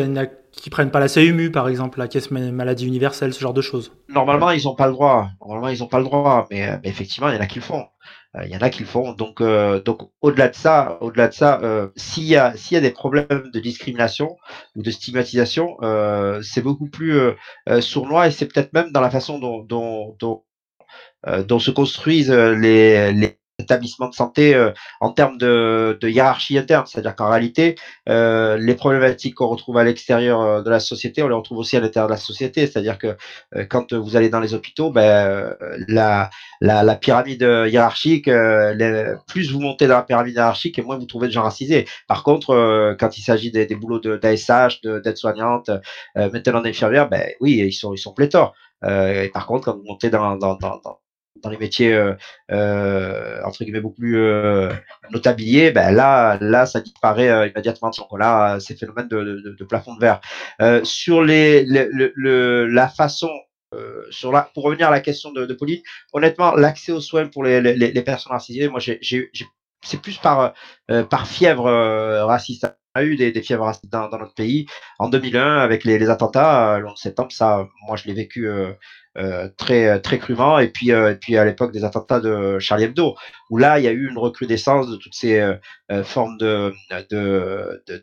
qui 0.53 0.71
prennent 0.71 0.91
pas 0.91 1.01
la 1.01 1.09
CMU, 1.09 1.51
par 1.51 1.69
exemple, 1.69 1.99
la 1.99 2.09
caisse 2.09 2.31
maladie 2.31 2.87
universelle, 2.87 3.33
ce 3.33 3.41
genre 3.41 3.55
de 3.55 3.63
choses. 3.63 3.93
Normalement, 4.09 4.51
ils 4.51 4.65
n'ont 4.65 4.75
pas 4.75 4.87
le 4.87 4.93
droit. 4.93 5.29
Normalement, 5.41 5.69
ils 5.69 5.81
n'ont 5.81 5.89
pas 5.89 5.99
le 5.99 6.05
droit, 6.05 6.47
mais, 6.51 6.79
effectivement, 6.85 7.29
il 7.29 7.35
y 7.35 7.39
en 7.39 7.41
a 7.41 7.47
qui 7.47 7.59
le 7.59 7.65
font. 7.65 7.85
Il 8.45 8.51
y 8.51 8.57
en 8.57 8.61
a 8.61 8.71
qui 8.71 8.81
le 8.81 8.87
font. 8.87 9.15
Donc, 9.15 9.43
donc 9.85 10.11
au-delà 10.21 10.49
de 10.49 10.55
ça, 10.55 10.99
au-delà 11.01 11.29
de 11.29 11.35
ça, 11.35 11.61
s'il 11.97 12.25
y 12.25 12.37
a 12.37 12.55
s'il 12.57 12.75
y 12.75 12.79
a 12.79 12.81
des 12.81 12.91
problèmes 12.91 13.51
de 13.53 13.59
discrimination 13.59 14.37
ou 14.77 14.83
de 14.83 14.91
stigmatisation, 14.91 15.77
c'est 16.43 16.63
beaucoup 16.63 16.89
plus 16.89 17.19
sournois 17.81 18.29
et 18.29 18.31
c'est 18.31 18.47
peut-être 18.47 18.73
même 18.75 18.93
dans 18.93 19.01
la 19.01 19.11
façon 19.11 19.39
dont 19.39 19.65
dont, 19.65 20.15
dont, 20.21 20.45
dont 21.47 21.59
se 21.59 21.71
construisent 21.71 22.31
les, 22.31 23.13
les 23.13 23.38
établissements 23.59 24.09
de 24.09 24.15
santé 24.15 24.55
euh, 24.55 24.71
en 25.01 25.11
termes 25.13 25.37
de, 25.37 25.99
de 26.01 26.09
hiérarchie 26.09 26.59
interne. 26.59 26.85
C'est-à-dire 26.87 27.17
qu'en 27.17 27.29
réalité, 27.29 27.75
euh, 28.09 28.57
les 28.57 28.75
problématiques 28.75 29.35
qu'on 29.35 29.49
retrouve 29.49 29.79
à 29.79 29.85
l'extérieur 29.85 30.41
euh, 30.41 30.63
de 30.63 30.71
la 30.71 30.81
société, 30.81 31.23
on 31.23 31.29
les 31.29 31.35
retrouve 31.35 31.59
aussi 31.59 31.77
à 31.77 31.81
l'intérieur 31.81 32.09
de 32.09 32.13
la 32.13 32.19
société. 32.19 32.67
C'est-à-dire 32.67 32.99
que 32.99 33.17
euh, 33.57 33.65
quand 33.69 33.93
vous 33.93 34.17
allez 34.17 34.29
dans 34.29 34.41
les 34.41 34.55
hôpitaux, 34.55 34.91
ben, 34.91 35.55
la, 35.89 36.31
la, 36.61 36.83
la 36.83 36.97
pyramide 36.97 37.43
hiérarchique, 37.43 38.27
les, 38.27 39.15
plus 39.27 39.53
vous 39.53 39.61
montez 39.61 39.87
dans 39.87 39.97
la 39.97 40.03
pyramide 40.03 40.35
hiérarchique, 40.35 40.79
et 40.79 40.83
moins 40.83 40.99
vous 40.99 41.07
trouvez 41.07 41.27
de 41.29 41.33
gens 41.33 41.43
racisés. 41.43 41.87
Par 42.07 42.23
contre, 42.23 42.97
quand 42.99 43.19
il 43.19 43.23
s'agit 43.23 43.51
des, 43.51 43.67
des 43.67 43.75
boulots 43.75 44.01
d'ASH, 44.01 44.81
de, 44.83 44.99
d'aide-soignante, 45.01 45.71
maintenant 46.15 46.61
d'infirmière, 46.61 47.09
ben 47.09 47.29
oui, 47.41 47.63
ils 47.65 47.73
sont, 47.73 47.93
ils 47.93 47.99
sont 47.99 48.13
pléthores. 48.13 48.55
et 48.85 49.31
par 49.33 49.47
contre, 49.47 49.67
quand 49.67 49.77
vous 49.77 49.85
montez 49.85 50.11
dans, 50.11 50.37
dans, 50.37 50.57
dans 50.57 50.81
dans 51.43 51.51
les 51.51 51.57
métiers 51.57 51.93
euh, 51.93 52.15
euh, 52.51 53.41
entre 53.45 53.65
guillemets 53.65 53.81
beaucoup 53.81 54.01
plus 54.01 54.19
euh, 54.19 54.71
notabiliers, 55.11 55.71
ben 55.71 55.91
là, 55.91 56.39
là, 56.41 56.67
ça 56.67 56.81
disparaît 56.81 57.31
euh, 57.31 57.49
immédiatement. 57.49 57.91
Donc 57.91 58.19
là, 58.19 58.59
ces 58.61 58.77
phénomènes 58.77 59.09
de, 59.09 59.23
de, 59.23 59.57
de, 59.59 59.65
plafond 59.65 59.95
de 59.95 60.01
verre. 60.01 60.21
Euh, 60.61 60.83
sur 60.85 61.23
les, 61.23 61.65
le, 61.65 62.13
le, 62.15 62.67
la 62.67 62.89
façon 62.89 63.31
euh, 63.75 64.07
sur 64.11 64.33
la, 64.33 64.43
pour 64.55 64.65
revenir 64.65 64.89
à 64.89 64.91
la 64.91 65.01
question 65.01 65.31
de, 65.33 65.53
Pauline, 65.53 65.83
honnêtement, 66.13 66.55
l'accès 66.55 66.93
aux 66.93 67.01
soins 67.01 67.27
pour 67.27 67.45
les, 67.45 67.61
les, 67.61 67.75
les 67.77 68.03
personnes 68.03 68.33
racisées, 68.33 68.69
moi, 68.69 68.81
c'est 68.81 70.03
plus 70.03 70.19
par, 70.19 70.55
euh, 70.91 71.05
par 71.05 71.27
fièvre 71.29 71.71
raciste. 72.25 72.67
On 72.95 73.01
a 73.01 73.05
eu 73.05 73.17
des, 73.17 73.31
des 73.31 73.43
fièvres 73.43 73.65
racistes 73.65 73.93
dans, 73.93 74.09
dans, 74.09 74.19
notre 74.19 74.35
pays. 74.35 74.67
En 74.99 75.09
2001, 75.09 75.59
avec 75.59 75.85
les, 75.85 75.99
les 75.99 76.11
attentats, 76.11 76.79
le 76.79 76.89
11 76.89 76.99
septembre, 76.99 77.31
ça, 77.31 77.69
moi, 77.87 77.97
je 77.97 78.07
l'ai 78.07 78.15
vécu 78.15 78.49
euh, 78.49 78.73
très 79.57 80.01
très 80.01 80.19
crûment 80.19 80.59
et 80.59 80.69
puis 80.69 80.93
euh, 80.93 81.15
puis 81.15 81.37
à 81.37 81.45
l'époque 81.45 81.73
des 81.73 81.85
attentats 81.85 82.21
de 82.21 82.59
Charlie 82.59 82.85
Hebdo 82.85 83.17
où 83.51 83.59
là 83.59 83.79
il 83.79 83.85
y 83.85 83.89
a 83.89 83.93
eu 83.93 84.09
une 84.09 84.19
recrudescence 84.19 84.89
de 84.89 84.97
toutes 84.97 85.15
ces 85.15 85.41
euh, 85.41 86.05
formes 86.05 86.39
de 86.39 86.73
de 87.11 87.83
de 87.89 88.03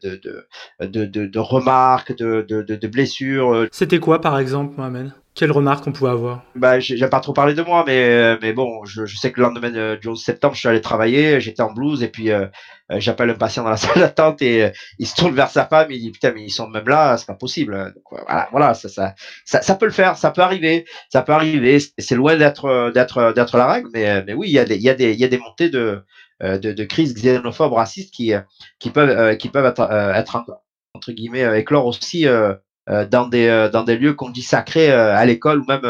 de 0.82 1.06
de, 1.06 1.26
de, 1.26 1.40
remarques 1.40 2.16
de, 2.18 2.42
de 2.42 2.88
blessures. 2.88 3.68
C'était 3.72 4.00
quoi 4.00 4.20
par 4.20 4.40
exemple, 4.40 4.74
Mohamed? 4.78 5.14
Quelle 5.36 5.52
remarque 5.52 5.86
on 5.86 5.92
pouvait 5.92 6.12
avoir? 6.12 6.44
Bah, 6.56 6.80
j'ai 6.80 7.08
pas 7.10 7.20
trop 7.20 7.34
parlé 7.34 7.54
de 7.54 7.62
moi, 7.62 7.84
mais 7.86 8.38
mais 8.42 8.54
bon, 8.54 8.86
je, 8.86 9.06
je 9.06 9.18
sais 9.18 9.32
que 9.32 9.42
le 9.42 9.48
lendemain 9.48 9.98
du 9.98 10.08
11 10.08 10.24
septembre, 10.24 10.56
je 10.56 10.60
suis 10.62 10.70
allé 10.70 10.80
travailler, 10.80 11.42
j'étais 11.42 11.62
en 11.62 11.74
blouse 11.74 12.04
et 12.04 12.08
puis 12.08 12.32
euh, 12.32 12.48
j'appelle 12.90 13.30
un 13.30 13.36
patient 13.36 13.64
dans 13.64 13.70
la 13.70 13.78
salle 13.78 14.02
d'attente 14.02 14.42
et 14.42 14.64
euh, 14.64 14.70
il 14.98 15.06
se 15.06 15.16
tourne 15.16 15.36
vers 15.36 15.50
sa 15.50 15.66
femme, 15.66 15.92
il 15.92 16.00
dit 16.00 16.12
putain 16.12 16.32
mais 16.32 16.44
ils 16.44 16.52
sont 16.52 16.70
même 16.70 16.88
là, 16.88 17.18
c'est 17.18 17.28
pas 17.28 17.34
possible. 17.34 17.94
Donc, 17.94 18.04
voilà, 18.10 18.48
voilà, 18.52 18.74
ça, 18.74 18.88
ça, 18.88 19.14
ça, 19.62 19.76
peut 19.76 19.86
le 19.86 19.92
faire, 19.92 20.16
ça 20.16 20.32
peut 20.32 20.42
arriver, 20.42 20.86
ça 21.10 21.22
peut 21.22 21.34
arriver. 21.34 21.80
C'est 21.98 22.16
loin 22.16 22.38
d'être 22.38 22.92
d'être 22.94 23.34
d'être 23.34 23.58
la 23.58 23.68
règle, 23.68 23.90
mais 23.94 24.24
mais 24.24 24.34
oui, 24.34 24.48
il 24.48 24.54
y 24.54 24.60
a 24.60 24.66
des 24.66 24.78
il 24.78 24.84
y 24.84 24.90
a 24.90 24.96
des 24.96 25.12
il 25.12 25.20
y 25.20 25.26
a 25.26 25.30
des 25.30 25.38
montées 25.38 25.70
de 25.70 26.02
de, 26.42 26.58
de 26.58 26.84
crises 26.86 27.14
xénophobes, 27.14 27.74
racistes 27.74 28.14
qui 28.14 28.32
qui 28.80 28.90
peuvent 28.90 29.38
qui 29.38 29.50
peuvent 29.50 29.66
être, 29.66 29.82
être 29.92 30.46
entre 30.94 31.12
guillemets 31.12 31.60
éclore 31.60 31.86
aussi 31.86 32.28
euh, 32.28 32.54
dans 32.88 33.28
des 33.28 33.48
euh, 33.48 33.70
dans 33.70 33.84
des 33.84 33.98
lieux 33.98 34.14
qu'on 34.14 34.30
dit 34.30 34.42
sacrés 34.44 34.92
euh, 34.92 35.16
à 35.16 35.26
l'école 35.26 35.62
ou 35.62 35.66
même 35.66 35.82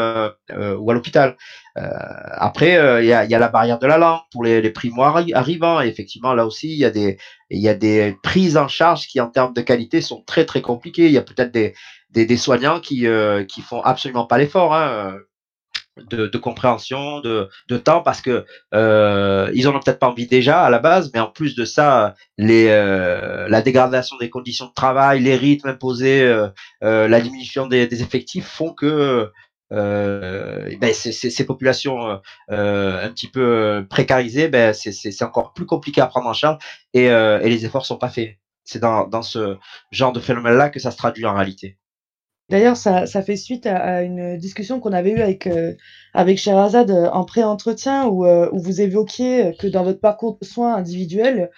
ou 0.78 0.90
à 0.90 0.94
l'hôpital. 0.94 1.36
après, 1.74 3.02
il 3.02 3.06
y 3.06 3.12
a, 3.12 3.24
y, 3.24 3.34
a, 3.34 3.38
la 3.38 3.48
barrière 3.48 3.78
de 3.78 3.86
la 3.86 3.98
langue 3.98 4.20
pour 4.32 4.44
les, 4.44 4.62
les 4.62 4.70
primo 4.70 5.02
arrivants. 5.02 5.80
Et 5.82 5.88
effectivement, 5.88 6.32
là 6.34 6.46
aussi, 6.46 6.68
il 6.72 6.78
y 6.78 6.84
a 6.84 6.90
des 6.90 7.18
il 7.50 7.60
y 7.60 7.68
a 7.68 7.74
des 7.74 8.16
prises 8.22 8.56
en 8.56 8.68
charge 8.68 9.06
qui, 9.08 9.20
en 9.20 9.28
termes 9.28 9.52
de 9.52 9.60
qualité, 9.60 10.00
sont 10.00 10.22
très 10.26 10.46
très 10.46 10.62
compliquées. 10.62 11.06
Il 11.06 11.12
y 11.12 11.18
a 11.18 11.22
peut-être 11.22 11.52
des, 11.52 11.74
des, 12.10 12.24
des 12.26 12.36
soignants 12.36 12.80
qui 12.80 13.06
qui 13.48 13.60
font 13.60 13.80
absolument 13.82 14.26
pas 14.26 14.38
l'effort. 14.38 14.74
Hein 14.74 15.16
de, 15.96 16.26
de, 16.26 16.38
compréhension, 16.38 17.20
de, 17.20 17.48
de, 17.68 17.78
temps, 17.78 18.02
parce 18.02 18.20
que 18.20 18.44
euh, 18.74 19.50
ils 19.54 19.66
en 19.68 19.74
ont 19.74 19.80
peut-être 19.80 19.98
pas 19.98 20.08
envie 20.08 20.26
déjà 20.26 20.62
à 20.62 20.70
la 20.70 20.78
base, 20.78 21.10
mais 21.14 21.20
en 21.20 21.28
plus 21.28 21.54
de 21.54 21.64
ça, 21.64 22.14
les, 22.38 22.66
euh, 22.68 23.48
la 23.48 23.62
dégradation 23.62 24.16
des 24.18 24.30
conditions 24.30 24.66
de 24.66 24.74
travail, 24.74 25.22
les 25.22 25.36
rythmes 25.36 25.68
imposés, 25.68 26.22
euh, 26.22 26.48
euh 26.84 27.08
la 27.08 27.20
diminution 27.20 27.66
des, 27.66 27.86
des, 27.86 28.02
effectifs 28.02 28.46
font 28.46 28.74
que 28.74 29.30
euh, 29.72 30.76
ben 30.80 30.92
ces, 30.94 31.12
ces, 31.12 31.46
populations 31.46 32.20
euh, 32.50 33.06
un 33.06 33.08
petit 33.10 33.28
peu 33.28 33.84
précarisées, 33.90 34.48
ben 34.48 34.72
c'est 34.74 35.22
encore 35.22 35.54
plus 35.54 35.66
compliqué 35.66 36.00
à 36.00 36.06
prendre 36.06 36.28
en 36.28 36.34
charge 36.34 36.62
et, 36.94 37.06
et 37.06 37.48
les 37.48 37.64
efforts 37.64 37.86
sont 37.86 37.98
pas 37.98 38.08
faits. 38.10 38.36
C'est 38.64 38.80
dans, 38.80 39.06
dans 39.06 39.22
ce 39.22 39.56
genre 39.92 40.12
de 40.12 40.20
phénomène-là 40.20 40.70
que 40.70 40.80
ça 40.80 40.90
se 40.90 40.96
traduit 40.96 41.26
en 41.26 41.34
réalité. 41.34 41.78
D'ailleurs, 42.48 42.76
ça, 42.76 43.06
fait 43.22 43.36
suite 43.36 43.66
à, 43.66 44.02
une 44.02 44.36
discussion 44.36 44.78
qu'on 44.78 44.92
avait 44.92 45.10
eue 45.10 45.20
avec, 45.20 45.46
euh, 45.48 45.74
avec 46.14 46.38
Sherazade 46.38 46.90
euh, 46.92 47.08
en 47.10 47.24
pré-entretien 47.24 48.06
où, 48.06 48.24
euh, 48.24 48.48
vous 48.52 48.80
évoquiez 48.80 49.52
que 49.58 49.66
dans 49.66 49.82
votre 49.82 50.00
parcours 50.00 50.36
de 50.40 50.46
soins 50.46 50.74
individuel, 50.76 51.50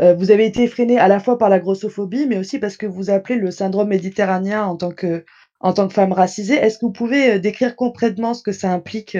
vous 0.00 0.32
avez 0.32 0.44
été 0.46 0.64
effréné 0.64 0.98
à 0.98 1.06
la 1.06 1.20
fois 1.20 1.38
par 1.38 1.48
la 1.48 1.60
grossophobie, 1.60 2.26
mais 2.26 2.36
aussi 2.36 2.58
parce 2.58 2.76
que 2.76 2.84
vous 2.84 3.10
appelez 3.10 3.36
le 3.36 3.52
syndrome 3.52 3.88
méditerranéen 3.88 4.64
en 4.64 4.76
tant 4.76 4.90
que 4.90 5.24
en 5.60 5.72
tant 5.72 5.86
que 5.86 5.94
femme 5.94 6.12
racisée. 6.12 6.56
Est-ce 6.56 6.78
que 6.78 6.86
vous 6.86 6.92
pouvez 6.92 7.38
décrire 7.38 7.76
concrètement 7.76 8.34
ce 8.34 8.42
que 8.42 8.50
ça 8.50 8.72
implique 8.72 9.16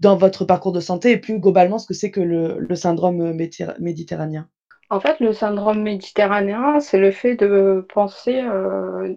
dans 0.00 0.16
votre 0.16 0.46
parcours 0.46 0.72
de 0.72 0.80
santé 0.80 1.10
et 1.10 1.18
plus 1.18 1.38
globalement 1.38 1.78
ce 1.78 1.86
que 1.86 1.92
c'est 1.92 2.10
que 2.10 2.20
le, 2.22 2.56
le 2.58 2.74
syndrome 2.76 3.34
méditerranéen? 3.78 4.48
En 4.90 5.00
fait, 5.00 5.18
le 5.20 5.32
syndrome 5.32 5.82
méditerranéen, 5.82 6.80
c'est 6.80 6.98
le 6.98 7.10
fait 7.10 7.34
de 7.36 7.84
penser 7.92 8.40
euh, 8.42 9.14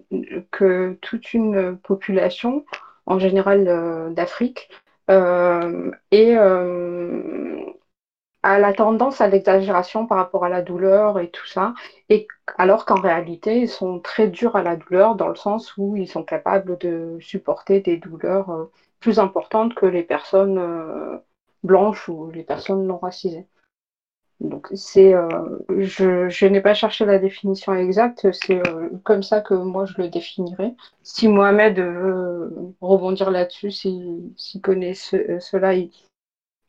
que 0.50 0.98
toute 1.00 1.32
une 1.32 1.78
population, 1.78 2.64
en 3.06 3.18
général 3.18 3.68
euh, 3.68 4.10
d'Afrique, 4.10 4.68
euh, 5.10 5.90
a 8.42 8.58
la 8.58 8.72
tendance 8.72 9.20
à 9.20 9.28
l'exagération 9.28 10.06
par 10.06 10.18
rapport 10.18 10.44
à 10.44 10.48
la 10.48 10.62
douleur 10.62 11.18
et 11.18 11.30
tout 11.30 11.46
ça, 11.46 11.74
et 12.08 12.26
alors 12.56 12.84
qu'en 12.86 13.00
réalité, 13.00 13.60
ils 13.60 13.68
sont 13.68 14.00
très 14.00 14.28
durs 14.28 14.56
à 14.56 14.62
la 14.62 14.76
douleur 14.76 15.14
dans 15.14 15.28
le 15.28 15.34
sens 15.36 15.76
où 15.76 15.96
ils 15.96 16.08
sont 16.08 16.24
capables 16.24 16.78
de 16.78 17.18
supporter 17.20 17.80
des 17.80 17.96
douleurs 17.98 18.68
plus 18.98 19.18
importantes 19.18 19.74
que 19.74 19.86
les 19.86 20.02
personnes 20.02 21.20
blanches 21.62 22.08
ou 22.08 22.30
les 22.30 22.42
personnes 22.44 22.86
non 22.86 22.98
racisées. 22.98 23.46
Donc 24.40 24.68
c'est, 24.74 25.14
euh, 25.14 25.28
je, 25.78 26.30
je 26.30 26.46
n'ai 26.46 26.62
pas 26.62 26.72
cherché 26.72 27.04
la 27.04 27.18
définition 27.18 27.74
exacte, 27.74 28.26
c'est 28.32 28.66
euh, 28.66 28.88
comme 29.04 29.22
ça 29.22 29.42
que 29.42 29.52
moi 29.52 29.84
je 29.84 30.00
le 30.00 30.08
définirais. 30.08 30.72
Si 31.02 31.28
Mohamed 31.28 31.78
veut 31.78 32.74
rebondir 32.80 33.30
là-dessus, 33.30 33.70
s'il 33.70 34.32
si, 34.36 34.60
connaît 34.62 34.94
cela, 34.94 35.74
il, 35.74 35.90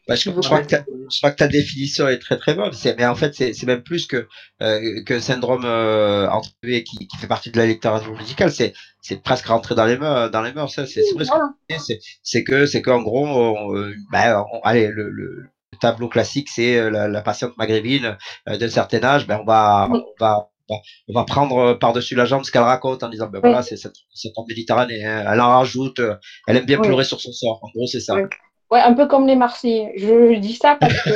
bah, 0.08 0.16
je, 0.16 0.32
crois 0.32 0.62
que 0.62 0.68
ta, 0.68 0.84
je, 1.10 1.18
crois 1.20 1.32
que 1.32 1.38
ta, 1.38 1.48
définition 1.48 2.08
est 2.08 2.18
très 2.18 2.38
très 2.38 2.56
bonne. 2.56 2.72
Mais 2.98 3.06
en 3.06 3.16
fait, 3.16 3.34
c'est 3.34 3.64
même 3.64 3.84
plus 3.84 4.08
que 4.08 4.28
euh, 4.62 5.04
que 5.04 5.20
syndrome 5.20 5.64
euh, 5.64 6.28
qui, 6.64 6.84
qui, 6.84 7.18
fait 7.18 7.28
partie 7.28 7.52
de 7.52 7.58
la 7.58 7.68
littérature 7.68 8.12
médicale. 8.18 8.52
C'est 8.52 8.74
c'est 9.02 9.22
presque 9.22 9.46
rentré 9.46 9.76
dans 9.76 9.86
les 9.86 9.98
mœurs. 9.98 10.32
Dans 10.32 10.42
les 10.42 10.54
mœurs, 10.54 10.74
c'est 10.74 10.86
c'est 10.86 12.00
c'est 12.24 12.44
que 12.44 12.66
c'est 12.66 12.82
qu'en 12.82 13.02
gros, 13.02 13.26
on, 13.26 13.94
bah, 14.12 14.46
allez 14.64 14.88
le, 14.88 15.10
le 15.10 15.46
tableau 15.82 16.08
classique, 16.08 16.48
c'est 16.50 16.78
euh, 16.78 16.90
la, 16.90 17.22
patiente 17.22 17.58
maghrébine 17.58 18.18
euh, 18.48 18.58
d'un 18.58 18.70
certain 18.70 19.04
âge, 19.04 19.28
ben 19.28 19.40
on 19.42 19.46
va, 19.46 19.90
on 19.92 20.04
va 20.20 20.48
on 21.10 21.14
va 21.14 21.26
prendre 21.26 21.58
euh, 21.58 21.74
par-dessus 21.76 22.16
la 22.16 22.24
jambe 22.24 22.46
ce 22.46 22.52
qu'elle 22.52 22.62
raconte 22.62 23.04
en 23.04 23.10
disant 23.10 23.28
ben 23.28 23.42
voilà 23.42 23.62
c'est 23.62 23.76
cette, 23.76 23.96
cette 24.14 24.32
Méditerranée 24.48 25.00
elle 25.00 25.42
en 25.42 25.50
rajoute 25.50 26.00
elle 26.48 26.56
aime 26.56 26.66
bien 26.66 26.80
pleurer 26.80 27.04
sur 27.04 27.20
son 27.20 27.34
sort. 27.34 27.60
En 27.62 27.68
gros 27.76 27.88
c'est 27.88 28.00
ça 28.00 28.16
Ouais, 28.72 28.80
un 28.80 28.94
peu 28.94 29.06
comme 29.06 29.28
les 29.28 29.36
Marseillais. 29.36 29.92
Je 29.98 30.40
dis 30.40 30.56
ça 30.56 30.78
parce 30.80 31.02
que. 31.02 31.10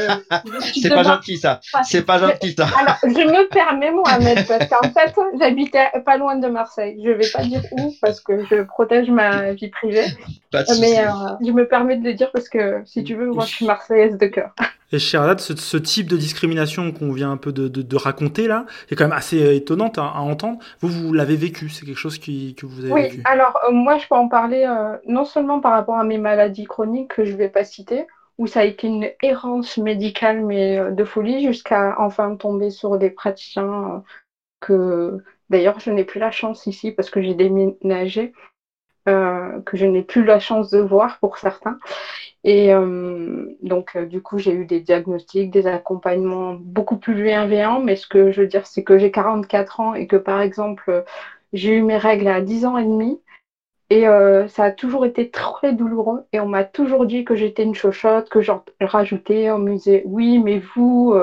c'est 0.82 0.90
pas 0.90 1.04
gentil 1.04 1.38
ça. 1.38 1.62
C'est 1.84 2.06
pas 2.06 2.20
gentil 2.20 2.54
ça. 2.54 2.68
Alors, 2.78 2.98
je 3.02 3.08
me 3.08 3.48
permets, 3.48 3.92
Mohamed, 3.92 4.46
parce 4.46 4.68
qu'en 4.68 4.90
fait, 4.90 5.16
j'habitais 5.40 5.88
pas 6.06 6.18
loin 6.18 6.36
de 6.36 6.48
Marseille. 6.48 7.00
Je 7.04 7.12
vais 7.12 7.30
pas 7.32 7.44
dire 7.44 7.62
où 7.72 7.94
parce 8.02 8.20
que 8.20 8.46
je 8.46 8.62
protège 8.64 9.10
ma 9.10 9.54
vie 9.54 9.70
privée. 9.70 10.06
Mais 10.82 11.00
euh, 11.00 11.12
je 11.46 11.52
me 11.52 11.66
permets 11.66 11.96
de 11.96 12.04
le 12.04 12.14
dire 12.14 12.30
parce 12.34 12.50
que 12.50 12.82
si 12.86 13.06
tu 13.06 13.16
veux, 13.16 13.28
moi, 13.28 13.46
je 13.46 13.52
suis 13.52 13.66
marseillaise 13.66 14.18
de 14.18 14.28
cœur. 14.28 14.54
Et 14.96 15.00
Sherazade, 15.00 15.40
ce, 15.40 15.56
ce, 15.56 15.78
type 15.78 16.08
de 16.08 16.18
discrimination 16.18 16.92
qu'on 16.92 17.12
vient 17.12 17.32
un 17.32 17.38
peu 17.38 17.52
de, 17.52 17.68
de, 17.68 17.82
de, 17.82 17.96
raconter 17.96 18.48
là, 18.48 18.66
est 18.90 18.96
quand 18.96 19.04
même 19.06 19.18
assez 19.18 19.44
euh, 19.44 19.54
étonnante 19.54 19.98
à, 19.98 20.06
à 20.06 20.20
entendre. 20.20 20.60
Vous, 20.80 20.88
vous 20.88 21.14
l'avez 21.14 21.36
vécu, 21.36 21.70
c'est 21.70 21.86
quelque 21.86 21.98
chose 21.98 22.18
qui, 22.18 22.56
que 22.56 22.66
vous 22.66 22.86
avez 22.86 22.94
oui, 22.94 23.02
vécu. 23.04 23.18
Oui, 23.18 23.22
alors 23.26 23.60
euh, 23.68 23.72
moi 23.72 23.98
je 23.98 24.08
peux 24.08 24.16
en 24.16 24.28
parler 24.28 24.66
euh, 24.68 24.98
non 25.08 25.26
seulement 25.26 25.60
par 25.60 25.74
rapport 25.74 25.96
à 25.96 26.04
mes 26.04 26.18
maladies 26.18 26.66
chroniques 26.66 27.16
que 27.16 27.26
je 27.26 27.34
ne 27.34 27.38
vais 27.38 27.50
pas 27.50 27.64
citer, 27.64 28.08
où 28.38 28.48
ça 28.48 28.62
a 28.62 28.64
été 28.64 28.88
une 28.88 29.10
errance 29.22 29.78
médicale 29.78 30.44
mais 30.44 30.78
euh, 30.78 30.92
de 30.92 31.04
folie 31.04 31.46
jusqu'à 31.46 31.96
enfin 32.00 32.36
tomber 32.36 32.70
sur 32.70 32.98
des 32.98 33.10
praticiens 33.10 34.04
que 34.60 35.18
d'ailleurs 35.50 35.80
je 35.80 35.92
n'ai 35.92 36.04
plus 36.04 36.20
la 36.20 36.32
chance 36.32 36.68
ici 36.68 36.92
parce 36.92 37.10
que 37.10 37.22
j'ai 37.22 37.34
déménagé, 37.34 38.34
euh, 39.08 39.62
que 39.62 39.78
je 39.78 39.86
n'ai 39.86 40.02
plus 40.02 40.24
la 40.24 40.40
chance 40.40 40.70
de 40.70 40.80
voir 40.80 41.20
pour 41.20 41.38
certains. 41.38 41.78
Et 42.46 42.72
euh, 42.72 43.48
donc, 43.64 43.96
euh, 43.96 44.06
du 44.06 44.22
coup, 44.22 44.38
j'ai 44.38 44.52
eu 44.54 44.66
des 44.66 44.80
diagnostics, 44.80 45.50
des 45.50 45.66
accompagnements 45.66 46.54
beaucoup 46.54 46.96
plus 46.96 47.16
bienveillants. 47.16 47.80
Mais 47.80 47.96
ce 47.96 48.06
que 48.06 48.32
je 48.32 48.42
veux 48.42 48.48
dire, 48.48 48.68
c'est 48.68 48.84
que 48.84 49.00
j'ai 49.00 49.10
44 49.10 49.80
ans 49.80 49.94
et 49.96 50.06
que, 50.06 50.16
par 50.16 50.42
exemple, 50.42 51.04
j'ai 51.54 51.74
eu 51.74 51.82
mes 51.82 51.98
règles 51.98 52.28
à 52.28 52.42
10 52.42 52.66
ans 52.68 52.78
et 52.78 52.84
demi. 52.84 53.20
Et 53.90 54.08
euh, 54.08 54.48
ça 54.48 54.66
a 54.66 54.72
toujours 54.72 55.08
été 55.08 55.32
très 55.32 55.74
douloureux. 55.74 56.26
Et 56.34 56.40
on 56.40 56.46
m'a 56.46 56.64
toujours 56.64 57.08
dit 57.08 57.26
que 57.26 57.36
j'étais 57.36 57.64
une 57.64 57.74
chochotte, 57.74 58.30
que 58.30 58.42
j'en 58.42 58.64
rajoutais. 58.80 59.50
On 59.50 59.58
me 59.58 59.74
disait, 59.74 60.04
oui, 60.06 60.38
mais 60.38 60.60
vous, 60.76 61.16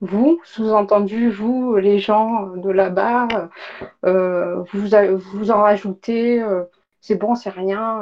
vous, 0.00 0.40
sous-entendu, 0.44 1.28
vous, 1.28 1.74
les 1.76 1.98
gens 1.98 2.46
de 2.56 2.70
là-bas, 2.70 3.50
vous, 4.04 4.88
vous 5.34 5.50
en 5.50 5.62
rajoutez. 5.62 6.44
c'est 7.00 7.16
bon, 7.16 7.34
c'est 7.34 7.50
rien 7.50 8.00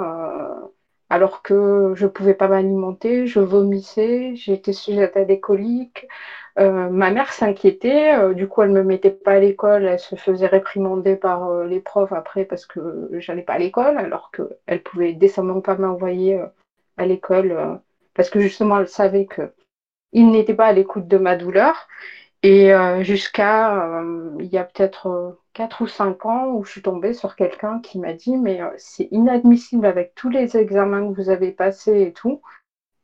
alors 1.11 1.43
que 1.43 1.93
je 1.97 2.07
pouvais 2.07 2.35
pas 2.35 2.49
m'alimenter, 2.49 3.27
je 3.27 3.41
vomissais, 3.41 4.35
j'étais 4.37 4.73
sujette 4.73 5.17
à 5.17 5.25
des 5.25 5.41
coliques. 5.41 6.07
Euh, 6.59 6.89
ma 6.89 7.11
mère 7.11 7.33
s'inquiétait, 7.33 8.15
euh, 8.17 8.33
du 8.35 8.47
coup 8.49 8.63
elle 8.63 8.71
me 8.71 8.83
mettait 8.83 9.11
pas 9.11 9.33
à 9.33 9.39
l'école, 9.41 9.85
elle 9.87 9.99
se 9.99 10.15
faisait 10.17 10.47
réprimander 10.47 11.17
par 11.17 11.49
euh, 11.49 11.67
les 11.67 11.81
profs 11.81 12.13
après 12.13 12.45
parce 12.45 12.67
que 12.67 13.09
j'allais 13.15 13.43
pas 13.43 13.55
à 13.55 13.59
l'école, 13.59 13.99
alors 13.99 14.31
qu'elle 14.31 14.83
pouvait 14.83 15.13
décemment 15.13 15.61
pas 15.61 15.77
m'envoyer 15.77 16.41
à 16.97 17.07
l'école 17.07 17.81
parce 18.15 18.31
que 18.31 18.41
justement 18.41 18.79
elle 18.79 18.89
savait 18.89 19.27
que 19.27 19.51
n'était 20.13 20.55
pas 20.55 20.67
à 20.67 20.73
l'écoute 20.73 21.09
de 21.09 21.19
ma 21.19 21.37
douleur. 21.37 21.89
Et 22.43 22.73
jusqu'à 23.03 24.03
il 24.39 24.47
y 24.47 24.57
a 24.59 24.65
peut-être 24.65 25.39
4 25.53 25.83
ou 25.83 25.87
5 25.87 26.25
ans 26.27 26.47
où 26.53 26.65
je 26.65 26.71
suis 26.71 26.83
tombée 26.83 27.13
sur 27.13 27.35
quelqu'un 27.35 27.81
qui 27.81 27.99
m'a 27.99 28.13
dit 28.13 28.37
mais 28.37 28.63
euh, 28.63 28.71
c'est 28.79 29.09
inadmissible 29.11 29.87
avec 29.87 30.15
tous 30.15 30.29
les 30.29 30.57
examens 30.57 31.07
que 31.09 31.15
vous 31.15 31.31
avez 31.31 31.53
passés 31.53 32.03
et 32.03 32.13
tout, 32.13 32.41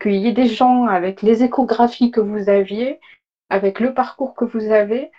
qu'il 0.01 0.14
y 0.14 0.28
ait 0.28 0.32
des 0.32 0.47
gens 0.47 0.87
avec 0.87 1.22
les 1.22 1.43
échographies 1.43 2.11
que 2.11 2.20
vous 2.20 2.49
aviez, 2.49 3.01
avec 3.51 3.80
le 3.80 3.95
parcours 3.95 4.34
que 4.34 4.45
vous 4.45 4.70
avez, 4.70 5.11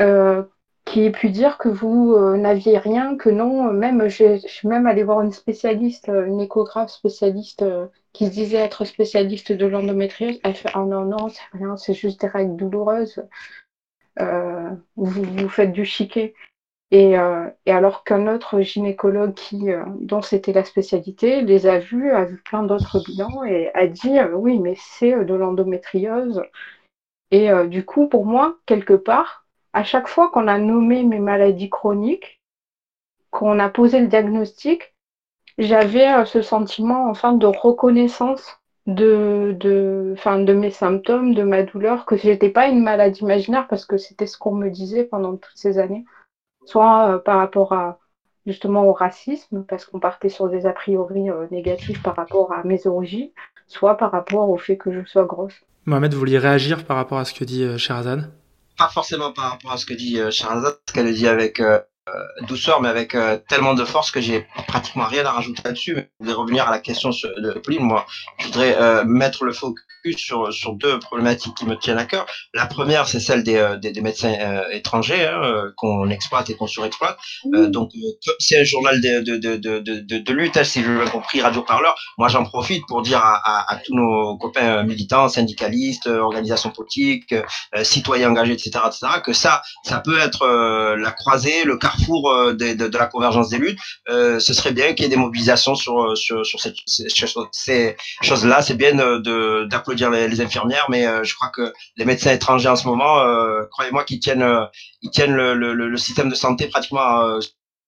euh, 0.00 0.42
qui 0.88 1.04
aient 1.04 1.12
pu 1.12 1.30
dire 1.30 1.58
que 1.58 1.68
vous 1.68 2.14
euh, 2.14 2.36
n'aviez 2.36 2.78
rien, 2.78 3.16
que 3.16 3.28
non, 3.28 3.72
même 3.72 4.08
je 4.08 4.38
suis 4.46 4.68
même 4.68 4.86
allée 4.86 5.02
voir 5.02 5.20
une 5.20 5.32
spécialiste, 5.32 6.08
une 6.08 6.40
échographe 6.40 6.90
spécialiste 6.90 7.64
qui 8.12 8.26
se 8.26 8.30
disait 8.30 8.58
être 8.58 8.84
spécialiste 8.84 9.52
de 9.52 9.66
l'endométriose. 9.66 10.40
Elle 10.42 10.54
fait 10.54 10.70
ah 10.74 10.84
non 10.84 11.04
non 11.04 11.28
c'est 11.28 11.42
rien, 11.52 11.76
c'est 11.76 11.94
juste 11.94 12.20
des 12.22 12.26
règles 12.28 12.56
douloureuses. 12.56 13.22
vous, 14.16 15.22
vous 15.22 15.48
faites 15.48 15.72
du 15.72 15.84
chiquet. 15.84 16.34
Et, 16.90 17.18
euh, 17.18 17.48
alors 17.66 18.02
qu'un 18.04 18.26
autre 18.34 18.60
gynécologue 18.60 19.34
qui, 19.34 19.70
euh, 19.70 19.84
dont 20.00 20.22
c'était 20.22 20.52
la 20.54 20.64
spécialité, 20.64 21.42
les 21.42 21.66
a 21.66 21.78
vus, 21.78 22.10
a 22.12 22.24
vu 22.24 22.40
plein 22.42 22.62
d'autres 22.62 23.02
bilans 23.04 23.44
et 23.44 23.70
a 23.74 23.86
dit 23.86 24.18
euh, 24.18 24.34
oui, 24.34 24.58
mais 24.58 24.74
c'est 24.78 25.12
euh, 25.14 25.24
de 25.24 25.34
l'endométriose. 25.34 26.42
Et 27.30 27.50
euh, 27.50 27.66
du 27.66 27.84
coup, 27.84 28.08
pour 28.08 28.24
moi, 28.24 28.56
quelque 28.64 28.94
part, 28.94 29.46
à 29.72 29.84
chaque 29.84 30.08
fois 30.08 30.30
qu'on 30.30 30.48
a 30.48 30.58
nommé 30.58 31.02
mes 31.02 31.18
maladies 31.18 31.70
chroniques, 31.70 32.40
qu'on 33.30 33.58
a 33.58 33.68
posé 33.68 34.00
le 34.00 34.08
diagnostic, 34.08 34.94
j'avais 35.58 36.24
ce 36.24 36.40
sentiment 36.42 37.08
enfin 37.08 37.32
de 37.32 37.46
reconnaissance 37.46 38.58
de, 38.86 39.54
de, 39.60 40.14
enfin, 40.16 40.38
de 40.38 40.52
mes 40.52 40.70
symptômes, 40.70 41.34
de 41.34 41.42
ma 41.42 41.62
douleur, 41.62 42.06
que 42.06 42.16
j'étais 42.16 42.48
pas 42.48 42.68
une 42.68 42.82
maladie 42.82 43.20
imaginaire 43.20 43.66
parce 43.68 43.84
que 43.84 43.98
c'était 43.98 44.26
ce 44.26 44.38
qu'on 44.38 44.54
me 44.54 44.70
disait 44.70 45.04
pendant 45.04 45.36
toutes 45.36 45.56
ces 45.56 45.78
années 45.78 46.04
soit 46.68 47.14
euh, 47.14 47.18
par 47.18 47.38
rapport 47.38 47.72
à 47.72 47.98
justement 48.46 48.86
au 48.86 48.92
racisme, 48.92 49.64
parce 49.68 49.84
qu'on 49.84 50.00
partait 50.00 50.28
sur 50.28 50.48
des 50.48 50.66
a 50.66 50.72
priori 50.72 51.30
euh, 51.30 51.46
négatifs 51.50 52.02
par 52.02 52.16
rapport 52.16 52.52
à 52.52 52.62
mes 52.64 52.86
origines, 52.86 53.30
soit 53.66 53.96
par 53.96 54.10
rapport 54.10 54.48
au 54.48 54.56
fait 54.56 54.76
que 54.76 54.90
je 54.92 55.04
sois 55.04 55.24
grosse. 55.24 55.54
Mohamed, 55.84 56.12
vous 56.12 56.18
vouliez 56.18 56.38
réagir 56.38 56.84
par 56.84 56.96
rapport 56.96 57.18
à 57.18 57.24
ce 57.24 57.34
que 57.34 57.44
dit 57.44 57.62
euh, 57.62 57.78
Sherazade? 57.78 58.30
Pas 58.78 58.88
forcément 58.88 59.32
par 59.32 59.50
rapport 59.50 59.72
à 59.72 59.76
ce 59.76 59.84
que 59.84 59.94
dit 59.94 60.20
euh, 60.20 60.30
Sherazade, 60.30 60.78
ce 60.88 60.92
qu'elle 60.92 61.12
dit 61.12 61.26
avec 61.26 61.60
euh, 61.60 61.80
douceur, 62.42 62.80
mais 62.80 62.88
avec 62.88 63.14
euh, 63.14 63.38
tellement 63.48 63.74
de 63.74 63.84
force 63.84 64.10
que 64.10 64.20
j'ai 64.20 64.46
pratiquement 64.66 65.06
rien 65.06 65.24
à 65.26 65.32
rajouter 65.32 65.62
là-dessus. 65.64 65.96
Je 65.96 66.02
voudrais 66.20 66.34
revenir 66.34 66.68
à 66.68 66.70
la 66.70 66.78
question 66.78 67.10
de 67.10 67.58
Pauline. 67.58 67.82
Moi, 67.82 68.06
je 68.38 68.46
voudrais 68.46 68.76
euh, 68.80 69.04
mettre 69.04 69.44
le 69.44 69.52
focus 69.52 69.84
sur, 70.16 70.52
sur 70.52 70.74
deux 70.74 70.98
problématiques 70.98 71.54
qui 71.54 71.66
me 71.66 71.76
tiennent 71.76 71.98
à 71.98 72.04
cœur. 72.04 72.26
La 72.54 72.66
première, 72.66 73.08
c'est 73.08 73.20
celle 73.20 73.42
des, 73.42 73.76
des, 73.80 73.92
des 73.92 74.00
médecins 74.00 74.34
étrangers 74.70 75.26
hein, 75.26 75.72
qu'on 75.76 76.08
exploite 76.10 76.48
et 76.50 76.54
qu'on 76.54 76.66
surexploite. 76.66 77.18
donc, 77.44 77.90
comme 77.92 78.34
c'est 78.38 78.60
un 78.60 78.64
journal 78.64 79.00
de, 79.00 79.20
de, 79.20 79.56
de, 79.56 80.18
de, 80.18 80.32
lutte, 80.32 80.56
hein, 80.56 80.64
si 80.64 80.82
je 80.82 80.90
l'ai 80.90 81.10
compris, 81.10 81.40
Radio 81.40 81.62
Parleur, 81.62 81.94
moi 82.16 82.28
j'en 82.28 82.44
profite 82.44 82.84
pour 82.86 83.02
dire 83.02 83.18
à, 83.18 83.34
à, 83.44 83.74
à, 83.74 83.76
tous 83.76 83.94
nos 83.94 84.36
copains 84.38 84.84
militants, 84.84 85.28
syndicalistes, 85.28 86.06
organisations 86.06 86.70
politiques, 86.70 87.34
citoyens 87.82 88.30
engagés, 88.30 88.52
etc., 88.52 88.70
etc., 88.86 89.20
que 89.24 89.32
ça, 89.32 89.62
ça 89.82 89.98
peut 89.98 90.18
être 90.18 90.46
la 90.96 91.10
croisée, 91.10 91.64
le 91.64 91.76
carrefour 91.76 91.97
carrefour 91.98 92.30
euh, 92.30 92.54
de, 92.54 92.74
de, 92.74 92.88
de, 92.88 92.98
la 92.98 93.06
convergence 93.06 93.48
des 93.48 93.58
luttes, 93.58 93.78
euh, 94.08 94.38
ce 94.38 94.54
serait 94.54 94.72
bien 94.72 94.94
qu'il 94.94 95.04
y 95.04 95.06
ait 95.06 95.10
des 95.10 95.16
mobilisations 95.16 95.74
sur, 95.74 96.16
sur, 96.16 96.44
sur 96.44 96.60
cette, 96.60 96.76
ces, 96.86 97.08
choses-là. 98.22 98.62
C'est 98.62 98.74
bien 98.74 98.94
d'applaudir 99.66 100.10
les, 100.10 100.28
les, 100.28 100.40
infirmières, 100.40 100.86
mais 100.88 101.04
je 101.24 101.34
crois 101.34 101.50
que 101.54 101.72
les 101.96 102.04
médecins 102.04 102.32
étrangers 102.32 102.68
en 102.68 102.76
ce 102.76 102.86
moment, 102.86 103.16
croyez-moi 103.70 104.04
qu'ils 104.04 104.20
tiennent, 104.20 104.46
ils 105.02 105.10
tiennent 105.10 105.34
le, 105.34 105.54
le, 105.54 105.74
le, 105.74 105.96
système 105.96 106.28
de 106.28 106.34
santé 106.34 106.68
pratiquement 106.68 107.38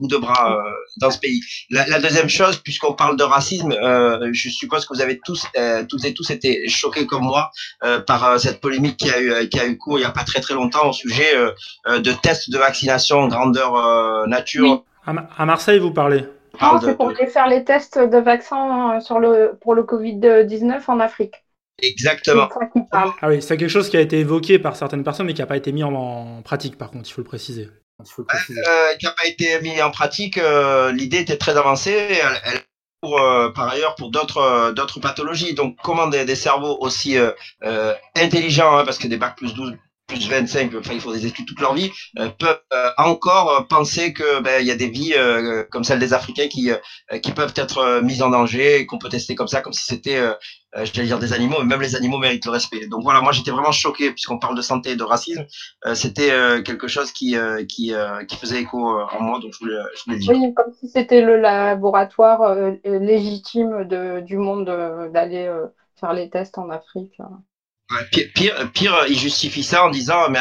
de 0.08 0.16
bras 0.16 0.56
euh, 0.56 0.70
dans 0.98 1.10
ce 1.10 1.18
pays. 1.18 1.40
La, 1.70 1.86
la 1.86 2.00
deuxième 2.00 2.28
chose, 2.28 2.56
puisqu'on 2.56 2.92
parle 2.92 3.16
de 3.16 3.22
racisme, 3.22 3.72
euh, 3.72 4.30
je 4.32 4.48
suppose 4.48 4.86
que 4.86 4.94
vous 4.94 5.00
avez 5.00 5.20
tous, 5.24 5.46
euh, 5.56 5.84
toutes 5.88 6.04
et 6.04 6.14
tous 6.14 6.30
été 6.30 6.68
choqués 6.68 7.06
comme 7.06 7.24
moi 7.24 7.50
euh, 7.84 8.00
par 8.00 8.24
euh, 8.24 8.38
cette 8.38 8.60
polémique 8.60 8.96
qui 8.96 9.10
a 9.10 9.20
eu 9.20 9.48
qui 9.48 9.58
a 9.60 9.66
eu 9.66 9.76
cours 9.76 9.98
il 9.98 10.02
y 10.02 10.04
a 10.04 10.10
pas 10.10 10.24
très 10.24 10.40
très 10.40 10.54
longtemps 10.54 10.90
au 10.90 10.92
sujet 10.92 11.30
de 11.86 12.12
tests 12.22 12.50
de 12.50 12.58
vaccination 12.58 13.28
grandeur 13.28 14.26
nature. 14.26 14.84
À, 15.06 15.46
Marseille, 15.46 15.78
vous 15.78 15.92
parlez. 15.92 16.24
Non, 16.60 16.78
c'est 16.80 16.96
pour 16.96 17.12
faire 17.32 17.48
les 17.48 17.64
tests 17.64 17.98
de 17.98 18.18
vaccins 18.18 19.00
sur 19.00 19.18
le 19.18 19.58
pour 19.60 19.74
le 19.74 19.82
Covid 19.82 20.44
19 20.46 20.88
en 20.88 21.00
Afrique. 21.00 21.34
Exactement. 21.82 22.48
Ah 22.92 23.06
oui, 23.28 23.40
c'est 23.40 23.56
quelque 23.56 23.70
chose 23.70 23.88
qui 23.88 23.96
a 23.96 24.00
été 24.00 24.18
évoqué 24.18 24.58
par 24.58 24.76
certaines 24.76 25.02
personnes, 25.02 25.26
mais 25.26 25.34
qui 25.34 25.40
n'a 25.40 25.46
pas 25.46 25.56
été 25.56 25.72
mis 25.72 25.82
en 25.82 26.42
pratique, 26.42 26.76
par 26.76 26.90
contre, 26.90 27.08
il 27.08 27.12
faut 27.12 27.22
le 27.22 27.26
préciser. 27.26 27.68
Euh, 28.50 28.96
qui 28.98 29.06
n'a 29.06 29.12
pas 29.12 29.26
été 29.26 29.60
mis 29.60 29.80
en 29.82 29.90
pratique. 29.90 30.38
Euh, 30.38 30.92
l'idée 30.92 31.18
était 31.18 31.36
très 31.36 31.56
avancée. 31.56 31.92
Elle, 31.92 32.40
elle 32.44 32.60
pour, 33.00 33.18
euh, 33.18 33.50
par 33.50 33.68
ailleurs 33.68 33.94
pour 33.94 34.10
d'autres 34.10 34.72
d'autres 34.72 35.00
pathologies. 35.00 35.54
Donc 35.54 35.76
comment 35.82 36.06
des, 36.06 36.24
des 36.24 36.34
cerveaux 36.36 36.76
aussi 36.80 37.16
intelligents, 38.14 38.76
hein, 38.76 38.84
parce 38.84 38.98
que 38.98 39.08
des 39.08 39.16
bacs 39.16 39.36
plus 39.36 39.54
12 39.54 39.76
plus 40.10 40.28
25, 40.28 40.74
enfin 40.74 40.92
il 40.92 41.00
faut 41.00 41.12
des 41.12 41.26
études 41.26 41.46
toute 41.46 41.60
leur 41.60 41.74
vie, 41.74 41.90
peuvent 42.38 42.58
encore 42.98 43.66
penser 43.68 44.12
que 44.12 44.40
ben 44.40 44.64
y 44.64 44.70
a 44.70 44.74
des 44.74 44.88
vies 44.88 45.14
comme 45.70 45.84
celle 45.84 45.98
des 45.98 46.12
Africains 46.12 46.48
qui 46.48 46.70
qui 47.22 47.32
peuvent 47.32 47.52
être 47.56 48.00
mises 48.02 48.22
en 48.22 48.30
danger, 48.30 48.86
qu'on 48.86 48.98
peut 48.98 49.08
tester 49.08 49.34
comme 49.34 49.48
ça, 49.48 49.60
comme 49.60 49.72
si 49.72 49.84
c'était 49.84 50.20
euh, 50.76 50.84
vais 50.94 51.04
dire 51.04 51.18
des 51.18 51.32
animaux, 51.32 51.58
mais 51.60 51.64
même 51.64 51.80
les 51.80 51.96
animaux 51.96 52.18
méritent 52.18 52.44
le 52.44 52.52
respect. 52.52 52.86
Donc 52.86 53.02
voilà, 53.02 53.20
moi 53.20 53.32
j'étais 53.32 53.50
vraiment 53.50 53.72
choqué 53.72 54.10
puisqu'on 54.12 54.38
parle 54.38 54.56
de 54.56 54.62
santé 54.62 54.90
et 54.90 54.96
de 54.96 55.02
racisme. 55.02 55.44
Euh, 55.86 55.94
c'était 55.94 56.30
euh, 56.30 56.62
quelque 56.62 56.86
chose 56.86 57.10
qui 57.12 57.36
euh, 57.36 57.64
qui, 57.68 57.92
euh, 57.92 58.24
qui 58.24 58.36
faisait 58.36 58.60
écho 58.60 58.78
en 58.78 59.20
moi, 59.20 59.38
donc 59.40 59.52
je 59.52 59.58
voulais, 59.58 59.78
je 59.96 60.02
voulais 60.06 60.18
dire. 60.18 60.32
Oui, 60.32 60.54
comme 60.54 60.72
si 60.72 60.88
c'était 60.88 61.22
le 61.22 61.36
laboratoire 61.36 62.54
légitime 62.84 63.84
de, 63.84 64.20
du 64.20 64.36
monde 64.36 64.66
d'aller 65.12 65.50
faire 65.96 66.12
les 66.12 66.28
tests 66.30 66.58
en 66.58 66.70
Afrique. 66.70 67.14
Ouais, 67.18 67.26
pire, 68.10 68.26
pire, 68.34 68.72
pire, 68.72 69.04
ils 69.08 69.18
justifient 69.18 69.62
ça 69.64 69.84
en 69.84 69.90
disant, 69.90 70.28
mais 70.30 70.40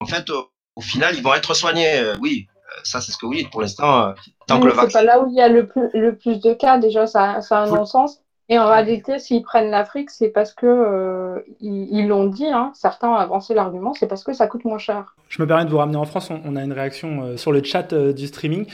en 0.00 0.06
fait, 0.06 0.28
au, 0.30 0.50
au 0.76 0.80
final, 0.80 1.14
ils 1.16 1.22
vont 1.22 1.34
être 1.34 1.54
soignés. 1.54 2.12
oui, 2.20 2.46
ça 2.84 3.00
c'est 3.00 3.12
ce 3.12 3.18
que 3.18 3.26
vous 3.26 3.34
dites 3.34 3.50
pour 3.50 3.62
l'instant. 3.62 4.14
tant 4.46 4.60
que 4.60 4.66
le 4.66 4.72
vaccin. 4.72 5.00
C'est 5.00 5.06
pas 5.06 5.12
là 5.12 5.20
où 5.20 5.28
il 5.28 5.34
y 5.34 5.40
a 5.40 5.48
le 5.48 5.66
plus, 5.66 5.88
le 5.94 6.16
plus 6.16 6.40
de 6.40 6.54
cas, 6.54 6.78
déjà, 6.78 7.06
ça, 7.06 7.40
ça 7.40 7.58
a 7.58 7.62
un 7.62 7.66
non-sens. 7.66 8.20
Et 8.50 8.58
en 8.58 8.66
réalité, 8.66 9.18
s'ils 9.18 9.42
prennent 9.42 9.70
l'Afrique, 9.70 10.08
c'est 10.10 10.30
parce 10.30 10.54
que 10.54 10.64
euh, 10.64 11.40
ils 11.60 12.08
l'ont 12.08 12.24
dit, 12.24 12.46
hein, 12.46 12.72
certains 12.74 13.10
ont 13.10 13.14
avancé 13.14 13.52
l'argument, 13.52 13.92
c'est 13.92 14.06
parce 14.06 14.24
que 14.24 14.32
ça 14.32 14.46
coûte 14.46 14.64
moins 14.64 14.78
cher. 14.78 15.14
Je 15.28 15.42
me 15.42 15.46
permets 15.46 15.66
de 15.66 15.70
vous 15.70 15.76
ramener 15.76 15.98
en 15.98 16.06
France, 16.06 16.30
on, 16.30 16.56
a 16.56 16.64
une 16.64 16.72
réaction 16.72 17.24
euh, 17.24 17.36
sur 17.36 17.52
le 17.52 17.62
chat 17.62 17.92
euh, 17.92 18.14
du 18.14 18.26
streaming. 18.26 18.64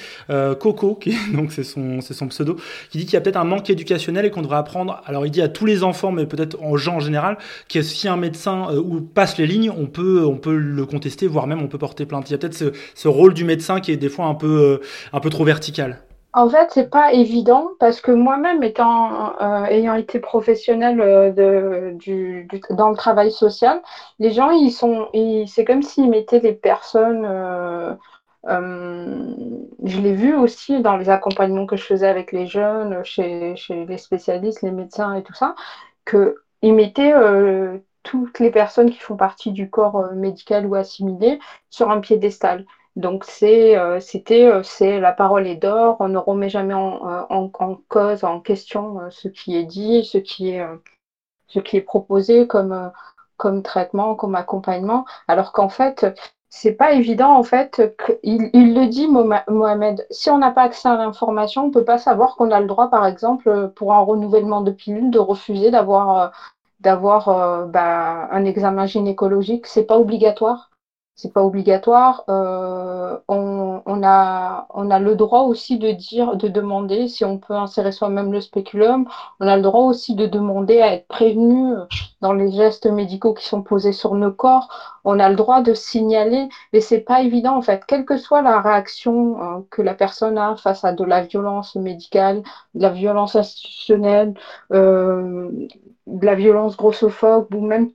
Coco, 0.60 0.94
qui, 0.94 1.16
donc 1.34 1.50
c'est 1.50 1.64
son, 1.64 2.00
son 2.00 2.28
pseudo, 2.28 2.54
qui 2.90 2.98
dit 2.98 3.04
qu'il 3.04 3.14
y 3.14 3.16
a 3.16 3.20
peut-être 3.20 3.36
un 3.36 3.44
manque 3.44 3.68
éducationnel 3.68 4.24
et 4.24 4.30
qu'on 4.30 4.42
devrait 4.42 4.58
apprendre, 4.58 5.02
alors 5.06 5.26
il 5.26 5.30
dit 5.30 5.42
à 5.42 5.48
tous 5.48 5.66
les 5.66 5.82
enfants, 5.82 6.12
mais 6.12 6.26
peut-être 6.26 6.56
aux 6.62 6.76
gens 6.76 6.96
en 6.96 7.00
général, 7.00 7.36
que 7.68 7.82
si 7.82 8.06
un 8.06 8.16
médecin 8.16 8.72
ou 8.76 9.00
passe 9.00 9.38
les 9.38 9.46
lignes, 9.48 9.72
on 9.76 9.86
peut, 9.86 10.24
on 10.24 10.36
peut 10.36 10.56
le 10.56 10.86
contester, 10.86 11.26
voire 11.26 11.48
même 11.48 11.60
on 11.60 11.66
peut 11.66 11.78
porter 11.78 12.06
plainte. 12.06 12.30
Il 12.30 12.32
y 12.32 12.34
a 12.36 12.38
peut-être 12.38 12.54
ce, 12.54 12.72
ce, 12.94 13.08
rôle 13.08 13.34
du 13.34 13.44
médecin 13.44 13.80
qui 13.80 13.90
est 13.90 13.96
des 13.96 14.08
fois 14.08 14.26
un 14.26 14.34
peu, 14.34 14.80
un 15.12 15.18
peu 15.18 15.30
trop 15.30 15.44
vertical. 15.44 16.03
En 16.36 16.48
fait, 16.48 16.68
c'est 16.72 16.90
pas 16.90 17.12
évident 17.12 17.70
parce 17.78 18.00
que 18.00 18.10
moi-même, 18.10 18.62
étant 18.64 19.40
euh, 19.40 19.64
ayant 19.66 19.94
été 19.94 20.18
professionnelle 20.18 21.00
euh, 21.00 21.30
de, 21.30 21.92
du, 21.96 22.48
dans 22.70 22.90
le 22.90 22.96
travail 22.96 23.30
social, 23.30 23.80
les 24.18 24.32
gens, 24.32 24.50
ils 24.50 24.72
sont, 24.72 25.08
c'est 25.46 25.64
comme 25.64 25.82
s'ils 25.82 26.10
mettaient 26.10 26.40
les 26.40 26.52
personnes. 26.52 27.24
Euh, 27.24 27.94
je 29.84 30.00
l'ai 30.00 30.12
vu 30.12 30.34
aussi 30.34 30.80
dans 30.82 30.96
les 30.96 31.08
accompagnements 31.08 31.66
que 31.66 31.76
je 31.76 31.84
faisais 31.84 32.08
avec 32.08 32.32
les 32.32 32.46
jeunes, 32.46 33.04
chez, 33.04 33.54
chez 33.56 33.86
les 33.86 33.96
spécialistes, 33.98 34.62
les 34.62 34.72
médecins 34.72 35.14
et 35.14 35.22
tout 35.22 35.34
ça, 35.34 35.54
qu'ils 36.04 36.74
mettaient 36.74 37.14
toutes 38.02 38.38
les 38.40 38.50
personnes 38.50 38.90
qui 38.90 38.98
font 38.98 39.16
partie 39.16 39.52
du 39.52 39.70
corps 39.70 40.12
médical 40.12 40.66
ou 40.66 40.74
assimilé 40.74 41.38
sur 41.70 41.90
un 41.90 42.00
piédestal. 42.00 42.66
Donc 42.96 43.24
c'est 43.24 43.76
euh, 43.76 43.98
c'était 44.00 44.46
euh, 44.46 44.62
c'est 44.62 45.00
la 45.00 45.12
parole 45.12 45.46
est 45.48 45.56
d'or, 45.56 45.96
on 45.98 46.08
ne 46.08 46.18
remet 46.18 46.48
jamais 46.48 46.74
en, 46.74 47.08
euh, 47.08 47.22
en, 47.28 47.48
cause, 47.88 48.22
en 48.22 48.40
question 48.40 49.00
ce 49.10 49.26
qui 49.28 49.56
est 49.56 49.64
dit, 49.64 50.04
ce 50.04 50.18
qui 50.18 50.50
est 50.50 50.64
ce 51.48 51.58
qui 51.60 51.76
est 51.76 51.80
proposé 51.82 52.46
comme 52.46 52.92
comme 53.36 53.62
traitement, 53.62 54.14
comme 54.14 54.34
accompagnement, 54.36 55.04
alors 55.28 55.52
qu'en 55.52 55.68
fait 55.68 56.06
c'est 56.50 56.72
pas 56.74 56.92
évident 56.92 57.36
en 57.36 57.42
fait. 57.42 57.82
Il, 58.22 58.50
il 58.52 58.74
le 58.74 58.86
dit 58.86 59.08
Mohamed. 59.08 60.06
Si 60.10 60.30
on 60.30 60.38
n'a 60.38 60.52
pas 60.52 60.62
accès 60.62 60.88
à 60.88 60.96
l'information, 60.96 61.64
on 61.64 61.70
peut 61.72 61.84
pas 61.84 61.98
savoir 61.98 62.36
qu'on 62.36 62.52
a 62.52 62.60
le 62.60 62.66
droit, 62.68 62.88
par 62.90 63.06
exemple, 63.06 63.70
pour 63.74 63.92
un 63.92 64.00
renouvellement 64.00 64.60
de 64.60 64.70
pilule, 64.70 65.10
de 65.10 65.18
refuser 65.18 65.72
d'avoir 65.72 66.32
d'avoir 66.80 67.66
bah, 67.68 68.28
un 68.30 68.44
examen 68.44 68.86
gynécologique. 68.86 69.66
C'est 69.66 69.84
pas 69.84 69.98
obligatoire 69.98 70.70
c'est 71.16 71.32
pas 71.32 71.42
obligatoire. 71.44 72.24
Euh, 72.28 73.16
on, 73.28 73.80
on, 73.86 74.02
a, 74.02 74.66
on 74.70 74.90
a 74.90 74.98
le 74.98 75.14
droit 75.14 75.42
aussi 75.42 75.78
de 75.78 75.92
dire, 75.92 76.36
de 76.36 76.48
demander 76.48 77.06
si 77.06 77.24
on 77.24 77.38
peut 77.38 77.54
insérer 77.54 77.92
soi-même 77.92 78.32
le 78.32 78.40
spéculum. 78.40 79.06
On 79.38 79.46
a 79.46 79.54
le 79.56 79.62
droit 79.62 79.82
aussi 79.84 80.14
de 80.16 80.26
demander 80.26 80.80
à 80.80 80.92
être 80.92 81.06
prévenu 81.06 81.74
dans 82.20 82.32
les 82.32 82.50
gestes 82.50 82.86
médicaux 82.86 83.32
qui 83.32 83.46
sont 83.46 83.62
posés 83.62 83.92
sur 83.92 84.14
nos 84.14 84.32
corps. 84.32 84.68
On 85.04 85.20
a 85.20 85.28
le 85.28 85.36
droit 85.36 85.60
de 85.60 85.72
signaler, 85.72 86.48
mais 86.72 86.80
c'est 86.80 87.00
pas 87.00 87.22
évident 87.22 87.56
en 87.56 87.62
fait. 87.62 87.84
Quelle 87.86 88.04
que 88.04 88.16
soit 88.16 88.42
la 88.42 88.60
réaction 88.60 89.40
euh, 89.58 89.60
que 89.70 89.82
la 89.82 89.94
personne 89.94 90.36
a 90.36 90.56
face 90.56 90.84
à 90.84 90.92
de 90.92 91.04
la 91.04 91.20
violence 91.22 91.76
médicale, 91.76 92.42
de 92.74 92.82
la 92.82 92.90
violence 92.90 93.36
institutionnelle, 93.36 94.34
euh, 94.72 95.48
de 96.06 96.26
la 96.26 96.34
violence 96.34 96.76
grossophobe 96.76 97.54
ou 97.54 97.60
même 97.64 97.90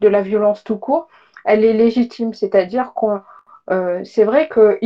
de 0.00 0.08
la 0.08 0.22
violence 0.22 0.64
tout 0.64 0.76
court 0.78 1.08
elle 1.44 1.64
est 1.64 1.72
légitime. 1.72 2.32
C'est-à-dire 2.34 2.92
qu'on, 2.94 3.20
euh, 3.70 4.02
c'est 4.04 4.24
vrai 4.24 4.48
que 4.48 4.78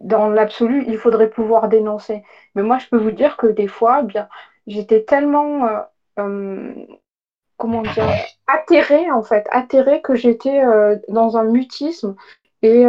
dans 0.00 0.28
l'absolu, 0.28 0.84
il 0.86 0.96
faudrait 0.96 1.28
pouvoir 1.30 1.68
dénoncer. 1.68 2.22
Mais 2.54 2.62
moi, 2.62 2.78
je 2.78 2.86
peux 2.88 2.98
vous 2.98 3.10
dire 3.10 3.36
que 3.36 3.46
des 3.46 3.66
fois, 3.66 4.00
eh 4.02 4.06
bien, 4.06 4.28
j'étais 4.66 5.02
tellement, 5.02 5.66
euh, 5.66 5.80
euh, 6.18 6.72
comment 7.56 7.82
dire, 7.82 8.08
atterrée 8.46 9.10
en 9.10 9.22
fait, 9.22 9.46
atterrée 9.50 10.00
que 10.00 10.14
j'étais 10.14 10.62
dans 11.08 11.36
un 11.36 11.44
mutisme. 11.44 12.14
Et, 12.64 12.84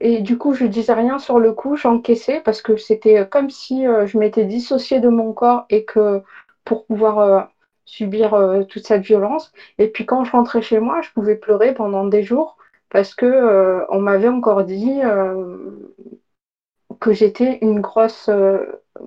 et 0.00 0.20
du 0.20 0.38
coup, 0.38 0.54
je 0.54 0.66
disais 0.66 0.92
rien 0.92 1.18
sur 1.18 1.38
le 1.38 1.52
coup, 1.52 1.76
j'encaissais 1.76 2.40
parce 2.40 2.62
que 2.62 2.76
c'était 2.76 3.26
comme 3.28 3.50
si 3.50 3.84
je 3.84 4.18
m'étais 4.18 4.44
dissociée 4.44 5.00
de 5.00 5.08
mon 5.08 5.32
corps 5.32 5.66
et 5.70 5.84
que 5.84 6.22
pour 6.64 6.84
pouvoir 6.86 7.48
subir 7.84 8.34
euh, 8.34 8.64
toute 8.64 8.86
cette 8.86 9.02
violence. 9.02 9.52
Et 9.78 9.88
puis 9.88 10.06
quand 10.06 10.24
je 10.24 10.32
rentrais 10.32 10.62
chez 10.62 10.78
moi, 10.80 11.00
je 11.02 11.10
pouvais 11.10 11.36
pleurer 11.36 11.74
pendant 11.74 12.04
des 12.06 12.22
jours 12.22 12.56
parce 12.90 13.14
que 13.14 13.26
euh, 13.26 13.84
on 13.90 14.00
m'avait 14.00 14.28
encore 14.28 14.64
dit 14.64 15.00
euh, 15.02 15.56
que 17.00 17.12
j'étais 17.12 17.58
une 17.62 17.80
grosse 17.80 18.30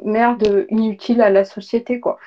merde 0.04 0.66
inutile 0.70 1.22
à 1.22 1.30
la 1.30 1.46
société, 1.46 2.00
quoi. 2.00 2.18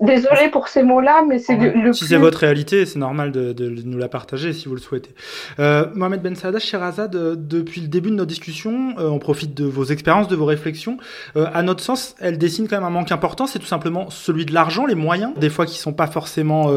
Désolé 0.00 0.48
pour 0.52 0.68
ces 0.68 0.84
mots-là, 0.84 1.24
mais 1.26 1.38
c'est 1.40 1.56
le, 1.56 1.92
Si 1.92 2.04
c'est 2.06 2.18
votre 2.18 2.38
réalité, 2.38 2.86
c'est 2.86 3.00
normal 3.00 3.32
de, 3.32 3.52
de, 3.52 3.68
nous 3.68 3.98
la 3.98 4.08
partager 4.08 4.52
si 4.52 4.68
vous 4.68 4.74
le 4.76 4.80
souhaitez. 4.80 5.10
Euh, 5.58 5.86
Mohamed 5.94 6.22
Ben 6.22 6.36
Saada, 6.36 6.60
Sherazade, 6.60 7.16
euh, 7.16 7.34
depuis 7.36 7.80
le 7.80 7.88
début 7.88 8.10
de 8.10 8.14
notre 8.14 8.28
discussion, 8.28 8.94
euh, 8.98 9.08
on 9.08 9.18
profite 9.18 9.54
de 9.54 9.64
vos 9.64 9.84
expériences, 9.84 10.28
de 10.28 10.36
vos 10.36 10.44
réflexions. 10.44 10.98
Euh, 11.36 11.46
à 11.52 11.62
notre 11.62 11.82
sens, 11.82 12.14
elle 12.20 12.38
dessine 12.38 12.68
quand 12.68 12.76
même 12.76 12.84
un 12.84 12.90
manque 12.90 13.10
important, 13.10 13.48
c'est 13.48 13.58
tout 13.58 13.66
simplement 13.66 14.08
celui 14.10 14.46
de 14.46 14.54
l'argent, 14.54 14.86
les 14.86 14.94
moyens, 14.94 15.32
des 15.36 15.50
fois 15.50 15.66
qui 15.66 15.78
sont 15.78 15.92
pas 15.92 16.06
forcément 16.06 16.70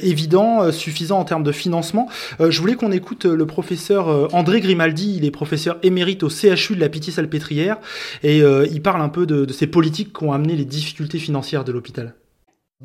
évidents, 0.00 0.70
suffisants 0.72 1.18
en 1.18 1.24
termes 1.24 1.42
de 1.42 1.52
financement. 1.52 2.08
je 2.38 2.60
voulais 2.60 2.74
qu'on 2.74 2.92
écoute 2.92 3.24
le 3.24 3.46
professeur 3.46 4.34
André 4.34 4.60
Grimaldi, 4.60 5.16
il 5.16 5.24
est 5.24 5.30
professeur 5.30 5.78
émérite 5.82 6.22
au 6.22 6.28
CHU 6.28 6.74
de 6.74 6.80
la 6.80 6.88
Pitié-Salpêtrière, 6.88 7.78
et 8.22 8.38
il 8.38 8.82
parle 8.82 9.00
un 9.02 9.08
peu 9.08 9.26
de, 9.26 9.44
de 9.44 9.52
ces 9.52 9.66
politiques 9.70 10.16
qui 10.16 10.24
ont 10.24 10.32
amené 10.32 10.56
les 10.56 10.64
difficultés 10.64 11.18
financières 11.18 11.64
de 11.64 11.72
l'hôpital. 11.72 12.14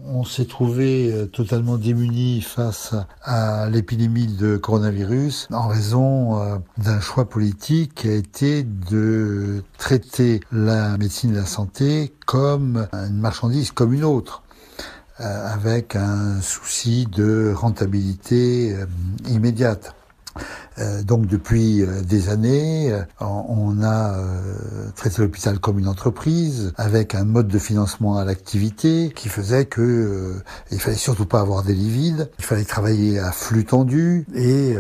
On 0.04 0.26
s'est 0.26 0.46
trouvé 0.46 1.10
euh, 1.10 1.26
totalement 1.26 1.78
démunis 1.78 2.42
face 2.42 2.94
à 3.24 3.70
l'épidémie 3.70 4.28
de 4.28 4.58
coronavirus 4.58 5.48
en 5.52 5.70
raison 5.70 6.38
euh, 6.38 6.58
d'un 6.78 7.00
choix 7.00 7.30
politique 7.30 7.96
qui 7.96 8.10
a 8.10 8.14
été 8.14 8.64
de 8.64 9.64
traiter 9.78 10.42
la 10.52 10.98
médecine 10.98 11.32
et 11.32 11.38
la 11.38 11.46
santé 11.46 12.12
comme 12.26 12.90
une 12.92 13.22
marchandise 13.22 13.72
comme 13.72 13.94
une 13.94 14.04
autre 14.04 14.44
euh, 15.22 15.54
avec 15.54 15.96
un 15.96 16.42
souci 16.42 17.06
de 17.06 17.54
rentabilité 17.56 18.76
immédiate. 19.30 19.96
Euh, 20.78 21.04
donc 21.04 21.28
depuis 21.28 21.82
euh, 21.82 22.02
des 22.02 22.30
années, 22.30 22.92
euh, 22.92 23.02
on 23.20 23.82
a 23.84 24.16
traité 24.96 25.22
l'hôpital 25.22 25.60
comme 25.60 25.80
une 25.80 25.88
entreprise 25.88 26.74
avec 26.78 27.16
un 27.16 27.24
mode 27.24 27.48
de 27.48 27.60
financement 27.60 28.18
à 28.18 28.26
l'activité 28.26 29.12
qui 29.16 29.30
faisait 29.30 29.66
que 29.66 30.36
il 30.72 30.80
fallait 30.80 30.98
surtout 30.98 31.26
pas 31.26 31.40
avoir 31.40 31.64
des 31.64 31.74
lits 31.74 31.90
vides, 31.90 32.30
il 32.40 32.46
fallait 32.46 32.66
travailler 32.66 33.20
à 33.20 33.32
flux 33.32 33.66
tendu 33.66 34.26
et 34.36 34.76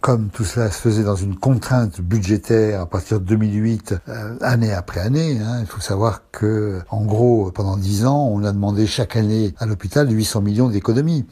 comme 0.00 0.28
tout 0.28 0.44
cela 0.44 0.70
se 0.70 0.78
faisait 0.78 1.02
dans 1.02 1.16
une 1.16 1.36
contrainte 1.36 2.00
budgétaire 2.00 2.82
à 2.82 2.86
partir 2.86 3.18
de 3.20 3.24
2008, 3.24 3.96
année 4.40 4.72
après 4.72 5.00
année, 5.00 5.38
hein, 5.40 5.58
il 5.60 5.66
faut 5.66 5.80
savoir 5.80 6.22
que, 6.30 6.80
en 6.90 7.04
gros, 7.04 7.50
pendant 7.50 7.76
dix 7.76 8.06
ans, 8.06 8.28
on 8.30 8.44
a 8.44 8.52
demandé 8.52 8.86
chaque 8.86 9.16
année 9.16 9.54
à 9.58 9.66
l'hôpital 9.66 10.08
800 10.08 10.42
millions 10.42 10.68
d'économies. 10.68 11.26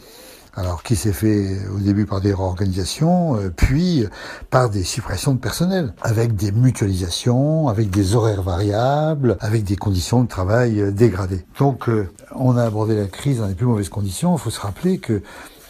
Alors 0.56 0.84
qui 0.84 0.94
s'est 0.94 1.12
fait 1.12 1.58
au 1.74 1.78
début 1.78 2.06
par 2.06 2.20
des 2.20 2.32
réorganisations, 2.32 3.36
euh, 3.36 3.50
puis 3.54 4.06
par 4.50 4.70
des 4.70 4.84
suppressions 4.84 5.34
de 5.34 5.40
personnel, 5.40 5.94
avec 6.02 6.36
des 6.36 6.52
mutualisations, 6.52 7.68
avec 7.68 7.90
des 7.90 8.14
horaires 8.14 8.42
variables, 8.42 9.36
avec 9.40 9.64
des 9.64 9.74
conditions 9.74 10.22
de 10.22 10.28
travail 10.28 10.80
euh, 10.80 10.90
dégradées. 10.92 11.44
Donc 11.58 11.88
euh, 11.88 12.08
on 12.36 12.56
a 12.56 12.62
abordé 12.62 12.94
la 12.94 13.06
crise 13.06 13.38
dans 13.38 13.48
les 13.48 13.54
plus 13.54 13.66
mauvaises 13.66 13.88
conditions. 13.88 14.36
Il 14.36 14.38
faut 14.38 14.50
se 14.50 14.60
rappeler 14.60 14.98
que 14.98 15.22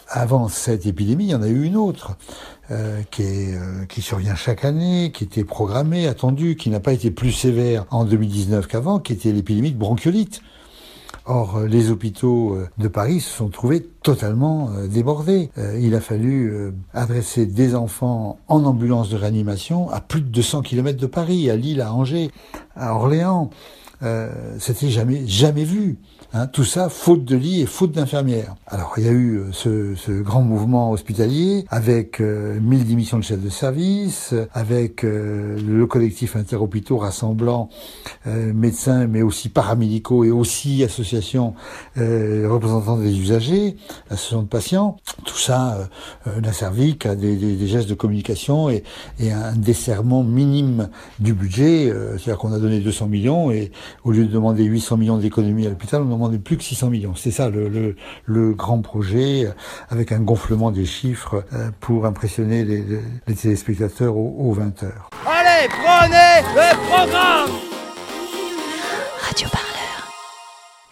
avant 0.08 0.48
cette 0.48 0.84
épidémie, 0.84 1.24
il 1.24 1.30
y 1.30 1.34
en 1.34 1.42
a 1.42 1.48
eu 1.48 1.64
une 1.64 1.76
autre 1.76 2.16
qui, 3.10 3.22
est, 3.22 3.58
qui 3.88 4.00
survient 4.00 4.34
chaque 4.34 4.64
année, 4.64 5.10
qui 5.12 5.24
était 5.24 5.44
programmée, 5.44 6.06
attendue, 6.06 6.56
qui 6.56 6.70
n'a 6.70 6.78
pas 6.78 6.92
été 6.92 7.10
plus 7.10 7.32
sévère 7.32 7.86
en 7.90 8.04
2019 8.04 8.66
qu'avant, 8.66 9.00
qui 9.00 9.14
était 9.14 9.32
l'épidémie 9.32 9.72
de 9.72 9.78
bronchiolite. 9.78 10.40
Or, 11.26 11.56
euh, 11.56 11.66
les 11.66 11.90
hôpitaux 11.90 12.54
euh, 12.54 12.68
de 12.76 12.86
Paris 12.86 13.20
se 13.20 13.30
sont 13.30 13.48
trouvés 13.48 13.82
totalement 14.02 14.70
euh, 14.70 14.86
débordés. 14.86 15.50
Il 15.80 15.94
a 15.94 16.00
fallu 16.00 16.72
adresser 16.92 17.46
des 17.46 17.74
enfants 17.74 18.38
en 18.48 18.64
ambulance 18.64 19.08
de 19.08 19.16
réanimation 19.16 19.90
à 19.90 20.00
plus 20.00 20.20
de 20.20 20.28
200 20.28 20.62
km 20.62 20.98
de 21.00 21.06
Paris, 21.06 21.50
à 21.50 21.56
Lille, 21.56 21.80
à 21.80 21.92
Angers, 21.92 22.30
à 22.76 22.94
Orléans. 22.94 23.50
C'était 24.58 24.90
jamais 24.90 25.26
jamais 25.26 25.64
vu. 25.64 25.98
Hein, 26.36 26.48
tout 26.48 26.64
ça 26.64 26.88
faute 26.88 27.24
de 27.24 27.36
lits 27.36 27.60
et 27.60 27.66
faute 27.66 27.92
d'infirmières. 27.92 28.56
Alors 28.66 28.94
il 28.96 29.04
y 29.04 29.08
a 29.08 29.12
eu 29.12 29.36
euh, 29.36 29.52
ce, 29.52 29.94
ce 29.94 30.10
grand 30.10 30.42
mouvement 30.42 30.90
hospitalier 30.90 31.64
avec 31.68 32.20
euh, 32.20 32.58
1000 32.60 32.88
démissions 32.88 33.18
de 33.18 33.22
chefs 33.22 33.40
de 33.40 33.48
service, 33.48 34.34
avec 34.52 35.04
euh, 35.04 35.56
le 35.64 35.86
collectif 35.86 36.34
interhôpitaux 36.34 36.98
rassemblant 36.98 37.68
euh, 38.26 38.52
médecins 38.52 39.06
mais 39.06 39.22
aussi 39.22 39.48
paramédicaux 39.48 40.24
et 40.24 40.32
aussi 40.32 40.82
associations 40.82 41.54
représentants 41.94 42.96
des 42.96 43.16
usagers, 43.16 43.76
associations 44.10 44.42
de 44.42 44.48
patients. 44.48 44.96
Tout 45.24 45.38
ça 45.38 45.88
n'a 46.42 46.52
servi 46.52 46.98
qu'à 46.98 47.14
des, 47.14 47.36
des, 47.36 47.54
des, 47.54 47.66
gestes 47.68 47.88
de 47.88 47.94
communication 47.94 48.70
et, 48.70 48.82
et 49.20 49.30
un 49.30 49.52
desserrement 49.52 50.24
minime 50.24 50.88
du 51.20 51.32
budget. 51.32 51.92
C'est-à-dire 52.18 52.38
qu'on 52.38 52.52
a 52.52 52.58
donné 52.58 52.80
200 52.80 53.06
millions 53.06 53.52
et 53.52 53.70
au 54.02 54.10
lieu 54.10 54.24
de 54.24 54.32
demander 54.32 54.64
800 54.64 54.96
millions 54.96 55.18
d'économies 55.18 55.66
à 55.66 55.70
l'hôpital, 55.70 56.02
on 56.02 56.06
demande 56.06 56.23
plus 56.38 56.56
que 56.56 56.62
600 56.64 56.90
millions. 56.90 57.14
C'est 57.14 57.30
ça 57.30 57.50
le, 57.50 57.96
le, 58.26 58.52
grand 58.54 58.80
projet, 58.80 59.46
euh, 59.46 59.50
avec 59.88 60.12
un 60.12 60.20
gonflement 60.20 60.70
des 60.70 60.86
chiffres 60.86 61.44
euh, 61.52 61.70
pour 61.80 62.06
impressionner 62.06 62.64
les, 62.64 62.84
les 63.26 63.34
téléspectateurs 63.34 64.16
aux, 64.16 64.34
aux 64.38 64.52
20 64.52 64.82
heures. 64.82 65.10
Allez, 65.26 65.68
prenez 65.68 66.42
le 66.54 66.88
programme 66.88 67.50
Radio 69.20 69.48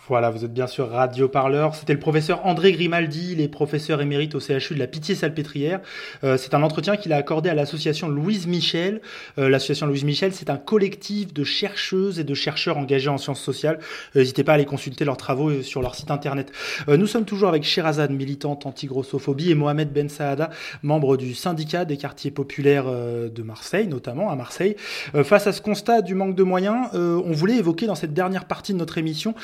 voilà, 0.09 0.31
vous 0.31 0.45
êtes 0.45 0.53
bien 0.53 0.67
sûr 0.67 0.91
Radio 0.91 1.29
Parleur. 1.29 1.77
C'était 1.77 1.93
le 1.93 2.01
professeur 2.01 2.45
André 2.45 2.73
Grimaldi, 2.73 3.37
les 3.37 3.47
professeurs 3.47 4.01
émérite 4.01 4.35
au 4.35 4.41
CHU 4.41 4.75
de 4.75 4.81
la 4.81 4.89
Pitié-Salpêtrière. 4.89 5.81
Euh, 6.25 6.37
c'est 6.37 6.55
un 6.55 6.65
entretien 6.65 6.97
qu'il 6.97 7.13
a 7.13 7.17
accordé 7.17 7.49
à 7.49 7.55
l'association 7.55 8.09
Louise 8.09 8.49
Michel. 8.49 9.01
Euh, 9.39 9.49
l'association 9.49 9.87
Louise 9.87 10.03
Michel, 10.03 10.33
c'est 10.33 10.51
un 10.51 10.57
collectif 10.57 11.33
de 11.33 11.45
chercheuses 11.45 12.19
et 12.19 12.25
de 12.25 12.35
chercheurs 12.35 12.79
engagés 12.79 13.11
en 13.11 13.17
sciences 13.17 13.41
sociales. 13.41 13.79
Euh, 14.17 14.19
n'hésitez 14.19 14.43
pas 14.43 14.53
à 14.53 14.55
aller 14.57 14.65
consulter 14.65 15.05
leurs 15.05 15.17
travaux 15.17 15.63
sur 15.63 15.83
leur 15.83 15.95
site 15.95 16.11
internet. 16.11 16.51
nous 16.89 17.07
sommes 17.07 17.25
toujours 17.25 17.51
avec 17.51 17.63
Sherazade, 17.63 18.11
militante 18.11 18.67
anti-grossophobie, 18.67 19.53
et 19.53 19.55
Mohamed 19.55 19.93
Ben 19.93 20.09
Saada, 20.09 20.51
membre 20.83 21.17
du 21.17 21.33
syndicat 21.33 21.85
des 21.85 21.97
quartiers 21.97 22.33
populaires 22.33 22.87
de 22.87 23.43
Marseille, 23.43 23.87
notamment 23.87 24.31
à 24.31 24.37
Marseille. 24.37 24.75
face 25.23 25.47
à 25.47 25.53
ce 25.53 25.63
constat 25.63 26.03
du 26.03 26.17
manque 26.17 26.35
de 26.35 26.43
moyens, 26.43 26.89
on 26.95 27.33
voulait 27.33 27.57
évoquer 27.57 27.87
dans 27.87 27.95
cette 27.95 28.15
dernière 28.15 28.47
partie 28.47 28.73
de 28.73 28.79
notre 28.79 28.99
émission 28.99 29.35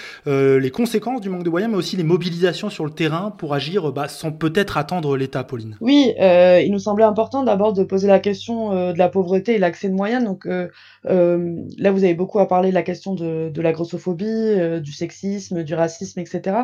les 0.58 0.70
conséquences 0.70 1.20
du 1.20 1.30
manque 1.30 1.44
de 1.44 1.50
moyens, 1.50 1.70
mais 1.70 1.78
aussi 1.78 1.96
les 1.96 2.04
mobilisations 2.04 2.70
sur 2.70 2.84
le 2.84 2.90
terrain 2.90 3.30
pour 3.30 3.54
agir 3.54 3.92
bah, 3.92 4.08
sans 4.08 4.32
peut-être 4.32 4.76
attendre 4.76 5.16
l'État, 5.16 5.44
Pauline. 5.44 5.76
Oui, 5.80 6.14
euh, 6.20 6.60
il 6.60 6.72
nous 6.72 6.78
semblait 6.78 7.04
important 7.04 7.42
d'abord 7.42 7.72
de 7.72 7.84
poser 7.84 8.08
la 8.08 8.18
question 8.18 8.72
euh, 8.72 8.92
de 8.92 8.98
la 8.98 9.08
pauvreté 9.08 9.54
et 9.54 9.58
l'accès 9.58 9.88
de 9.88 9.94
moyens. 9.94 10.24
Donc 10.24 10.46
euh, 10.46 10.68
là, 11.04 11.90
vous 11.90 12.04
avez 12.04 12.14
beaucoup 12.14 12.38
à 12.38 12.48
parler 12.48 12.70
de 12.70 12.74
la 12.74 12.82
question 12.82 13.14
de, 13.14 13.50
de 13.50 13.62
la 13.62 13.72
grossophobie, 13.72 14.80
du 14.80 14.92
sexisme, 14.92 15.62
du 15.62 15.74
racisme, 15.74 16.20
etc. 16.20 16.56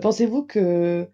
Pensez-vous 0.00 0.44
que 0.44 1.08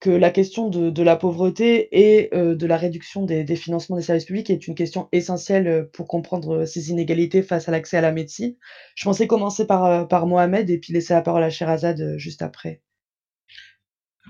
que 0.00 0.10
la 0.10 0.30
question 0.30 0.68
de, 0.68 0.90
de 0.90 1.02
la 1.02 1.16
pauvreté 1.16 1.88
et 1.90 2.34
euh, 2.34 2.54
de 2.54 2.66
la 2.66 2.76
réduction 2.76 3.24
des, 3.24 3.44
des, 3.44 3.56
financements 3.56 3.96
des 3.96 4.02
services 4.02 4.26
publics 4.26 4.50
est 4.50 4.66
une 4.66 4.74
question 4.74 5.08
essentielle 5.12 5.68
euh, 5.68 5.84
pour 5.92 6.06
comprendre 6.06 6.56
euh, 6.56 6.66
ces 6.66 6.90
inégalités 6.90 7.42
face 7.42 7.68
à 7.68 7.72
l'accès 7.72 7.96
à 7.96 8.02
la 8.02 8.12
médecine. 8.12 8.56
Je 8.94 9.04
pensais 9.04 9.26
commencer 9.26 9.66
par, 9.66 10.06
par 10.08 10.26
Mohamed 10.26 10.68
et 10.68 10.78
puis 10.78 10.92
laisser 10.92 11.14
la 11.14 11.22
parole 11.22 11.42
à 11.42 11.50
Sherazade 11.50 12.16
juste 12.18 12.42
après. 12.42 12.82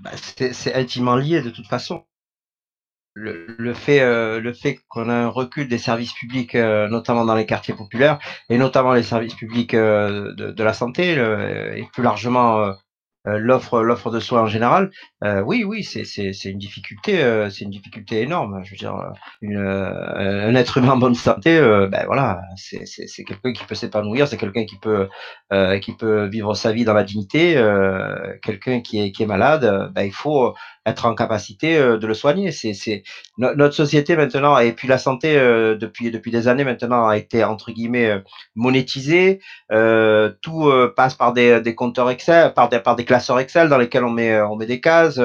Bah, 0.02 0.12
c'est 0.14 0.74
intimement 0.74 1.16
lié 1.16 1.40
de 1.40 1.50
toute 1.50 1.66
façon. 1.66 2.04
Le, 3.14 3.46
le 3.58 3.72
fait, 3.72 4.00
le 4.38 4.52
fait 4.52 4.78
qu'on 4.88 5.08
a 5.08 5.14
un 5.14 5.28
recul 5.28 5.68
des 5.68 5.78
services 5.78 6.12
publics, 6.12 6.52
notamment 6.54 7.24
dans 7.24 7.34
les 7.34 7.46
quartiers 7.46 7.72
populaires, 7.72 8.18
et 8.50 8.58
notamment 8.58 8.92
les 8.92 9.02
services 9.02 9.34
publics 9.34 9.74
de, 9.74 10.34
de, 10.50 10.62
la 10.62 10.74
santé, 10.74 11.12
et 11.12 11.82
plus 11.94 12.02
largement 12.02 12.74
l'offre 13.26 13.82
l'offre 13.82 14.10
de 14.10 14.20
soins 14.20 14.42
en 14.42 14.46
général, 14.46 14.90
euh, 15.24 15.40
oui, 15.42 15.64
oui, 15.64 15.82
c'est 15.84 16.04
c'est 16.04 16.32
une 16.50 16.58
difficulté, 16.58 17.22
euh, 17.22 17.50
c'est 17.50 17.64
une 17.64 17.70
difficulté 17.70 18.20
énorme. 18.22 18.62
Je 18.64 18.70
veux 18.70 18.76
dire, 18.76 18.94
une, 19.42 19.58
un 19.58 20.54
être 20.54 20.78
humain 20.78 20.92
en 20.92 20.96
bonne 20.98 21.14
santé, 21.14 21.60
ben 21.90 22.04
voilà, 22.06 22.40
c'est 22.56 22.86
c'est 22.86 23.24
quelqu'un 23.24 23.52
qui 23.52 23.64
peut 23.64 23.74
s'épanouir, 23.74 24.28
c'est 24.28 24.36
quelqu'un 24.36 24.64
qui 24.64 24.78
peut 24.78 25.08
qui 25.82 25.92
peut 25.96 26.26
vivre 26.26 26.54
sa 26.54 26.72
vie 26.72 26.84
dans 26.84 26.94
la 26.94 27.04
dignité. 27.04 27.54
quelqu'un 28.42 28.80
qui 28.80 29.00
est 29.00 29.12
qui 29.12 29.22
est 29.22 29.26
malade, 29.26 29.90
ben 29.94 30.02
il 30.02 30.12
faut 30.12 30.54
être 30.86 31.04
en 31.06 31.14
capacité 31.14 31.76
euh, 31.76 31.98
de 31.98 32.06
le 32.06 32.14
soigner. 32.14 32.52
C'est, 32.52 33.02
notre 33.36 33.74
société 33.74 34.16
maintenant 34.16 34.58
et 34.58 34.72
puis 34.72 34.88
la 34.88 34.98
santé 34.98 35.36
euh, 35.36 35.74
depuis 35.74 36.10
depuis 36.10 36.30
des 36.30 36.48
années 36.48 36.64
maintenant 36.64 37.06
a 37.06 37.16
été 37.16 37.44
entre 37.44 37.72
guillemets 37.72 38.08
euh, 38.08 38.20
monétisée. 38.54 39.40
tout 40.42 40.72
passe 40.96 41.14
par 41.14 41.32
des, 41.32 41.60
des 41.60 41.74
compteurs 41.74 42.08
Excel, 42.10 42.54
par 42.54 42.68
des 42.68 42.78
par 42.78 42.96
des 42.96 43.04
classeurs 43.04 43.40
Excel 43.40 43.68
dans 43.68 43.78
lesquels 43.78 44.04
on 44.04 44.10
met 44.10 44.40
on 44.40 44.56
met 44.56 44.66
des 44.66 44.80
cases. 44.80 45.20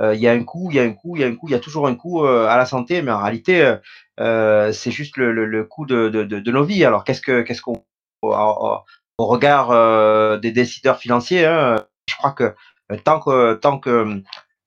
Il 0.00 0.18
y 0.18 0.28
a 0.28 0.32
un 0.32 0.44
coût, 0.44 0.68
il 0.70 0.76
y 0.76 0.80
a 0.80 0.82
un 0.82 0.92
coût, 0.92 1.16
il 1.16 1.22
y 1.22 1.24
a 1.24 1.26
un 1.26 1.34
coût, 1.34 1.48
il 1.48 1.52
y 1.52 1.54
a 1.54 1.58
toujours 1.58 1.86
un 1.86 1.94
coût 1.94 2.24
à 2.24 2.56
la 2.56 2.66
santé, 2.66 3.02
mais 3.02 3.10
en 3.10 3.22
réalité 3.22 3.76
c'est 4.18 4.90
juste 4.90 5.16
le, 5.16 5.32
le, 5.32 5.44
le 5.46 5.64
coût 5.64 5.86
de, 5.86 6.08
de, 6.08 6.24
de, 6.24 6.50
nos 6.50 6.64
vies. 6.64 6.84
Alors 6.84 7.04
qu'est-ce 7.04 7.20
que 7.20 7.42
qu'est-ce 7.42 7.62
qu'on 7.62 7.84
au, 8.22 9.26
regard 9.26 10.40
des 10.40 10.52
décideurs 10.52 10.98
financiers, 10.98 11.44
hein, 11.44 11.76
je 12.08 12.16
crois 12.16 12.32
que 12.32 12.54
tant 12.96 13.20
que 13.20 13.54
tant 13.54 13.78
que 13.78 13.90
euh, 13.90 14.22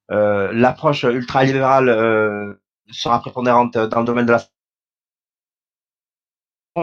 l'approche 0.08 1.04
ultralibérale 1.04 1.88
euh, 1.88 2.54
sera 2.90 3.20
prépondérante 3.20 3.76
dans 3.76 4.00
le 4.00 4.06
domaine 4.06 4.26
de 4.26 4.32
la 4.32 4.40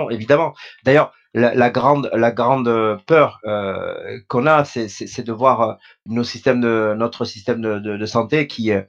évidemment. 0.10 0.54
D'ailleurs, 0.86 1.14
la, 1.34 1.70
grande, 1.70 2.10
grande 2.34 3.02
peur 3.06 3.40
euh, 3.46 4.20
qu'on 4.28 4.48
a, 4.48 4.64
c'est 4.64 5.24
de 5.24 5.32
voir 5.34 5.78
notre 6.06 6.34
système 6.34 6.62
de, 6.62 8.06
santé 8.06 8.48
qui, 8.48 8.70
est, 8.70 8.88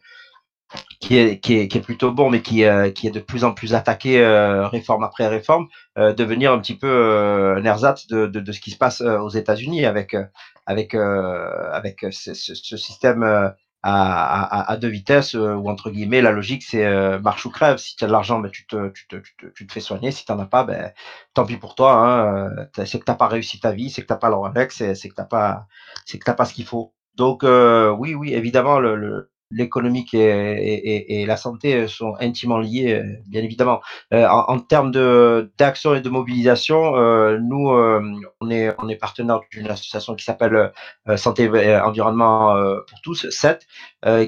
plutôt 1.85 2.13
bon, 2.13 2.31
mais 2.31 2.41
qui, 2.41 2.63
est 2.63 3.15
de 3.15 3.21
plus 3.21 3.43
en 3.45 3.53
plus 3.53 3.75
attaqué 3.75 4.25
réforme 4.71 5.03
après 5.03 5.27
réforme, 5.27 5.67
devenir 5.97 6.53
un 6.53 6.61
petit 6.61 6.77
peu 6.77 7.57
un 7.57 7.65
ersatz 7.65 8.07
de, 8.07 8.53
ce 8.53 8.61
qui 8.61 8.71
se 8.71 8.79
passe 8.79 9.01
aux 9.01 9.31
États-Unis 9.31 9.85
avec, 9.85 10.17
ce 12.13 12.77
système 12.77 13.53
à, 13.83 14.43
à, 14.43 14.73
à, 14.73 14.77
deux 14.77 14.89
vitesses, 14.89 15.35
euh, 15.35 15.55
ou 15.55 15.69
entre 15.69 15.91
guillemets, 15.91 16.21
la 16.23 16.31
logique 16.33 16.63
c'est 16.63 16.85
euh, 16.87 17.19
marche 17.19 17.47
ou 17.47 17.51
crève. 17.51 17.79
Si 17.79 17.97
tu 17.97 18.05
as 18.05 18.07
de 18.07 18.13
l'argent, 18.13 18.39
ben, 18.41 18.51
tu, 18.51 18.67
te, 18.67 18.89
tu, 18.91 19.07
te, 19.09 19.17
tu, 19.17 19.35
te, 19.37 19.47
tu 19.47 19.67
te 19.67 19.73
fais 19.73 19.81
soigner. 19.81 20.13
Si 20.13 20.25
tu 20.25 20.33
n'en 20.33 20.39
as 20.41 20.47
pas, 20.47 20.65
ben, 20.65 20.93
tant 21.35 21.45
pis 21.47 21.57
pour 21.57 21.75
toi. 21.75 21.95
Hein, 21.95 22.49
euh, 22.49 22.85
c'est 22.87 22.99
que 23.01 23.05
tu 23.11 23.17
pas 23.17 23.27
réussi 23.29 23.61
ta 23.61 23.73
vie, 23.73 23.91
c'est 23.91 24.03
que 24.03 24.13
tu 24.13 24.19
pas 24.19 24.29
le 24.29 24.37
Rolex, 24.37 24.77
c'est 24.77 25.09
que 25.09 25.15
tu 25.15 25.29
pas, 25.29 25.67
que 26.13 26.31
pas 26.33 26.45
ce 26.45 26.55
qu'il 26.55 26.67
faut. 26.67 26.95
Donc 27.17 27.43
oui, 27.45 28.15
oui, 28.15 28.35
évidemment, 28.35 28.79
le, 28.79 28.95
le 28.97 29.32
l'économique 29.53 30.15
et, 30.15 30.19
et, 30.19 31.23
et, 31.23 31.27
la 31.27 31.37
santé 31.37 31.87
sont 31.89 32.15
intimement 32.21 32.59
liés, 32.59 32.95
euh, 32.95 33.17
bien 33.29 33.43
évidemment. 33.43 33.81
Euh, 34.13 34.27
en, 34.27 34.55
en, 34.55 34.59
termes 34.59 34.91
de 34.91 35.53
d'action 35.59 35.95
et 35.95 36.01
de 36.01 36.09
mobilisation, 36.09 36.97
euh, 36.97 37.39
nous, 37.39 37.69
on 38.41 38.51
est 38.51 38.75
on 38.79 38.89
est 38.89 38.97
partenaire 38.97 39.41
d'une 39.51 39.69
association 39.69 40.15
qui 40.15 40.25
s'appelle 40.25 40.73
Santé 41.17 41.45
et 41.45 41.77
Environnement 41.77 42.55
pour 42.89 43.01
tous, 43.03 43.29
7, 43.31 43.67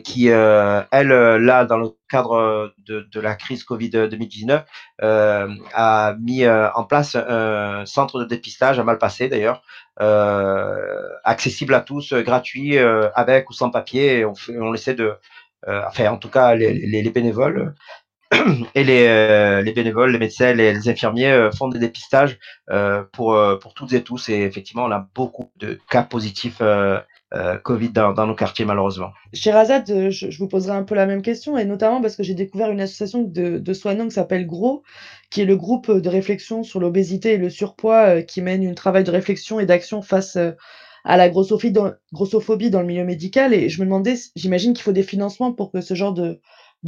qui 0.03 0.27
elle 0.29 1.09
là 1.09 1.65
dans 1.65 1.79
le 1.79 1.89
cadre 2.09 2.73
de, 2.87 3.21
la 3.21 3.35
crise 3.35 3.65
Covid 3.65 3.91
2019, 3.91 4.65
euh, 5.03 5.49
a 5.73 6.15
mis 6.21 6.47
en 6.49 6.85
place 6.85 7.17
un 7.17 7.85
centre 7.87 8.21
de 8.21 8.25
dépistage 8.25 8.79
à 8.79 8.85
Malpassé 8.85 9.29
d'ailleurs, 9.29 9.63
accessible 11.25 11.75
à 11.75 11.81
tous, 11.81 12.13
gratuit, 12.15 12.79
avec 12.79 13.51
ou 13.51 13.53
sans 13.53 13.71
papier. 13.71 14.25
On, 14.25 14.35
fait, 14.35 14.59
on 14.59 14.75
essaie 14.75 14.95
de, 14.95 15.15
enfin 15.67 16.11
en 16.11 16.19
tout 16.19 16.29
cas 16.29 16.55
les, 16.55 16.73
les, 16.73 17.03
les 17.03 17.11
bénévoles 17.11 17.75
et 18.75 18.85
les, 18.85 19.07
euh, 19.07 19.63
les, 19.63 19.73
bénévoles, 19.73 20.13
les 20.13 20.19
médecins, 20.19 20.53
les, 20.53 20.73
les 20.73 20.89
infirmiers 20.89 21.31
euh, 21.31 21.51
font 21.51 21.69
des 21.69 21.79
dépistages 21.79 22.39
euh, 22.71 23.03
pour, 23.13 23.39
pour 23.61 23.75
toutes 23.75 23.93
et 23.93 24.03
tous. 24.03 24.29
Et 24.29 24.43
effectivement, 24.43 24.85
on 24.85 24.91
a 24.91 25.07
beaucoup 25.15 25.51
de 25.57 25.79
cas 25.91 26.03
positifs 26.03 26.61
Covid 27.63 27.91
dans, 27.91 28.27
nos 28.27 28.35
quartiers, 28.35 28.65
malheureusement. 28.65 29.11
Chez 29.33 29.51
Razad, 29.51 29.85
je, 29.87 30.31
je, 30.31 30.39
vous 30.39 30.49
poserai 30.49 30.77
un 30.77 30.85
peu 30.85 30.95
la 30.95 31.07
même 31.07 31.23
question, 31.23 31.59
et 31.59 31.65
notamment 31.65 32.01
parce 32.01 32.17
que 32.17 32.23
j'ai 32.23 32.35
découvert 32.35 32.71
une 32.71 32.81
association 32.81 33.23
de, 33.23 33.59
de 33.59 33.73
soignants 33.73 34.07
qui 34.07 34.15
s'appelle 34.15 34.47
GROS, 34.47 34.83
qui 35.31 35.43
est 35.43 35.47
le 35.47 35.57
groupe 35.57 35.91
de 35.91 36.09
réflexion 36.09 36.63
sur 36.63 36.81
l'obésité 36.81 37.33
et 37.33 37.39
le 37.39 37.51
surpoids, 37.51 38.23
qui 38.23 38.43
mène 38.43 38.67
un 38.67 38.75
travail 38.75 39.05
de 39.05 39.11
réflexion 39.11 39.59
et 39.59 39.67
d'action 39.67 40.03
face 40.03 40.39
à 41.05 41.17
la 41.19 41.29
grossophobie 41.29 42.71
dans, 42.71 42.81
le 42.81 42.87
milieu 42.87 43.05
médical. 43.05 43.53
Et 43.53 43.69
je 43.69 43.81
me 43.81 43.85
demandais, 43.85 44.15
j'imagine 44.35 44.73
qu'il 44.73 44.83
faut 44.83 44.93
des 44.93 45.03
financements 45.03 45.53
pour 45.53 45.71
que 45.71 45.81
ce 45.81 45.95
genre 45.95 46.15
de, 46.15 46.41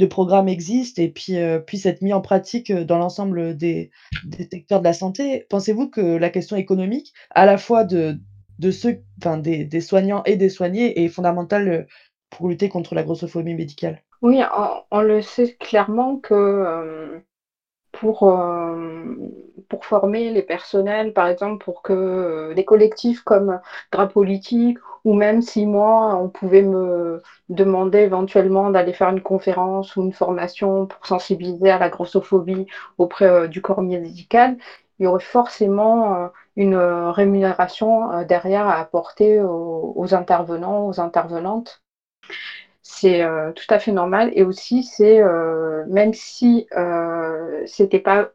programmes 0.09 0.47
existent 0.47 1.01
et 1.01 1.09
puis 1.09 1.37
euh, 1.37 1.59
puissent 1.59 1.87
être 1.87 2.03
mis 2.03 2.13
en 2.13 2.21
pratique 2.21 2.69
euh, 2.69 2.83
dans 2.83 2.99
l'ensemble 2.99 3.57
des, 3.57 3.89
des, 4.25 4.47
secteurs 4.51 4.79
de 4.79 4.83
la 4.83 4.93
santé. 4.93 5.45
Pensez-vous 5.49 5.89
que 5.89 6.01
la 6.01 6.29
question 6.29 6.55
économique, 6.55 7.13
à 7.31 7.47
la 7.47 7.57
fois 7.57 7.83
de, 7.83 8.19
de 8.59 8.71
ceux, 8.71 9.01
enfin, 9.19 9.37
des, 9.37 9.63
des, 9.63 9.81
soignants 9.81 10.23
et 10.25 10.35
des 10.35 10.49
soignés, 10.49 11.03
est 11.03 11.07
fondamentale 11.07 11.67
euh, 11.69 11.83
pour 12.29 12.47
lutter 12.47 12.69
contre 12.69 12.95
la 12.95 13.03
grossophobie 13.03 13.55
médicale. 13.55 14.01
Oui, 14.21 14.41
on, 14.91 15.01
le 15.01 15.21
sait 15.21 15.55
clairement 15.59 16.17
que 16.17 16.33
euh, 16.33 17.19
pour, 17.91 18.23
euh, 18.23 19.15
pour 19.69 19.85
former 19.85 20.31
les 20.31 20.41
personnels, 20.41 21.13
par 21.13 21.27
exemple, 21.27 21.63
pour 21.63 21.83
que 21.83 22.53
des 22.55 22.65
collectifs 22.65 23.21
comme 23.21 23.59
Gras 23.91 24.07
Politique 24.07 24.79
ou 25.05 25.13
même 25.13 25.41
si 25.41 25.65
moi, 25.65 26.15
on 26.15 26.29
pouvait 26.29 26.63
me 26.63 27.21
demander 27.49 27.99
éventuellement 27.99 28.71
d'aller 28.71 28.91
faire 28.91 29.09
une 29.09 29.21
conférence 29.21 29.95
ou 29.95 30.01
une 30.01 30.11
formation 30.11 30.87
pour 30.87 31.05
sensibiliser 31.05 31.69
à 31.69 31.77
la 31.77 31.89
grossophobie 31.89 32.65
auprès 32.97 33.47
du 33.47 33.61
corps 33.61 33.83
médical, 33.83 34.57
il 34.99 35.03
y 35.03 35.07
aurait 35.07 35.19
forcément 35.19 36.29
une 36.57 36.75
rémunération 36.75 38.23
derrière 38.23 38.67
à 38.67 38.79
apporter 38.79 39.39
aux, 39.41 40.13
intervenants, 40.13 40.87
aux 40.87 40.99
intervenantes 40.99 41.81
c'est 42.89 43.21
euh, 43.21 43.51
tout 43.51 43.65
à 43.69 43.79
fait 43.79 43.91
normal. 43.91 44.31
Et 44.33 44.43
aussi, 44.43 44.83
c'est 44.83 45.21
euh, 45.21 45.85
même 45.87 46.13
si 46.13 46.67
euh, 46.77 47.63
c'était 47.65 47.99
pas 47.99 48.29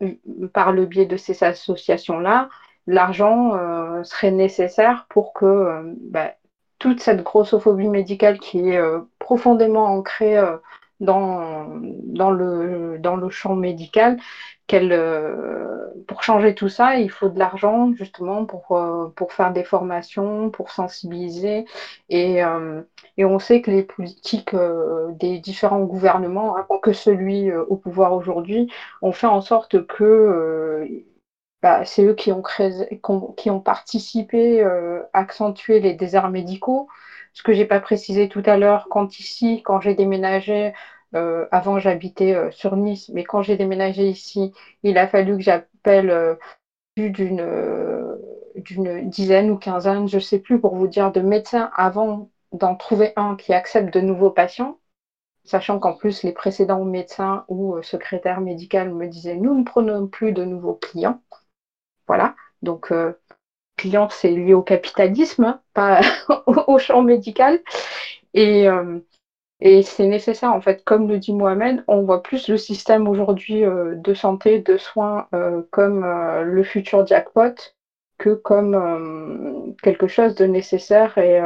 par 0.53 0.73
le 0.73 0.85
biais 0.87 1.07
de 1.07 1.17
ces 1.17 1.43
associations-là, 1.43 2.49
l'argent 2.87 3.55
euh, 3.55 4.03
serait 4.05 4.31
nécessaire 4.31 5.07
pour 5.09 5.33
que 5.33 5.47
euh, 5.47 5.95
bah, 6.03 6.33
toute 6.79 7.01
cette 7.01 7.23
grossophobie 7.23 7.89
médicale 7.89 8.39
qui 8.41 8.69
est 8.71 8.77
euh, 8.77 9.01
profondément 9.19 9.87
ancrée 9.87 10.37
dans, 11.01 11.67
dans, 12.05 12.31
le, 12.31 12.99
dans 12.99 13.17
le 13.17 13.31
champ 13.31 13.57
médical, 13.57 14.19
qu'elle, 14.73 14.93
pour 16.07 16.23
changer 16.23 16.55
tout 16.55 16.69
ça, 16.69 16.97
il 16.97 17.11
faut 17.11 17.29
de 17.29 17.39
l'argent 17.39 17.93
justement 17.93 18.45
pour, 18.47 18.79
pour 19.17 19.33
faire 19.33 19.53
des 19.53 19.65
formations, 19.65 20.51
pour 20.51 20.71
sensibiliser 20.71 21.65
et 22.09 22.43
et 23.17 23.25
on 23.25 23.39
sait 23.39 23.61
que 23.61 23.71
les 23.71 23.83
politiques 23.83 24.55
euh, 24.55 25.11
des 25.13 25.39
différents 25.39 25.85
gouvernements, 25.85 26.57
avant 26.57 26.79
que 26.79 26.93
celui 26.93 27.51
euh, 27.51 27.65
au 27.69 27.77
pouvoir 27.77 28.13
aujourd'hui, 28.15 28.69
ont 29.03 29.13
fait 29.13 29.27
en 29.27 29.41
sorte 29.41 29.87
que 29.87 30.05
euh, 30.05 30.87
bah, 31.63 31.85
c'est 31.85 32.05
eux 32.05 32.15
qui 32.15 32.33
ont, 32.33 32.43
créé, 32.43 33.01
qui 33.37 33.51
ont 33.51 33.61
participé 33.61 34.65
accentuer 35.13 35.79
les 35.81 35.93
déserts 35.95 36.29
médicaux. 36.29 36.89
Ce 37.35 37.43
que 37.43 37.53
j'ai 37.53 37.65
pas 37.65 37.81
précisé 37.81 38.29
tout 38.29 38.43
à 38.47 38.57
l'heure, 38.57 38.89
quand 38.91 39.19
ici, 39.21 39.63
quand 39.65 39.81
j'ai 39.81 39.95
déménagé, 39.95 40.73
euh, 41.15 41.47
avant 41.51 41.79
j'habitais 41.79 42.35
euh, 42.35 42.51
sur 42.51 42.77
Nice, 42.77 43.11
mais 43.13 43.25
quand 43.25 43.43
j'ai 43.43 43.57
déménagé 43.57 44.09
ici, 44.09 44.53
il 44.83 44.97
a 44.97 45.07
fallu 45.07 45.37
que 45.37 45.43
j'appelle 45.43 46.11
euh, 46.11 46.35
plus 46.95 47.11
d'une 47.11 49.09
dizaine 49.09 49.51
ou 49.51 49.57
quinzaine, 49.57 50.09
je 50.09 50.19
sais 50.19 50.39
plus, 50.39 50.61
pour 50.61 50.75
vous 50.75 50.87
dire, 50.87 51.13
de 51.13 51.21
médecins 51.21 51.71
avant 51.77 52.31
d'en 52.53 52.75
trouver 52.77 53.13
un 53.17 53.37
qui 53.37 53.53
accepte 53.53 53.93
de 53.93 54.01
nouveaux 54.01 54.31
patients, 54.31 54.79
sachant 55.45 55.79
qu'en 55.79 55.95
plus 55.95 56.23
les 56.23 56.33
précédents 56.33 56.85
médecins 56.85 57.45
ou 57.49 57.81
secrétaires 57.83 58.41
médicaux 58.41 58.85
me 58.85 59.07
disaient 59.07 59.37
nous 59.37 59.55
ne 59.55 59.65
prenons 59.65 60.07
plus 60.07 60.33
de 60.33 60.45
nouveaux 60.45 60.75
clients. 60.75 61.21
Voilà, 62.07 62.35
donc 62.61 62.93
client 63.79 64.09
c'est 64.11 64.31
lié 64.31 64.53
au 64.53 64.63
capitalisme, 64.63 65.45
hein, 65.45 65.61
pas 65.73 66.01
au 66.47 66.79
champ 66.79 67.03
médical. 67.03 67.61
Et, 68.35 68.67
et 69.65 69.83
c'est 69.85 70.09
nécessaire 70.09 70.53
en 70.53 70.61
fait, 70.61 70.83
comme 70.85 71.09
le 71.09 71.19
dit 71.19 71.33
Mohamed, 71.33 71.85
on 71.87 72.03
voit 72.03 72.25
plus 72.25 72.49
le 72.49 72.57
système 72.57 73.07
aujourd'hui 73.07 73.65
euh, 73.65 73.95
de 73.95 74.13
santé, 74.13 74.59
de 74.59 74.77
soins 74.77 75.29
euh, 75.35 75.63
comme 75.71 76.03
euh, 76.03 76.43
le 76.43 76.65
futur 76.65 77.07
jackpot 77.07 77.55
que 78.19 78.35
comme 78.35 79.75
quelque 79.83 80.07
chose 80.07 80.35
de 80.37 80.45
nécessaire 80.47 81.19
et 81.19 81.41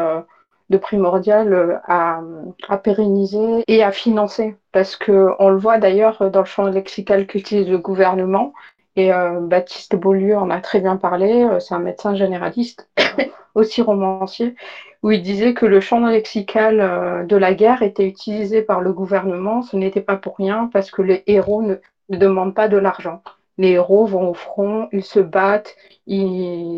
de 0.69 0.77
primordial 0.77 1.81
à, 1.87 2.21
à, 2.69 2.77
pérenniser 2.77 3.65
et 3.67 3.83
à 3.83 3.93
financer. 3.93 4.57
Parce 4.73 4.95
que 4.95 5.31
on 5.39 5.49
le 5.49 5.57
voit 5.57 5.79
d'ailleurs 5.79 6.31
dans 6.31 6.41
le 6.41 6.45
champ 6.45 6.67
lexical 6.67 7.27
qu'utilise 7.27 7.71
le 7.71 7.79
gouvernement. 7.79 8.53
Et 8.97 9.13
euh, 9.13 9.41
Baptiste 9.41 9.95
Beaulieu 9.95 10.37
en 10.37 10.51
a 10.51 10.61
très 10.61 10.81
bien 10.81 10.97
parlé, 10.97 11.45
euh, 11.45 11.61
c'est 11.61 11.75
un 11.75 11.79
médecin 11.79 12.15
généraliste, 12.15 12.89
aussi 13.55 13.83
romancier, 13.83 14.55
où 15.03 15.11
il 15.11 15.21
disait 15.21 15.53
que 15.53 15.67
le 15.67 15.81
champ 15.81 16.05
lexical 16.07 16.81
euh, 16.81 17.23
de 17.23 17.37
la 17.37 17.53
guerre 17.53 17.83
était 17.83 18.07
utilisé 18.07 18.63
par 18.63 18.81
le 18.81 18.93
gouvernement. 18.95 19.61
Ce 19.61 19.77
n'était 19.77 20.01
pas 20.01 20.17
pour 20.17 20.37
rien, 20.39 20.71
parce 20.73 20.91
que 20.91 21.03
les 21.03 21.23
héros 21.27 21.63
ne, 21.63 21.77
demandent 22.09 22.55
pas 22.55 22.69
de 22.69 22.79
l'argent. 22.79 23.21
Les 23.59 23.73
héros 23.73 24.07
vont 24.07 24.31
au 24.31 24.35
front, 24.35 24.89
ils 24.93 25.05
se 25.05 25.21
battent, 25.21 25.77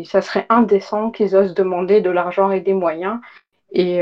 ça 0.05 0.21
serait 0.21 0.45
indécent 0.49 1.11
qu'ils 1.11 1.35
osent 1.35 1.53
demander 1.53 2.01
de 2.01 2.09
l'argent 2.09 2.51
et 2.51 2.61
des 2.61 2.73
moyens. 2.73 3.19
Et 3.71 4.01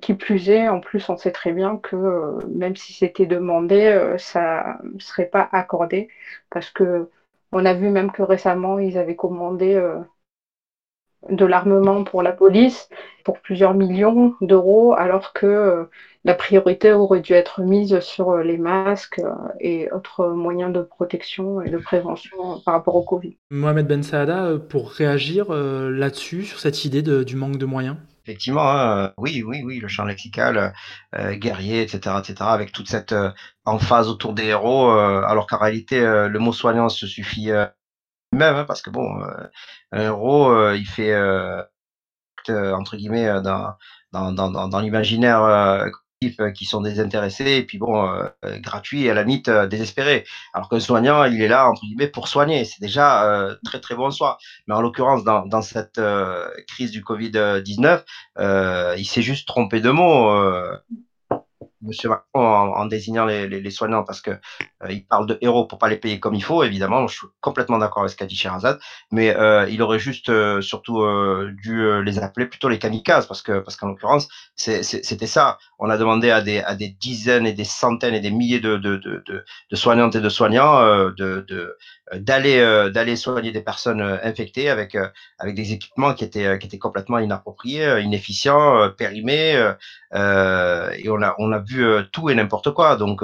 qui 0.00 0.14
plus 0.14 0.48
est, 0.48 0.68
en 0.68 0.80
plus, 0.80 1.08
on 1.10 1.16
sait 1.16 1.30
très 1.30 1.52
bien 1.52 1.76
que 1.76 2.38
même 2.48 2.74
si 2.74 2.94
c'était 2.94 3.26
demandé, 3.26 4.14
ça 4.16 4.78
ne 4.82 4.98
serait 4.98 5.26
pas 5.26 5.46
accordé 5.52 6.08
parce 6.50 6.70
que 6.70 7.08
on 7.54 7.64
a 7.64 7.74
vu 7.74 7.88
même 7.88 8.10
que 8.10 8.22
récemment, 8.22 8.78
ils 8.78 8.98
avaient 8.98 9.16
commandé 9.16 9.74
euh, 9.74 9.98
de 11.30 11.44
l'armement 11.46 12.04
pour 12.04 12.22
la 12.22 12.32
police 12.32 12.88
pour 13.24 13.40
plusieurs 13.40 13.72
millions 13.72 14.34
d'euros, 14.42 14.92
alors 14.92 15.32
que 15.32 15.46
euh, 15.46 15.84
la 16.24 16.34
priorité 16.34 16.92
aurait 16.92 17.20
dû 17.20 17.32
être 17.32 17.62
mise 17.62 17.98
sur 18.00 18.36
les 18.36 18.58
masques 18.58 19.22
et 19.60 19.90
autres 19.92 20.28
moyens 20.28 20.72
de 20.72 20.82
protection 20.82 21.62
et 21.62 21.70
de 21.70 21.78
prévention 21.78 22.60
par 22.64 22.74
rapport 22.74 22.96
au 22.96 23.02
Covid. 23.02 23.38
Mohamed 23.50 23.86
Ben 23.86 24.02
Saada, 24.02 24.58
pour 24.68 24.90
réagir 24.90 25.52
là-dessus, 25.52 26.42
sur 26.42 26.60
cette 26.60 26.84
idée 26.84 27.02
du 27.02 27.36
manque 27.36 27.56
de 27.56 27.66
moyens? 27.66 27.96
Effectivement, 28.26 28.70
hein, 28.70 29.10
oui, 29.18 29.42
oui, 29.44 29.62
oui, 29.62 29.78
le 29.80 29.88
champ 29.88 30.04
lexical, 30.04 30.72
euh, 31.14 31.34
guerrier, 31.34 31.82
etc., 31.82 32.16
etc., 32.20 32.34
avec 32.50 32.72
toute 32.72 32.88
cette 32.88 33.12
euh, 33.12 33.30
emphase 33.66 34.08
autour 34.08 34.32
des 34.32 34.44
héros, 34.44 34.88
euh, 34.90 35.22
alors 35.26 35.46
qu'en 35.46 35.58
réalité, 35.58 36.00
le 36.00 36.38
mot 36.38 36.52
soignant 36.52 36.88
se 36.88 37.06
suffit 37.06 37.50
même, 38.32 38.56
hein, 38.56 38.64
parce 38.66 38.82
que 38.82 38.90
bon, 38.90 39.06
un 39.92 40.00
héros, 40.02 40.72
il 40.72 40.86
fait 40.86 41.14
entre 42.48 42.96
guillemets 42.96 43.40
dans 43.42 43.74
dans, 44.12 44.32
dans, 44.32 44.68
dans 44.68 44.80
l'imaginaire 44.80 45.42
euh, 45.42 45.86
qui 46.54 46.64
sont 46.64 46.80
désintéressés 46.80 47.56
et 47.56 47.62
puis 47.64 47.78
bon, 47.78 48.08
euh, 48.08 48.24
euh, 48.44 48.58
gratuit 48.58 49.04
et 49.04 49.10
à 49.10 49.14
la 49.14 49.22
limite 49.22 49.48
euh, 49.48 49.66
désespéré. 49.66 50.24
Alors 50.52 50.68
qu'un 50.68 50.80
soignant, 50.80 51.24
il 51.24 51.40
est 51.42 51.48
là, 51.48 51.68
entre 51.68 51.82
guillemets, 51.82 52.08
pour 52.08 52.28
soigner. 52.28 52.64
C'est 52.64 52.80
déjà 52.80 53.24
euh, 53.24 53.54
très 53.64 53.80
très 53.80 53.94
bon 53.94 54.10
soi. 54.10 54.38
Mais 54.66 54.74
en 54.74 54.80
l'occurrence, 54.80 55.24
dans, 55.24 55.46
dans 55.46 55.62
cette 55.62 56.00
crise 56.68 56.90
du 56.90 57.02
Covid-19, 57.02 58.02
il 58.96 59.06
s'est 59.06 59.22
juste 59.22 59.46
trompé 59.46 59.80
de 59.80 59.90
mots. 59.90 60.30
Monsieur 61.84 62.08
Macron 62.08 62.46
en, 62.46 62.86
désignant 62.86 63.26
les, 63.26 63.70
soignants 63.70 64.04
parce 64.04 64.20
que 64.20 64.30
euh, 64.30 64.90
il 64.90 65.06
parle 65.06 65.26
de 65.26 65.38
héros 65.40 65.66
pour 65.66 65.78
pas 65.78 65.88
les 65.88 65.96
payer 65.96 66.20
comme 66.20 66.34
il 66.34 66.42
faut, 66.42 66.62
évidemment. 66.62 67.06
Je 67.06 67.16
suis 67.16 67.26
complètement 67.40 67.78
d'accord 67.78 68.02
avec 68.02 68.12
ce 68.12 68.16
qu'a 68.16 68.26
dit 68.26 68.36
Sherazade, 68.36 68.78
mais 69.10 69.34
euh, 69.36 69.68
il 69.68 69.82
aurait 69.82 69.98
juste 69.98 70.28
euh, 70.28 70.60
surtout 70.60 71.02
euh, 71.02 71.52
dû 71.62 72.02
les 72.02 72.18
appeler 72.18 72.46
plutôt 72.46 72.68
les 72.68 72.78
kamikazes 72.78 73.26
parce 73.26 73.42
que 73.42 73.60
parce 73.60 73.76
qu'en 73.76 73.88
l'occurrence 73.88 74.28
c'était 74.56 75.26
ça. 75.26 75.58
On 75.78 75.90
a 75.90 75.98
demandé 75.98 76.30
à 76.30 76.40
des 76.40 76.60
à 76.60 76.74
des 76.74 76.88
dizaines 76.88 77.46
et 77.46 77.52
des 77.52 77.64
centaines 77.64 78.14
et 78.14 78.20
des 78.20 78.30
milliers 78.30 78.60
de 78.60 78.76
de, 78.76 78.96
de, 78.96 79.22
de, 79.26 79.44
de 79.70 79.76
soignantes 79.76 80.14
et 80.14 80.20
de 80.20 80.28
soignants 80.28 80.80
de, 81.10 81.44
de 81.48 81.76
d'aller 82.14 82.60
d'aller 82.92 83.16
soigner 83.16 83.50
des 83.50 83.62
personnes 83.62 84.00
infectées 84.00 84.68
avec 84.70 84.96
avec 85.38 85.54
des 85.54 85.72
équipements 85.72 86.14
qui 86.14 86.24
étaient 86.24 86.58
qui 86.58 86.66
étaient 86.66 86.78
complètement 86.78 87.18
inappropriés, 87.18 88.00
inefficients, 88.00 88.90
périmés 88.96 89.54
et 90.14 91.08
on 91.08 91.22
a 91.22 91.34
on 91.38 91.52
a 91.52 91.58
vu 91.58 91.73
tout 92.12 92.30
et 92.30 92.34
n'importe 92.34 92.72
quoi 92.72 92.96
donc 92.96 93.22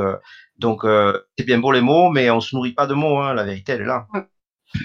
Donc, 0.59 0.83
c'est 0.85 1.45
bien 1.45 1.59
beau 1.59 1.73
les 1.73 1.81
mots, 1.81 2.11
mais 2.11 2.31
on 2.31 2.41
se 2.41 2.55
nourrit 2.55 2.73
pas 2.73 2.87
de 2.87 2.95
mots. 2.95 3.19
Hein, 3.19 3.35
la 3.35 3.45
vérité, 3.45 3.73
elle 3.73 3.83
est 3.83 3.87
là. 3.87 4.07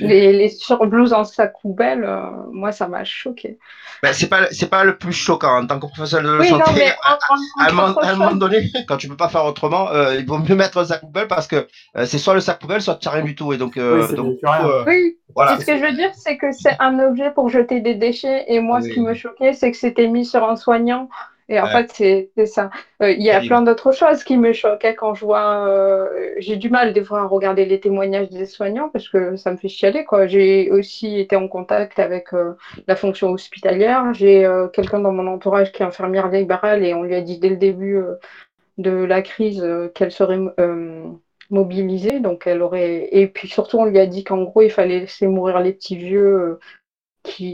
Les, 0.01 0.33
les 0.33 0.49
surblouses 0.49 1.13
en 1.13 1.23
sac 1.23 1.53
poubelle, 1.61 2.03
euh, 2.03 2.31
moi, 2.51 2.71
ça 2.71 2.87
m'a 2.87 3.03
choqué. 3.03 3.59
Ben, 4.01 4.13
c'est 4.13 4.27
pas, 4.27 4.47
c'est 4.51 4.69
pas 4.69 4.83
le 4.83 4.97
plus 4.97 5.13
choquant 5.13 5.61
en 5.61 5.67
tant 5.67 5.79
que 5.79 5.85
professionnel 5.85 6.39
de 6.39 6.43
santé. 6.43 6.91
à, 7.03 7.69
un 7.69 8.15
moment, 8.15 8.35
donné, 8.35 8.71
quand 8.87 8.97
tu 8.97 9.07
peux 9.07 9.15
pas 9.15 9.29
faire 9.29 9.45
autrement, 9.45 9.91
euh, 9.91 10.15
il 10.15 10.25
vaut 10.25 10.39
mieux 10.39 10.55
mettre 10.55 10.79
un 10.79 10.85
sac 10.85 11.01
poubelle 11.01 11.27
parce 11.27 11.47
que 11.47 11.67
euh, 11.97 12.05
c'est 12.05 12.17
soit 12.17 12.33
le 12.33 12.39
sac 12.39 12.59
poubelle, 12.59 12.81
soit 12.81 12.95
tu 12.95 13.09
rien 13.09 13.23
du 13.23 13.35
tout. 13.35 13.53
Et 13.53 13.57
donc, 13.57 13.73
oui, 13.77 14.15
donc 14.15 14.39
oui. 14.87 15.17
Voilà. 15.35 15.59
Ce 15.59 15.65
que 15.65 15.77
je 15.77 15.81
veux 15.83 15.93
dire, 15.93 16.11
c'est 16.15 16.37
que 16.37 16.51
c'est 16.51 16.75
un 16.79 16.99
objet 16.99 17.31
pour 17.31 17.49
jeter 17.49 17.79
des 17.79 17.93
déchets. 17.93 18.45
Et 18.47 18.59
moi, 18.59 18.81
ce 18.81 18.89
qui 18.89 19.01
me 19.01 19.13
choquait, 19.13 19.53
c'est 19.53 19.69
que 19.69 19.77
c'était 19.77 20.07
mis 20.07 20.25
sur 20.25 20.43
un 20.49 20.55
soignant. 20.55 21.09
Et 21.47 21.59
en 21.59 21.67
fait, 21.67 21.91
c'est 21.93 22.45
ça. 22.47 22.69
Euh, 23.03 23.11
il 23.11 23.21
y 23.21 23.29
a 23.29 23.39
plein 23.39 23.61
d'autres 23.61 23.91
choses 23.91 24.23
qui 24.23 24.35
me 24.35 24.51
choquaient 24.51 24.95
quand 24.95 25.13
je 25.13 25.25
vois. 25.25 25.67
Euh, 25.67 26.33
j'ai 26.37 26.55
du 26.55 26.69
mal 26.69 26.91
des 26.91 27.03
fois 27.03 27.21
à 27.21 27.25
regarder 27.25 27.65
les 27.65 27.79
témoignages 27.79 28.29
des 28.29 28.45
soignants 28.45 28.89
parce 28.89 29.07
que 29.07 29.35
ça 29.35 29.51
me 29.51 29.57
fait 29.57 29.67
chialer. 29.67 30.03
quoi. 30.03 30.25
J'ai 30.25 30.71
aussi 30.71 31.19
été 31.19 31.35
en 31.35 31.47
contact 31.47 31.99
avec 31.99 32.33
euh, 32.33 32.53
la 32.87 32.95
fonction 32.95 33.31
hospitalière. 33.31 34.11
J'ai 34.13 34.49
quelqu'un 34.73 34.99
dans 34.99 35.11
mon 35.11 35.27
entourage 35.27 35.71
qui 35.71 35.83
est 35.83 35.85
infirmière 35.85 36.29
libérale 36.29 36.83
et 36.83 36.93
on 36.95 37.03
lui 37.03 37.13
a 37.13 37.21
dit 37.21 37.37
dès 37.37 37.49
le 37.49 37.57
début 37.57 37.99
de 38.79 38.91
la 38.91 39.21
crise 39.21 39.63
qu'elle 39.93 40.11
serait 40.11 40.39
mobilisée. 41.51 42.19
Donc 42.21 42.47
elle 42.47 42.63
aurait. 42.63 43.07
Et 43.11 43.27
puis 43.27 43.47
surtout, 43.47 43.77
on 43.77 43.85
lui 43.85 43.99
a 43.99 44.07
dit 44.07 44.23
qu'en 44.23 44.41
gros, 44.41 44.61
il 44.61 44.71
fallait 44.71 45.01
laisser 45.01 45.27
mourir 45.27 45.59
les 45.59 45.73
petits 45.73 45.95
vieux 45.95 46.57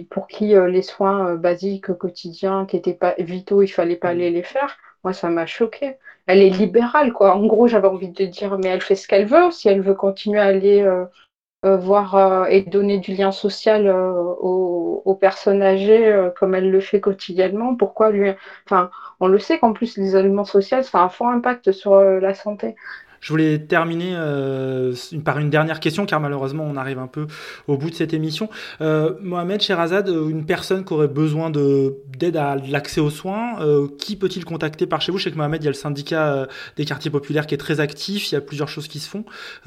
pour 0.09 0.27
qui 0.27 0.55
euh, 0.55 0.67
les 0.67 0.81
soins 0.81 1.31
euh, 1.31 1.37
basiques 1.37 1.93
quotidiens 1.93 2.65
qui 2.65 2.75
n'étaient 2.75 2.93
pas 2.93 3.15
vitaux, 3.17 3.61
il 3.61 3.67
fallait 3.67 3.95
pas 3.95 4.09
aller 4.09 4.29
les 4.29 4.43
faire. 4.43 4.77
Moi, 5.03 5.13
ça 5.13 5.29
m'a 5.29 5.45
choqué. 5.45 5.97
Elle 6.27 6.41
est 6.41 6.49
libérale, 6.49 7.13
quoi. 7.13 7.35
En 7.35 7.45
gros, 7.45 7.67
j'avais 7.67 7.87
envie 7.87 8.09
de 8.09 8.25
dire, 8.25 8.57
mais 8.57 8.69
elle 8.69 8.81
fait 8.81 8.95
ce 8.95 9.07
qu'elle 9.07 9.25
veut. 9.25 9.51
Si 9.51 9.67
elle 9.69 9.81
veut 9.81 9.95
continuer 9.95 10.39
à 10.39 10.45
aller 10.45 10.81
euh, 10.81 11.77
voir 11.77 12.47
et 12.47 12.61
donner 12.61 12.99
du 12.99 13.13
lien 13.13 13.31
social 13.31 13.89
aux, 13.89 15.17
personnes 15.19 15.61
âgées 15.61 16.29
comme 16.39 16.55
elle 16.55 16.71
le 16.71 16.79
fait 16.79 16.99
quotidiennement, 17.01 17.75
pourquoi 17.75 18.11
lui. 18.11 18.31
Enfin, 18.65 18.89
on 19.19 19.27
le 19.27 19.39
sait 19.39 19.59
qu'en 19.59 19.73
plus, 19.73 19.97
l'isolement 19.97 20.45
social, 20.45 20.83
ça 20.83 20.99
a 20.99 21.03
un 21.03 21.09
fort 21.09 21.27
impact 21.27 21.71
sur 21.71 21.99
la 21.99 22.33
santé. 22.33 22.75
Je 23.21 23.29
voulais 23.29 23.59
terminer 23.59 24.13
euh, 24.15 24.93
par 25.23 25.37
une 25.37 25.51
dernière 25.51 25.79
question, 25.79 26.07
car 26.07 26.19
malheureusement, 26.19 26.65
on 26.67 26.75
arrive 26.75 26.97
un 26.97 27.07
peu 27.07 27.27
au 27.67 27.77
bout 27.77 27.91
de 27.91 27.95
cette 27.95 28.13
émission. 28.13 28.49
Euh, 28.81 29.13
Mohamed 29.21 29.61
Sherazade, 29.61 30.09
euh, 30.09 30.27
une 30.27 30.45
personne 30.45 30.83
qui 30.83 30.91
aurait 30.93 31.07
besoin 31.07 31.51
d'aide 31.51 32.35
à 32.35 32.55
l'accès 32.55 32.99
aux 32.99 33.11
soins, 33.11 33.57
qui 33.99 34.15
peut-il 34.15 34.43
contacter 34.43 34.87
par 34.87 35.01
chez 35.01 35.11
vous? 35.11 35.19
Je 35.19 35.25
sais 35.25 35.31
que 35.31 35.37
Mohamed, 35.37 35.61
il 35.61 35.65
y 35.65 35.67
a 35.67 35.71
le 35.71 35.75
syndicat 35.75 36.47
des 36.77 36.85
quartiers 36.85 37.11
populaires 37.11 37.45
qui 37.45 37.53
est 37.53 37.59
très 37.59 37.79
actif, 37.79 38.31
il 38.31 38.35
y 38.35 38.37
a 38.37 38.41
plusieurs 38.41 38.67
choses 38.67 38.87
qui 38.87 38.99
se 38.99 39.07
font. 39.07 39.23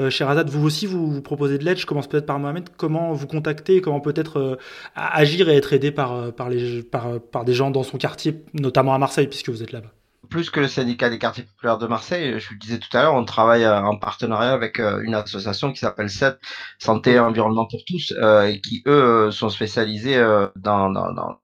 Sherazade, 0.09 0.49
vous 0.51 0.67
aussi, 0.67 0.87
vous, 0.87 1.23
proposez 1.23 1.59
de 1.59 1.65
l'aide. 1.65 1.79
Je 1.79 1.87
commence 1.87 2.09
peut-être 2.09 2.27
par 2.27 2.41
Mohamed. 2.41 2.69
Comment 2.77 3.13
vous 3.13 3.29
contacter? 3.29 3.81
Comment 3.81 4.01
peut-être 4.01 4.59
agir 4.97 5.49
et 5.49 5.57
être 5.57 5.73
aidé 5.73 5.93
par, 5.93 6.33
par, 6.33 6.51
les, 6.51 6.83
par, 6.83 7.21
par 7.21 7.45
des 7.45 7.55
gens 7.55 7.71
dans 7.71 7.85
son 7.85 7.99
quartier, 7.99 8.43
notamment 8.53 8.95
à 8.95 8.99
Marseille, 8.99 9.29
puisque 9.29 9.51
vous 9.51 9.63
êtes 9.63 9.73
là-bas? 9.73 9.93
Plus 10.29 10.51
que 10.51 10.61
le 10.61 10.69
syndicat 10.69 11.11
des 11.11 11.19
quartiers 11.19 11.45
populaires 11.45 11.79
de 11.79 11.87
Marseille, 11.87 12.39
je 12.39 12.49
vous 12.49 12.55
le 12.55 12.59
disais 12.59 12.79
tout 12.79 12.95
à 12.97 13.03
l'heure, 13.03 13.15
on 13.15 13.25
travaille 13.25 13.65
euh, 13.65 13.83
en 13.83 13.97
partenariat 13.97 14.53
avec 14.53 14.81
euh, 14.81 15.03
une 15.03 15.15
association 15.15 15.73
qui 15.73 15.79
s'appelle 15.79 16.11
SET, 16.11 16.37
Santé 16.79 17.13
et 17.13 17.19
Environnement 17.19 17.67
pour 17.67 17.81
tous, 17.87 18.13
euh, 18.19 18.55
qui, 18.63 18.83
eux, 18.87 19.31
sont 19.31 19.49
spécialisés 19.49 20.19
dans, 20.57 20.91
dans, 20.91 21.13
dans, 21.13 21.39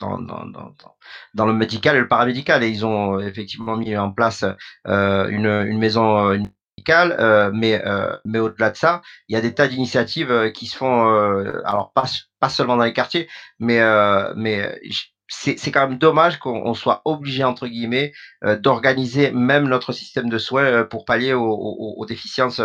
dans, 0.00 0.18
dans, 0.18 0.74
dans, 1.34 1.46
le 1.46 1.52
médical 1.52 1.96
et 1.96 2.00
le 2.00 2.08
paramédical. 2.08 2.62
Et 2.62 2.68
ils 2.68 2.86
ont 2.86 3.18
effectivement 3.20 3.76
mis 3.76 3.96
en 3.96 4.12
place 4.12 4.44
une, 4.86 5.46
une 5.46 5.78
maison 5.78 6.32
une 6.32 6.48
médicale, 6.78 7.50
mais, 7.54 7.82
mais 8.24 8.38
au-delà 8.38 8.70
de 8.70 8.76
ça, 8.76 9.02
il 9.28 9.34
y 9.34 9.36
a 9.36 9.40
des 9.40 9.54
tas 9.54 9.68
d'initiatives 9.68 10.52
qui 10.52 10.66
se 10.66 10.76
font, 10.76 11.06
alors 11.64 11.92
pas, 11.94 12.06
pas 12.40 12.48
seulement 12.48 12.76
dans 12.76 12.84
les 12.84 12.92
quartiers, 12.92 13.28
mais, 13.58 13.80
mais 14.36 14.78
c'est 15.30 15.70
quand 15.70 15.88
même 15.88 15.98
dommage 15.98 16.38
qu'on 16.38 16.74
soit 16.74 17.02
obligé 17.04 17.44
entre 17.44 17.68
guillemets 17.68 18.12
euh, 18.44 18.56
d'organiser 18.56 19.30
même 19.30 19.68
notre 19.68 19.92
système 19.92 20.28
de 20.28 20.38
soins 20.38 20.64
euh, 20.64 20.84
pour 20.84 21.04
pallier 21.04 21.32
aux, 21.32 22.04
déficiences 22.06 22.60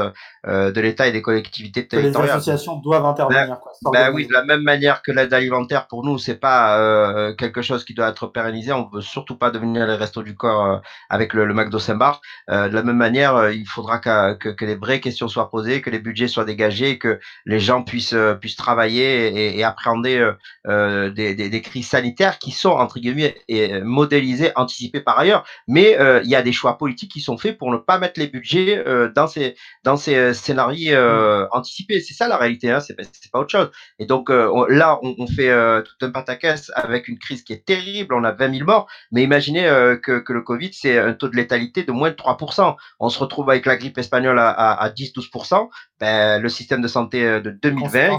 euh, 0.47 0.71
de 0.71 0.81
l'État 0.81 1.07
et 1.07 1.11
des 1.11 1.21
collectivités 1.21 1.87
territoriales. 1.87 2.27
Les 2.27 2.33
associations 2.33 2.77
doivent 2.77 3.05
intervenir. 3.05 3.47
Ben, 3.47 3.55
quoi, 3.55 3.91
ben 3.91 4.11
oui, 4.13 4.27
de 4.27 4.33
la 4.33 4.43
même 4.43 4.61
manière 4.61 5.01
que 5.01 5.11
l'aide 5.11 5.33
alimentaire 5.33 5.87
pour 5.87 6.03
nous, 6.03 6.17
c'est 6.17 6.35
pas 6.35 7.33
quelque 7.37 7.61
chose 7.61 7.85
qui 7.85 7.93
doit 7.93 8.09
être 8.09 8.27
pérennisé. 8.27 8.71
On 8.71 8.87
veut 8.87 9.01
surtout 9.01 9.37
pas 9.37 9.51
devenir 9.51 9.87
les 9.87 9.95
restos 9.95 10.23
du 10.23 10.35
corps 10.35 10.81
avec 11.09 11.33
le, 11.33 11.45
le 11.45 11.53
McDo 11.53 11.79
Saint-Bar. 11.79 12.21
de 12.49 12.73
la 12.73 12.83
même 12.83 12.97
manière, 12.97 13.49
il 13.49 13.65
faudra 13.65 13.99
que, 13.99 14.33
que, 14.35 14.49
que, 14.49 14.65
les 14.65 14.75
vraies 14.75 14.99
questions 14.99 15.27
soient 15.27 15.49
posées, 15.49 15.81
que 15.81 15.89
les 15.89 15.99
budgets 15.99 16.27
soient 16.27 16.45
dégagés, 16.45 16.97
que 16.97 17.19
les 17.45 17.59
gens 17.59 17.83
puissent 17.83 18.15
puissent 18.39 18.55
travailler 18.55 19.27
et, 19.27 19.59
et 19.59 19.63
appréhender 19.63 20.31
des, 20.65 21.35
des, 21.35 21.49
des 21.49 21.61
crises 21.61 21.87
sanitaires 21.87 22.39
qui 22.39 22.51
sont 22.51 22.71
entre 22.71 22.99
guillemets 22.99 23.35
et 23.47 23.81
modélisés, 23.81 24.51
anticipés 24.55 25.01
par 25.01 25.19
ailleurs, 25.19 25.45
mais 25.67 25.97
euh, 25.99 26.21
il 26.23 26.29
y 26.29 26.35
a 26.35 26.41
des 26.41 26.51
choix 26.51 26.77
politiques 26.77 27.11
qui 27.11 27.21
sont 27.21 27.37
faits 27.37 27.57
pour 27.57 27.71
ne 27.71 27.77
pas 27.77 27.99
mettre 27.99 28.19
les 28.19 28.27
budgets 28.27 28.83
euh, 28.85 29.11
dans 29.13 29.27
ces 29.27 29.55
dans 29.83 29.97
ces 29.97 30.33
euh, 30.35 30.39
scénarios 30.39 30.95
mm. 30.95 31.47
anticipés. 31.51 32.01
C'est 32.01 32.13
ça 32.13 32.27
la 32.27 32.37
réalité, 32.37 32.71
hein, 32.71 32.79
c'est 32.79 32.95
pas 33.31 33.39
autre 33.39 33.49
chose. 33.49 33.71
Et 33.99 34.05
donc 34.05 34.29
là, 34.29 34.99
on, 35.01 35.27
fait 35.27 35.51
tout 35.83 36.05
un 36.05 36.11
pataquès 36.11 36.71
avec 36.75 37.07
une 37.07 37.17
crise 37.17 37.43
qui 37.43 37.53
est 37.53 37.65
terrible. 37.65 38.13
On 38.13 38.23
a 38.23 38.31
20 38.31 38.53
000 38.53 38.65
morts, 38.65 38.87
mais 39.11 39.23
imaginez 39.23 39.63
que, 40.03 40.19
que 40.19 40.33
le 40.33 40.41
Covid 40.41 40.71
c'est 40.73 40.97
un 40.97 41.13
taux 41.13 41.29
de 41.29 41.35
létalité 41.35 41.83
de 41.83 41.91
moins 41.91 42.09
de 42.09 42.15
3%. 42.15 42.75
On 42.99 43.09
se 43.09 43.19
retrouve 43.19 43.49
avec 43.49 43.65
la 43.65 43.77
grippe 43.77 43.97
espagnole 43.97 44.39
à, 44.39 44.49
à, 44.49 44.89
10-12%. 44.89 45.69
Ben, 45.99 46.41
le 46.41 46.49
système 46.49 46.81
de 46.81 46.87
santé 46.87 47.23
de 47.41 47.49
2020, 47.49 48.17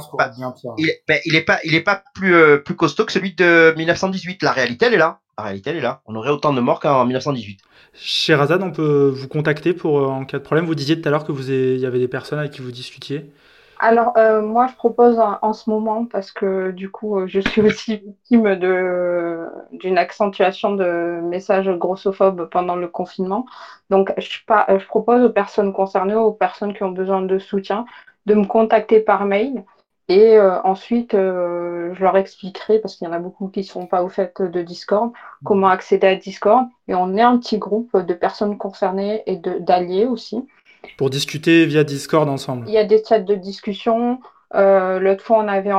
il, 0.79 0.93
ben, 1.07 1.21
il 1.25 1.35
est 1.35 1.43
pas 1.43 1.59
il 1.65 1.75
est 1.75 1.83
pas 1.83 2.03
plus 2.15 2.63
plus 2.63 2.77
costaud 2.77 3.05
que 3.05 3.13
celui 3.13 3.35
de 3.35 3.75
1918 3.77 4.43
la 4.43 4.53
réalité, 4.53 4.87
elle 4.87 4.95
est 4.95 4.99
là. 4.99 5.21
La 5.39 5.45
réalité, 5.45 5.69
elle 5.69 5.77
est 5.77 5.83
là. 5.83 6.01
On 6.07 6.15
aurait 6.15 6.31
autant 6.31 6.55
de 6.55 6.61
morts 6.63 6.81
qu'en 6.81 7.05
1918. 7.05 7.61
Sherazade, 7.93 8.63
on 8.63 8.71
peut 8.71 9.13
vous 9.15 9.29
contacter 9.29 9.75
pour 9.75 9.99
euh, 9.99 10.07
en 10.07 10.25
cas 10.25 10.39
de 10.39 10.43
problème. 10.43 10.65
Vous 10.65 10.75
disiez 10.75 10.99
tout 10.99 11.07
à 11.07 11.11
l'heure 11.11 11.27
que 11.27 11.33
vous 11.33 11.51
il 11.51 11.79
y 11.79 11.85
avait 11.85 11.99
des 11.99 12.09
personnes 12.09 12.39
avec 12.39 12.53
qui 12.53 12.63
vous 12.63 12.71
discutiez. 12.71 13.31
Alors, 13.79 14.17
euh, 14.17 14.41
moi, 14.41 14.67
je 14.69 14.75
propose 14.75 15.19
en, 15.19 15.53
ce 15.53 15.69
moment, 15.69 16.07
parce 16.07 16.33
que 16.33 16.71
du 16.71 16.91
coup, 16.91 17.19
euh, 17.19 17.27
je 17.27 17.41
suis 17.41 17.61
aussi 17.61 17.99
victime 17.99 18.55
d'une 19.73 19.99
accentuation 19.99 20.73
de 20.75 21.21
messages 21.23 21.69
grossophobes 21.69 22.49
pendant 22.51 22.77
le 22.77 22.89
confinement. 22.89 23.45
Donc, 23.91 24.15
je, 24.17 24.39
je 24.39 24.87
propose 24.87 25.23
aux 25.23 25.31
personnes 25.31 25.75
concernées, 25.75 26.15
aux 26.15 26.33
personnes 26.33 26.73
qui 26.73 26.83
ont 26.83 26.93
besoin 26.93 27.21
de 27.21 27.39
soutien, 27.39 27.85
de 28.25 28.33
me 28.33 28.47
contacter 28.47 29.01
par 29.01 29.27
mail. 29.27 29.65
Et 30.09 30.39
euh, 30.39 30.61
ensuite, 30.63 31.15
euh, 31.15 31.93
je 31.95 32.03
leur 32.03 32.17
expliquerai, 32.17 32.79
parce 32.79 32.95
qu'il 32.95 33.07
y 33.07 33.11
en 33.11 33.13
a 33.13 33.19
beaucoup 33.19 33.49
qui 33.49 33.61
ne 33.61 33.65
sont 33.65 33.87
pas 33.87 34.05
au 34.05 34.09
fait 34.09 34.41
de 34.41 34.63
Discord, 34.63 35.13
comment 35.45 35.69
accéder 35.69 36.07
à 36.07 36.15
Discord. 36.15 36.67
Et 36.87 36.95
on 36.95 37.17
est 37.17 37.23
un 37.23 37.39
petit 37.39 37.59
groupe 37.59 37.97
de 37.97 38.15
personnes 38.15 38.57
concernées 38.57 39.23
et 39.27 39.37
d'alliés 39.37 40.07
aussi. 40.07 40.47
Pour 40.97 41.11
discuter 41.11 41.67
via 41.67 41.83
Discord 41.83 42.29
ensemble. 42.29 42.67
Il 42.69 42.73
y 42.73 42.79
a 42.79 42.85
des 42.85 43.03
chats 43.03 43.19
de 43.19 43.35
discussion. 43.35 44.21
Euh, 44.55 45.01
L'autre 45.01 45.25
fois, 45.25 45.39
on 45.39 45.49
avait 45.49 45.73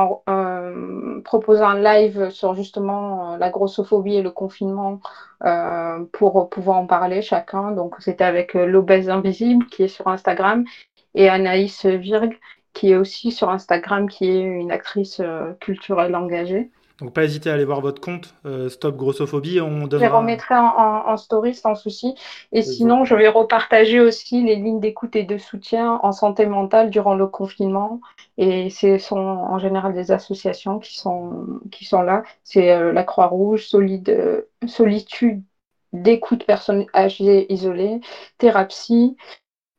proposé 1.24 1.62
un 1.62 1.80
live 1.80 2.28
sur 2.28 2.54
justement 2.54 3.38
la 3.38 3.48
grossophobie 3.48 4.16
et 4.16 4.22
le 4.22 4.30
confinement 4.30 5.00
pour 6.12 6.50
pouvoir 6.50 6.76
en 6.76 6.86
parler 6.86 7.22
chacun. 7.22 7.70
Donc, 7.70 7.94
c'était 8.00 8.24
avec 8.24 8.52
l'obèse 8.52 9.08
invisible 9.08 9.64
qui 9.68 9.84
est 9.84 9.88
sur 9.88 10.06
Instagram 10.08 10.66
et 11.14 11.30
Anaïs 11.30 11.86
Virg 11.86 12.38
qui 12.78 12.92
est 12.92 12.96
aussi 12.96 13.32
sur 13.32 13.50
Instagram, 13.50 14.08
qui 14.08 14.30
est 14.30 14.40
une 14.40 14.70
actrice 14.70 15.18
euh, 15.18 15.52
culturelle 15.58 16.14
engagée. 16.14 16.70
Donc 17.00 17.12
pas 17.12 17.24
hésiter 17.24 17.50
à 17.50 17.54
aller 17.54 17.64
voir 17.64 17.80
votre 17.80 18.00
compte 18.00 18.34
euh, 18.46 18.68
Stop 18.68 18.96
Grossophobie. 18.96 19.60
On 19.60 19.88
devra... 19.88 19.98
Je 19.98 20.10
les 20.10 20.16
remettrai 20.16 20.54
en, 20.56 21.16
story 21.16 21.54
sans 21.54 21.74
souci. 21.74 22.14
Et 22.52 22.62
sinon, 22.62 23.04
je 23.04 23.16
vais 23.16 23.26
repartager 23.28 24.00
aussi 24.00 24.44
les 24.44 24.56
lignes 24.56 24.78
d'écoute 24.78 25.16
et 25.16 25.24
de 25.24 25.38
soutien 25.38 25.98
en 26.04 26.12
santé 26.12 26.46
mentale 26.46 26.90
durant 26.90 27.14
le 27.14 27.26
confinement. 27.26 28.00
Et 28.36 28.70
ce 28.70 28.98
sont 28.98 29.16
en 29.16 29.58
général 29.58 29.92
des 29.92 30.12
associations 30.12 30.78
qui 30.78 30.98
sont, 30.98 31.60
qui 31.72 31.84
sont 31.84 32.02
là. 32.02 32.22
C'est 32.44 32.72
euh, 32.72 32.92
la 32.92 33.02
Croix-Rouge, 33.02 33.66
Solide, 33.66 34.44
Solitude 34.66 35.42
d'écoute 35.92 36.44
personnes 36.44 36.86
âgées 36.94 37.52
isolées, 37.52 38.00
Thérapie, 38.38 39.16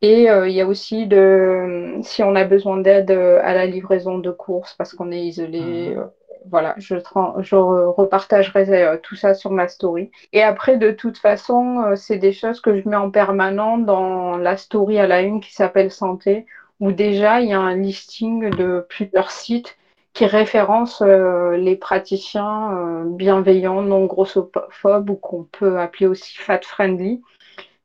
et 0.01 0.29
euh, 0.29 0.47
il 0.47 0.55
y 0.55 0.61
a 0.61 0.67
aussi 0.67 1.07
de, 1.07 1.99
si 2.03 2.23
on 2.23 2.35
a 2.35 2.45
besoin 2.45 2.77
d'aide 2.77 3.11
euh, 3.11 3.39
à 3.43 3.53
la 3.53 3.65
livraison 3.65 4.17
de 4.17 4.31
courses 4.31 4.73
parce 4.75 4.93
qu'on 4.93 5.11
est 5.11 5.21
isolé, 5.21 5.59
mmh. 5.59 5.97
euh, 5.97 6.05
voilà, 6.49 6.73
je, 6.77 6.95
je 7.39 7.55
repartagerai 7.55 8.97
tout 9.03 9.15
ça 9.15 9.33
sur 9.33 9.51
ma 9.51 9.67
story. 9.67 10.09
Et 10.31 10.41
après, 10.41 10.77
de 10.77 10.91
toute 10.91 11.17
façon, 11.17 11.93
c'est 11.97 12.17
des 12.17 12.31
choses 12.31 12.61
que 12.61 12.79
je 12.79 12.87
mets 12.87 12.95
en 12.95 13.11
permanent 13.11 13.77
dans 13.77 14.37
la 14.37 14.55
story 14.55 14.99
à 14.99 15.05
la 15.05 15.21
une 15.21 15.41
qui 15.41 15.53
s'appelle 15.53 15.91
Santé, 15.91 16.45
où 16.79 16.93
déjà 16.93 17.41
il 17.41 17.49
y 17.49 17.53
a 17.53 17.59
un 17.59 17.75
listing 17.75 18.49
de 18.51 18.85
plusieurs 18.87 19.31
sites 19.31 19.77
qui 20.13 20.25
référencent 20.25 21.01
les 21.01 21.75
praticiens 21.75 23.03
bienveillants, 23.05 23.81
non 23.81 24.05
grossophobes 24.05 25.09
ou 25.09 25.15
qu'on 25.15 25.43
peut 25.43 25.77
appeler 25.77 26.07
aussi 26.07 26.37
fat 26.37 26.61
friendly 26.63 27.21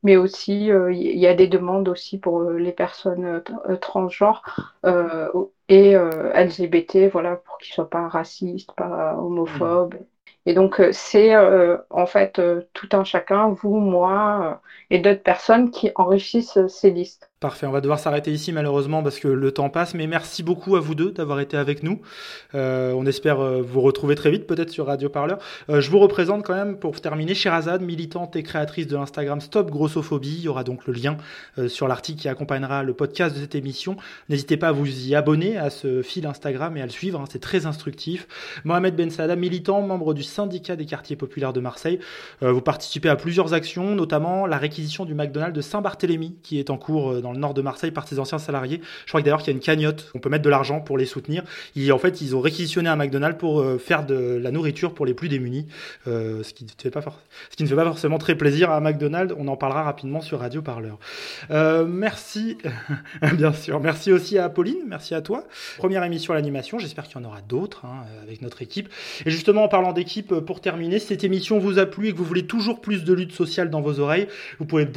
mais 0.05 0.15
aussi 0.15 0.67
il 0.67 1.17
y 1.19 1.27
a 1.27 1.33
des 1.33 1.47
demandes 1.47 1.89
aussi 1.89 2.17
pour 2.17 2.43
les 2.43 2.71
personnes 2.71 3.41
transgenres 3.81 4.43
et 5.67 5.93
LGBT, 5.93 7.09
voilà, 7.11 7.35
pour 7.35 7.57
qu'ils 7.57 7.73
soient 7.73 7.89
pas 7.89 8.07
racistes, 8.07 8.71
pas 8.73 9.17
homophobes. 9.17 9.95
Et 10.45 10.53
donc, 10.53 10.79
c'est 10.91 11.35
en 11.89 12.05
fait 12.05 12.39
tout 12.73 12.89
un 12.93 13.03
chacun, 13.03 13.49
vous, 13.49 13.75
moi 13.75 14.61
et 14.91 14.99
d'autres 14.99 15.23
personnes 15.23 15.71
qui 15.71 15.91
enrichissent 15.95 16.65
ces 16.67 16.91
listes. 16.91 17.31
Parfait, 17.41 17.67
on 17.67 17.71
va 17.71 17.81
devoir 17.81 17.99
s'arrêter 17.99 18.31
ici 18.31 18.53
malheureusement 18.53 19.03
parce 19.03 19.19
que 19.19 19.27
le 19.27 19.51
temps 19.51 19.69
passe, 19.69 19.93
mais 19.93 20.07
merci 20.07 20.41
beaucoup 20.41 20.77
à 20.77 20.79
vous 20.79 20.95
deux 20.95 21.11
d'avoir 21.11 21.41
été 21.41 21.57
avec 21.57 21.83
nous. 21.83 21.99
Euh, 22.53 22.93
on 22.93 23.05
espère 23.05 23.41
euh, 23.41 23.61
vous 23.61 23.81
retrouver 23.81 24.15
très 24.15 24.31
vite, 24.31 24.47
peut-être 24.47 24.69
sur 24.69 24.85
Radio 24.85 25.09
Parleur. 25.09 25.39
Euh, 25.69 25.81
je 25.81 25.91
vous 25.91 25.99
représente 25.99 26.45
quand 26.45 26.55
même 26.55 26.77
pour 26.77 27.01
terminer 27.01 27.35
Sherazade, 27.35 27.81
militante 27.81 28.37
et 28.37 28.41
créatrice 28.41 28.87
de 28.87 28.95
l'Instagram 28.95 29.41
Stop 29.41 29.69
Grossophobie. 29.69 30.37
Il 30.37 30.43
y 30.43 30.47
aura 30.47 30.63
donc 30.63 30.87
le 30.87 30.93
lien 30.93 31.17
sur 31.67 31.89
l'article 31.89 32.21
qui 32.21 32.29
accompagnera 32.29 32.83
le 32.83 32.93
podcast 32.93 33.35
de 33.35 33.41
cette 33.41 33.55
émission. 33.55 33.97
N'hésitez 34.29 34.55
pas 34.55 34.69
à 34.69 34.71
vous 34.71 34.87
y 35.05 35.13
abonner 35.13 35.57
à 35.57 35.69
ce 35.69 36.01
fil 36.03 36.25
Instagram 36.25 36.77
et 36.77 36.81
à 36.81 36.85
le 36.85 36.91
suivre, 36.91 37.19
hein, 37.19 37.25
c'est 37.29 37.41
très 37.41 37.65
instructif. 37.65 38.27
Mohamed 38.63 38.95
Ben 38.95 39.09
Sada, 39.09 39.35
militant, 39.35 39.81
membre 39.81 40.13
du 40.13 40.23
syndicat 40.23 40.77
des 40.77 40.85
quartiers 40.85 41.17
populaires 41.17 41.51
de 41.51 41.59
Marseille. 41.59 41.99
vous 42.41 42.61
participez 42.61 43.09
à 43.09 43.17
plusieurs 43.17 43.53
actions, 43.53 43.93
notamment 43.93 44.47
la 44.47 44.57
réquisition 44.57 45.03
du 45.03 45.13
McDonald's 45.13 45.55
de 45.55 45.61
Saint-Barthélemy 45.61 46.37
qui 46.41 46.59
est 46.59 46.69
en 46.69 46.77
cours 46.77 47.21
dans 47.25 47.33
nord 47.33 47.53
de 47.53 47.61
Marseille 47.61 47.91
par 47.91 48.07
ses 48.07 48.19
anciens 48.19 48.37
salariés. 48.37 48.81
Je 49.05 49.11
crois 49.11 49.21
d'ailleurs 49.21 49.39
qu'il 49.39 49.47
y 49.47 49.51
a 49.51 49.57
une 49.57 49.63
cagnotte, 49.63 50.11
on 50.13 50.19
peut 50.19 50.29
mettre 50.29 50.43
de 50.43 50.49
l'argent 50.49 50.79
pour 50.79 50.97
les 50.97 51.05
soutenir. 51.05 51.43
Et 51.75 51.91
en 51.91 51.97
fait, 51.97 52.21
ils 52.21 52.35
ont 52.35 52.39
réquisitionné 52.39 52.87
un 52.89 52.95
McDonald's 52.95 53.37
pour 53.37 53.61
euh, 53.61 53.77
faire 53.77 54.05
de 54.05 54.39
la 54.41 54.51
nourriture 54.51 54.93
pour 54.93 55.05
les 55.05 55.13
plus 55.13 55.27
démunis, 55.27 55.67
euh, 56.07 56.43
ce, 56.43 56.53
qui 56.53 56.65
ne 56.65 56.69
fait 56.69 56.91
pas 56.91 57.01
ce 57.49 57.55
qui 57.55 57.63
ne 57.63 57.67
fait 57.67 57.75
pas 57.75 57.85
forcément 57.85 58.17
très 58.17 58.35
plaisir 58.35 58.69
à 58.69 58.79
McDonald's. 58.79 59.33
On 59.37 59.47
en 59.47 59.57
parlera 59.57 59.83
rapidement 59.83 60.21
sur 60.21 60.39
Radio 60.39 60.61
Parleur. 60.61 60.99
Euh, 61.51 61.85
merci, 61.85 62.57
bien 63.33 63.53
sûr. 63.53 63.79
Merci 63.79 64.11
aussi 64.11 64.37
à 64.37 64.49
Pauline, 64.49 64.77
merci 64.87 65.15
à 65.15 65.21
toi. 65.21 65.45
Première 65.77 66.03
émission 66.03 66.33
à 66.33 66.35
l'animation, 66.35 66.77
j'espère 66.77 67.07
qu'il 67.07 67.19
y 67.19 67.25
en 67.25 67.27
aura 67.27 67.41
d'autres 67.41 67.85
hein, 67.85 68.03
avec 68.21 68.41
notre 68.41 68.61
équipe. 68.61 68.89
Et 69.25 69.31
justement, 69.31 69.63
en 69.63 69.67
parlant 69.67 69.93
d'équipe, 69.93 70.33
pour 70.33 70.61
terminer, 70.61 70.99
si 70.99 71.07
cette 71.07 71.23
émission 71.23 71.57
vous 71.57 71.79
a 71.79 71.85
plu 71.85 72.09
et 72.09 72.11
que 72.11 72.17
vous 72.17 72.23
voulez 72.23 72.45
toujours 72.45 72.81
plus 72.81 73.03
de 73.03 73.13
lutte 73.13 73.31
sociale 73.31 73.69
dans 73.69 73.81
vos 73.81 73.99
oreilles, 73.99 74.27
vous 74.59 74.65
pouvez 74.65 74.87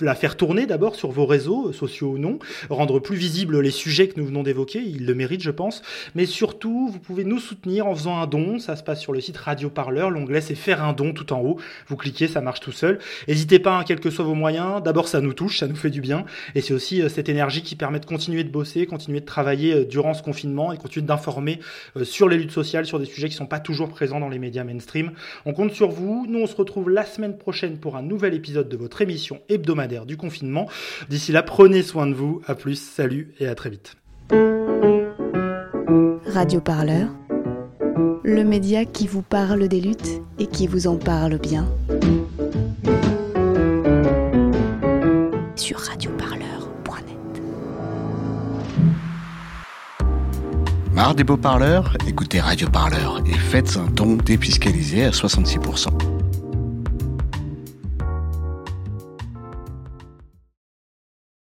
la 0.00 0.14
faire 0.14 0.36
tourner 0.36 0.66
d'abord 0.66 0.94
sur 0.94 1.10
vos 1.10 1.26
réseaux 1.26 1.72
sociaux 1.78 2.10
ou 2.12 2.18
non, 2.18 2.38
rendre 2.68 2.98
plus 2.98 3.16
visibles 3.16 3.60
les 3.60 3.70
sujets 3.70 4.08
que 4.08 4.18
nous 4.20 4.26
venons 4.26 4.42
d'évoquer, 4.42 4.80
ils 4.80 5.06
le 5.06 5.14
méritent 5.14 5.42
je 5.42 5.50
pense, 5.50 5.82
mais 6.14 6.26
surtout 6.26 6.88
vous 6.92 6.98
pouvez 6.98 7.24
nous 7.24 7.38
soutenir 7.38 7.86
en 7.86 7.94
faisant 7.94 8.18
un 8.18 8.26
don, 8.26 8.58
ça 8.58 8.76
se 8.76 8.82
passe 8.82 9.00
sur 9.00 9.12
le 9.12 9.20
site 9.20 9.36
Radio 9.36 9.70
Parleur, 9.70 10.10
l'onglet 10.10 10.40
c'est 10.40 10.54
faire 10.54 10.84
un 10.84 10.92
don 10.92 11.12
tout 11.12 11.32
en 11.32 11.40
haut, 11.40 11.58
vous 11.86 11.96
cliquez, 11.96 12.28
ça 12.28 12.40
marche 12.40 12.60
tout 12.60 12.72
seul. 12.72 12.98
N'hésitez 13.26 13.58
pas, 13.58 13.78
hein, 13.78 13.84
quels 13.86 14.00
que 14.00 14.10
soient 14.10 14.24
vos 14.24 14.34
moyens, 14.34 14.82
d'abord 14.82 15.08
ça 15.08 15.20
nous 15.20 15.32
touche, 15.32 15.58
ça 15.58 15.66
nous 15.66 15.76
fait 15.76 15.90
du 15.90 16.00
bien, 16.00 16.24
et 16.54 16.60
c'est 16.60 16.74
aussi 16.74 17.02
euh, 17.02 17.08
cette 17.08 17.28
énergie 17.28 17.62
qui 17.62 17.76
permet 17.76 18.00
de 18.00 18.06
continuer 18.06 18.44
de 18.44 18.50
bosser, 18.50 18.86
continuer 18.86 19.20
de 19.20 19.26
travailler 19.26 19.74
euh, 19.74 19.84
durant 19.84 20.14
ce 20.14 20.22
confinement 20.22 20.72
et 20.72 20.78
continuer 20.78 21.06
d'informer 21.06 21.60
euh, 21.96 22.04
sur 22.04 22.28
les 22.28 22.36
luttes 22.36 22.50
sociales, 22.50 22.86
sur 22.86 22.98
des 22.98 23.04
sujets 23.04 23.28
qui 23.28 23.34
sont 23.34 23.46
pas 23.46 23.60
toujours 23.60 23.88
présents 23.88 24.20
dans 24.20 24.28
les 24.28 24.38
médias 24.38 24.64
mainstream. 24.64 25.12
On 25.46 25.52
compte 25.52 25.72
sur 25.72 25.90
vous, 25.90 26.26
nous 26.28 26.40
on 26.40 26.46
se 26.46 26.56
retrouve 26.56 26.90
la 26.90 27.04
semaine 27.04 27.36
prochaine 27.36 27.78
pour 27.78 27.96
un 27.96 28.02
nouvel 28.02 28.34
épisode 28.34 28.68
de 28.68 28.76
votre 28.76 29.00
émission 29.02 29.40
hebdomadaire 29.48 30.06
du 30.06 30.16
confinement. 30.16 30.68
D'ici 31.08 31.32
là, 31.32 31.42
prenez 31.68 31.82
soin 31.82 32.06
de 32.06 32.14
vous. 32.14 32.40
À 32.46 32.54
plus, 32.54 32.80
salut 32.80 33.34
et 33.40 33.46
à 33.46 33.54
très 33.54 33.68
vite. 33.68 33.94
Radio 36.32 36.62
Parleur, 36.62 37.10
le 38.24 38.42
média 38.42 38.86
qui 38.86 39.06
vous 39.06 39.20
parle 39.20 39.68
des 39.68 39.82
luttes 39.82 40.22
et 40.38 40.46
qui 40.46 40.66
vous 40.66 40.86
en 40.86 40.96
parle 40.96 41.36
bien. 41.36 41.68
Sur 45.56 45.80
radioparleur.net. 45.80 47.42
Marre 50.94 51.14
des 51.14 51.24
beaux 51.24 51.36
parleurs 51.36 51.98
Écoutez 52.06 52.40
Radio 52.40 52.70
Parleur 52.70 53.20
et 53.26 53.34
faites 53.34 53.76
un 53.76 53.90
don 53.90 54.16
défiscalisé 54.16 55.04
à 55.04 55.10
66%. 55.10 56.17